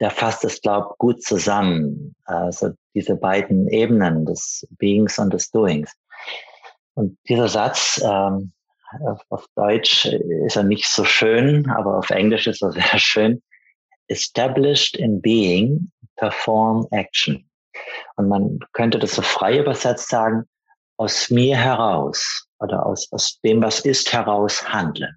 der 0.00 0.10
fasst 0.10 0.44
es, 0.44 0.60
glaube 0.62 0.94
gut 0.98 1.22
zusammen. 1.22 2.14
Also 2.24 2.70
diese 2.94 3.16
beiden 3.16 3.68
Ebenen 3.68 4.24
des 4.24 4.66
Beings 4.78 5.18
und 5.18 5.32
des 5.32 5.50
Doings. 5.50 5.92
Und 6.94 7.18
dieser 7.28 7.48
Satz 7.48 8.00
ähm, 8.02 8.52
auf 9.28 9.46
Deutsch 9.54 10.06
ist 10.06 10.56
er 10.56 10.64
nicht 10.64 10.88
so 10.88 11.04
schön, 11.04 11.70
aber 11.70 11.98
auf 11.98 12.10
Englisch 12.10 12.46
ist 12.46 12.62
er 12.62 12.72
sehr 12.72 12.98
schön. 12.98 13.42
Established 14.08 14.96
in 14.96 15.20
being, 15.20 15.90
perform 16.16 16.86
action. 16.90 17.48
Und 18.16 18.28
man 18.28 18.58
könnte 18.72 18.98
das 18.98 19.14
so 19.14 19.22
frei 19.22 19.58
übersetzt 19.58 20.08
sagen, 20.08 20.44
aus 20.96 21.30
mir 21.30 21.56
heraus 21.56 22.46
oder 22.58 22.84
aus, 22.84 23.10
aus 23.12 23.40
dem, 23.40 23.62
was 23.62 23.80
ist, 23.80 24.12
heraus 24.12 24.68
handeln. 24.68 25.16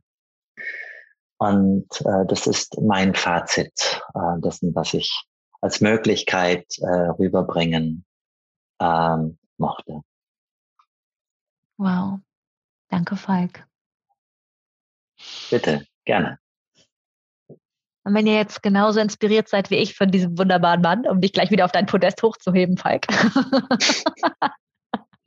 Und 1.43 1.89
äh, 2.05 2.25
das 2.27 2.47
ist 2.47 2.79
mein 2.81 3.13
Fazit 3.15 4.01
äh, 4.15 4.39
dessen, 4.39 4.73
was 4.75 4.93
ich 4.93 5.25
als 5.59 5.81
Möglichkeit 5.81 6.65
äh, 6.79 6.85
rüberbringen 6.85 8.05
ähm, 8.79 9.37
mochte. 9.57 10.01
Wow, 11.77 12.19
Danke, 12.93 13.15
Falk. 13.15 13.65
Bitte, 15.49 15.87
gerne. 16.05 16.37
Und 17.47 18.13
wenn 18.13 18.27
ihr 18.27 18.35
jetzt 18.35 18.61
genauso 18.61 18.99
inspiriert 18.99 19.49
seid 19.49 19.71
wie 19.71 19.77
ich 19.77 19.95
von 19.95 20.11
diesem 20.11 20.37
wunderbaren 20.37 20.81
Mann, 20.81 21.07
um 21.07 21.19
dich 21.19 21.33
gleich 21.33 21.49
wieder 21.49 21.65
auf 21.65 21.71
dein 21.71 21.87
Podest 21.87 22.21
hochzuheben, 22.21 22.77
Falk. 22.77 23.07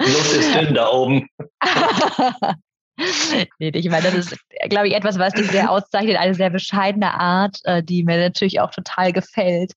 Luft 0.00 0.32
ist 0.32 0.54
dünn 0.54 0.74
da 0.74 0.90
oben. 0.92 1.28
nee, 3.58 3.68
ich 3.68 3.90
meine, 3.90 4.04
das 4.04 4.14
ist, 4.14 4.36
glaube 4.68 4.88
ich, 4.88 4.94
etwas, 4.94 5.18
was 5.18 5.34
dich 5.34 5.50
sehr 5.50 5.70
auszeichnet, 5.70 6.16
eine 6.16 6.34
sehr 6.34 6.50
bescheidene 6.50 7.12
Art, 7.14 7.58
äh, 7.64 7.82
die 7.82 8.04
mir 8.04 8.18
natürlich 8.18 8.60
auch 8.60 8.70
total 8.70 9.12
gefällt. 9.12 9.72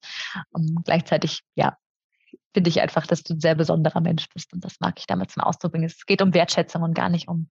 Und 0.51 0.83
gleichzeitig, 0.85 1.41
ja, 1.55 1.77
finde 2.53 2.69
ich 2.69 2.81
einfach, 2.81 3.05
dass 3.05 3.23
du 3.23 3.33
ein 3.33 3.39
sehr 3.39 3.55
besonderer 3.55 4.01
Mensch 4.01 4.27
bist 4.33 4.53
und 4.53 4.63
das 4.63 4.79
mag 4.79 4.95
ich 4.97 5.05
damit 5.05 5.31
zum 5.31 5.43
Ausdruck 5.43 5.73
bringen. 5.73 5.85
Es 5.85 6.05
geht 6.05 6.21
um 6.21 6.33
Wertschätzung 6.33 6.81
und 6.81 6.93
gar 6.93 7.09
nicht 7.09 7.27
um 7.27 7.49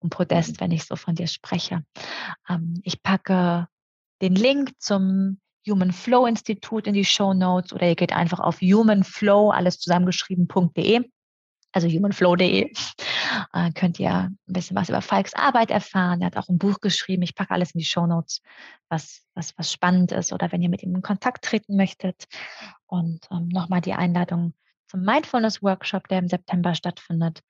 und 0.00 0.10
Podest, 0.10 0.60
wenn 0.60 0.70
ich 0.70 0.84
so 0.84 0.96
von 0.96 1.14
dir 1.14 1.26
spreche. 1.26 1.84
Ähm, 2.48 2.80
ich 2.84 3.02
packe 3.02 3.68
den 4.22 4.34
Link 4.34 4.72
zum 4.78 5.40
Human 5.68 5.92
Flow 5.92 6.26
Institut 6.26 6.86
in 6.86 6.94
die 6.94 7.04
Show 7.04 7.34
Notes 7.34 7.72
oder 7.72 7.86
ihr 7.86 7.96
geht 7.96 8.12
einfach 8.12 8.40
auf 8.40 8.60
humanflow, 8.60 9.50
alles 9.50 9.78
zusammengeschrieben.de, 9.78 11.04
also 11.72 11.88
humanflow.de. 11.88 12.72
Äh, 13.52 13.72
könnt 13.72 14.00
ihr 14.00 14.12
ein 14.12 14.38
bisschen 14.46 14.76
was 14.76 14.88
über 14.88 15.02
Falks 15.02 15.34
Arbeit 15.34 15.70
erfahren. 15.70 16.20
Er 16.20 16.26
hat 16.26 16.36
auch 16.36 16.48
ein 16.48 16.58
Buch 16.58 16.80
geschrieben. 16.80 17.22
Ich 17.22 17.34
packe 17.34 17.52
alles 17.52 17.72
in 17.72 17.78
die 17.78 17.84
Show 17.84 18.06
Notes, 18.06 18.42
was, 18.88 19.22
was, 19.34 19.56
was 19.56 19.72
spannend 19.72 20.12
ist 20.12 20.32
oder 20.32 20.50
wenn 20.52 20.62
ihr 20.62 20.68
mit 20.68 20.82
ihm 20.82 20.94
in 20.94 21.02
Kontakt 21.02 21.44
treten 21.44 21.76
möchtet. 21.76 22.26
Und 22.86 23.26
ähm, 23.30 23.48
nochmal 23.48 23.80
die 23.80 23.94
Einladung 23.94 24.54
zum 24.88 25.02
Mindfulness 25.02 25.62
Workshop, 25.62 26.08
der 26.08 26.18
im 26.18 26.28
September 26.28 26.74
stattfindet. 26.74 27.40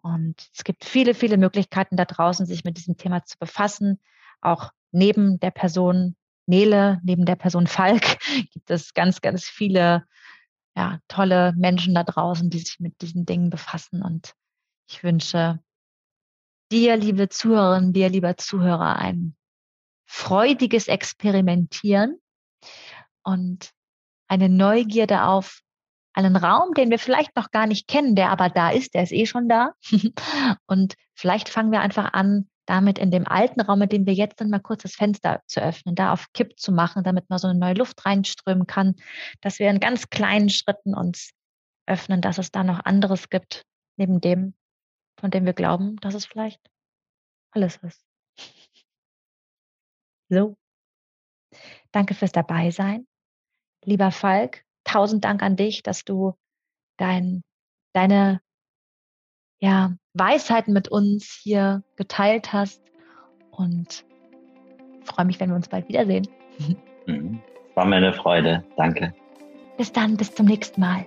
Und 0.00 0.48
es 0.54 0.64
gibt 0.64 0.84
viele, 0.84 1.14
viele 1.14 1.36
Möglichkeiten 1.36 1.96
da 1.96 2.04
draußen, 2.04 2.46
sich 2.46 2.64
mit 2.64 2.76
diesem 2.76 2.96
Thema 2.96 3.24
zu 3.24 3.38
befassen. 3.38 4.00
Auch 4.40 4.70
neben 4.90 5.38
der 5.40 5.50
Person 5.50 6.16
Nele, 6.46 6.98
neben 7.04 7.26
der 7.26 7.36
Person 7.36 7.66
Falk 7.66 8.18
gibt 8.52 8.70
es 8.70 8.94
ganz, 8.94 9.20
ganz 9.20 9.44
viele 9.44 10.04
ja, 10.78 11.00
tolle 11.08 11.52
Menschen 11.56 11.92
da 11.92 12.04
draußen, 12.04 12.50
die 12.50 12.60
sich 12.60 12.78
mit 12.78 13.02
diesen 13.02 13.26
Dingen 13.26 13.50
befassen. 13.50 14.00
Und 14.00 14.34
ich 14.88 15.02
wünsche 15.02 15.60
dir, 16.70 16.96
liebe 16.96 17.28
Zuhörerinnen, 17.28 17.92
dir, 17.92 18.08
lieber 18.08 18.36
Zuhörer, 18.36 18.94
ein 18.96 19.34
freudiges 20.06 20.86
Experimentieren 20.86 22.20
und 23.24 23.72
eine 24.28 24.48
Neugierde 24.48 25.24
auf 25.24 25.62
einen 26.12 26.36
Raum, 26.36 26.74
den 26.74 26.90
wir 26.90 27.00
vielleicht 27.00 27.34
noch 27.34 27.50
gar 27.50 27.66
nicht 27.66 27.88
kennen, 27.88 28.14
der 28.14 28.30
aber 28.30 28.48
da 28.48 28.70
ist, 28.70 28.94
der 28.94 29.02
ist 29.02 29.12
eh 29.12 29.26
schon 29.26 29.48
da. 29.48 29.72
und 30.66 30.94
vielleicht 31.14 31.48
fangen 31.48 31.72
wir 31.72 31.80
einfach 31.80 32.12
an, 32.12 32.48
damit 32.68 32.98
in 32.98 33.10
dem 33.10 33.26
alten 33.26 33.62
Raum, 33.62 33.80
in 33.82 33.88
dem 33.88 34.06
wir 34.06 34.12
jetzt 34.12 34.38
sind, 34.38 34.50
mal 34.50 34.60
kurz 34.60 34.82
das 34.82 34.94
Fenster 34.94 35.42
zu 35.46 35.62
öffnen, 35.62 35.94
da 35.94 36.12
auf 36.12 36.32
Kipp 36.34 36.58
zu 36.58 36.70
machen, 36.70 37.02
damit 37.02 37.30
mal 37.30 37.38
so 37.38 37.48
eine 37.48 37.58
neue 37.58 37.72
Luft 37.74 38.04
reinströmen 38.04 38.66
kann, 38.66 38.94
dass 39.40 39.58
wir 39.58 39.70
in 39.70 39.80
ganz 39.80 40.10
kleinen 40.10 40.50
Schritten 40.50 40.94
uns 40.94 41.32
öffnen, 41.86 42.20
dass 42.20 42.36
es 42.36 42.50
da 42.50 42.64
noch 42.64 42.84
anderes 42.84 43.30
gibt, 43.30 43.64
neben 43.96 44.20
dem, 44.20 44.54
von 45.18 45.30
dem 45.30 45.46
wir 45.46 45.54
glauben, 45.54 45.96
dass 45.96 46.14
es 46.14 46.26
vielleicht 46.26 46.60
alles 47.52 47.76
ist. 47.78 48.04
So. 50.30 50.58
Danke 51.90 52.12
fürs 52.12 52.32
Dabeisein. 52.32 53.06
Lieber 53.82 54.10
Falk, 54.10 54.62
tausend 54.84 55.24
Dank 55.24 55.42
an 55.42 55.56
dich, 55.56 55.82
dass 55.82 56.04
du 56.04 56.34
dein, 56.98 57.40
deine 57.94 58.42
ja, 59.60 59.92
Weisheiten 60.14 60.72
mit 60.72 60.88
uns 60.88 61.38
hier 61.42 61.82
geteilt 61.96 62.52
hast 62.52 62.80
und 63.50 64.04
freue 65.04 65.26
mich, 65.26 65.40
wenn 65.40 65.50
wir 65.50 65.56
uns 65.56 65.68
bald 65.68 65.88
wiedersehen. 65.88 66.26
Mhm. 67.06 67.40
War 67.74 67.84
mir 67.84 67.96
eine 67.96 68.12
Freude. 68.12 68.64
Danke. 68.76 69.14
Bis 69.76 69.92
dann, 69.92 70.16
bis 70.16 70.34
zum 70.34 70.46
nächsten 70.46 70.80
Mal. 70.80 71.06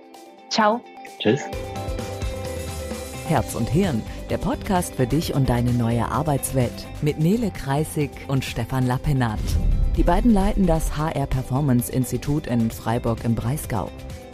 Ciao. 0.50 0.80
Tschüss. 1.18 1.42
Herz 3.28 3.54
und 3.54 3.68
Hirn, 3.68 4.02
der 4.30 4.38
Podcast 4.38 4.96
für 4.96 5.06
dich 5.06 5.34
und 5.34 5.48
deine 5.48 5.72
neue 5.72 6.06
Arbeitswelt 6.06 6.86
mit 7.00 7.18
Nele 7.18 7.50
Kreisig 7.50 8.10
und 8.28 8.44
Stefan 8.44 8.86
Lappenat. 8.86 9.38
Die 9.96 10.02
beiden 10.02 10.32
leiten 10.32 10.66
das 10.66 10.96
HR 10.96 11.26
Performance 11.26 11.92
Institut 11.92 12.46
in 12.46 12.70
Freiburg 12.70 13.24
im 13.24 13.34
Breisgau. 13.34 13.90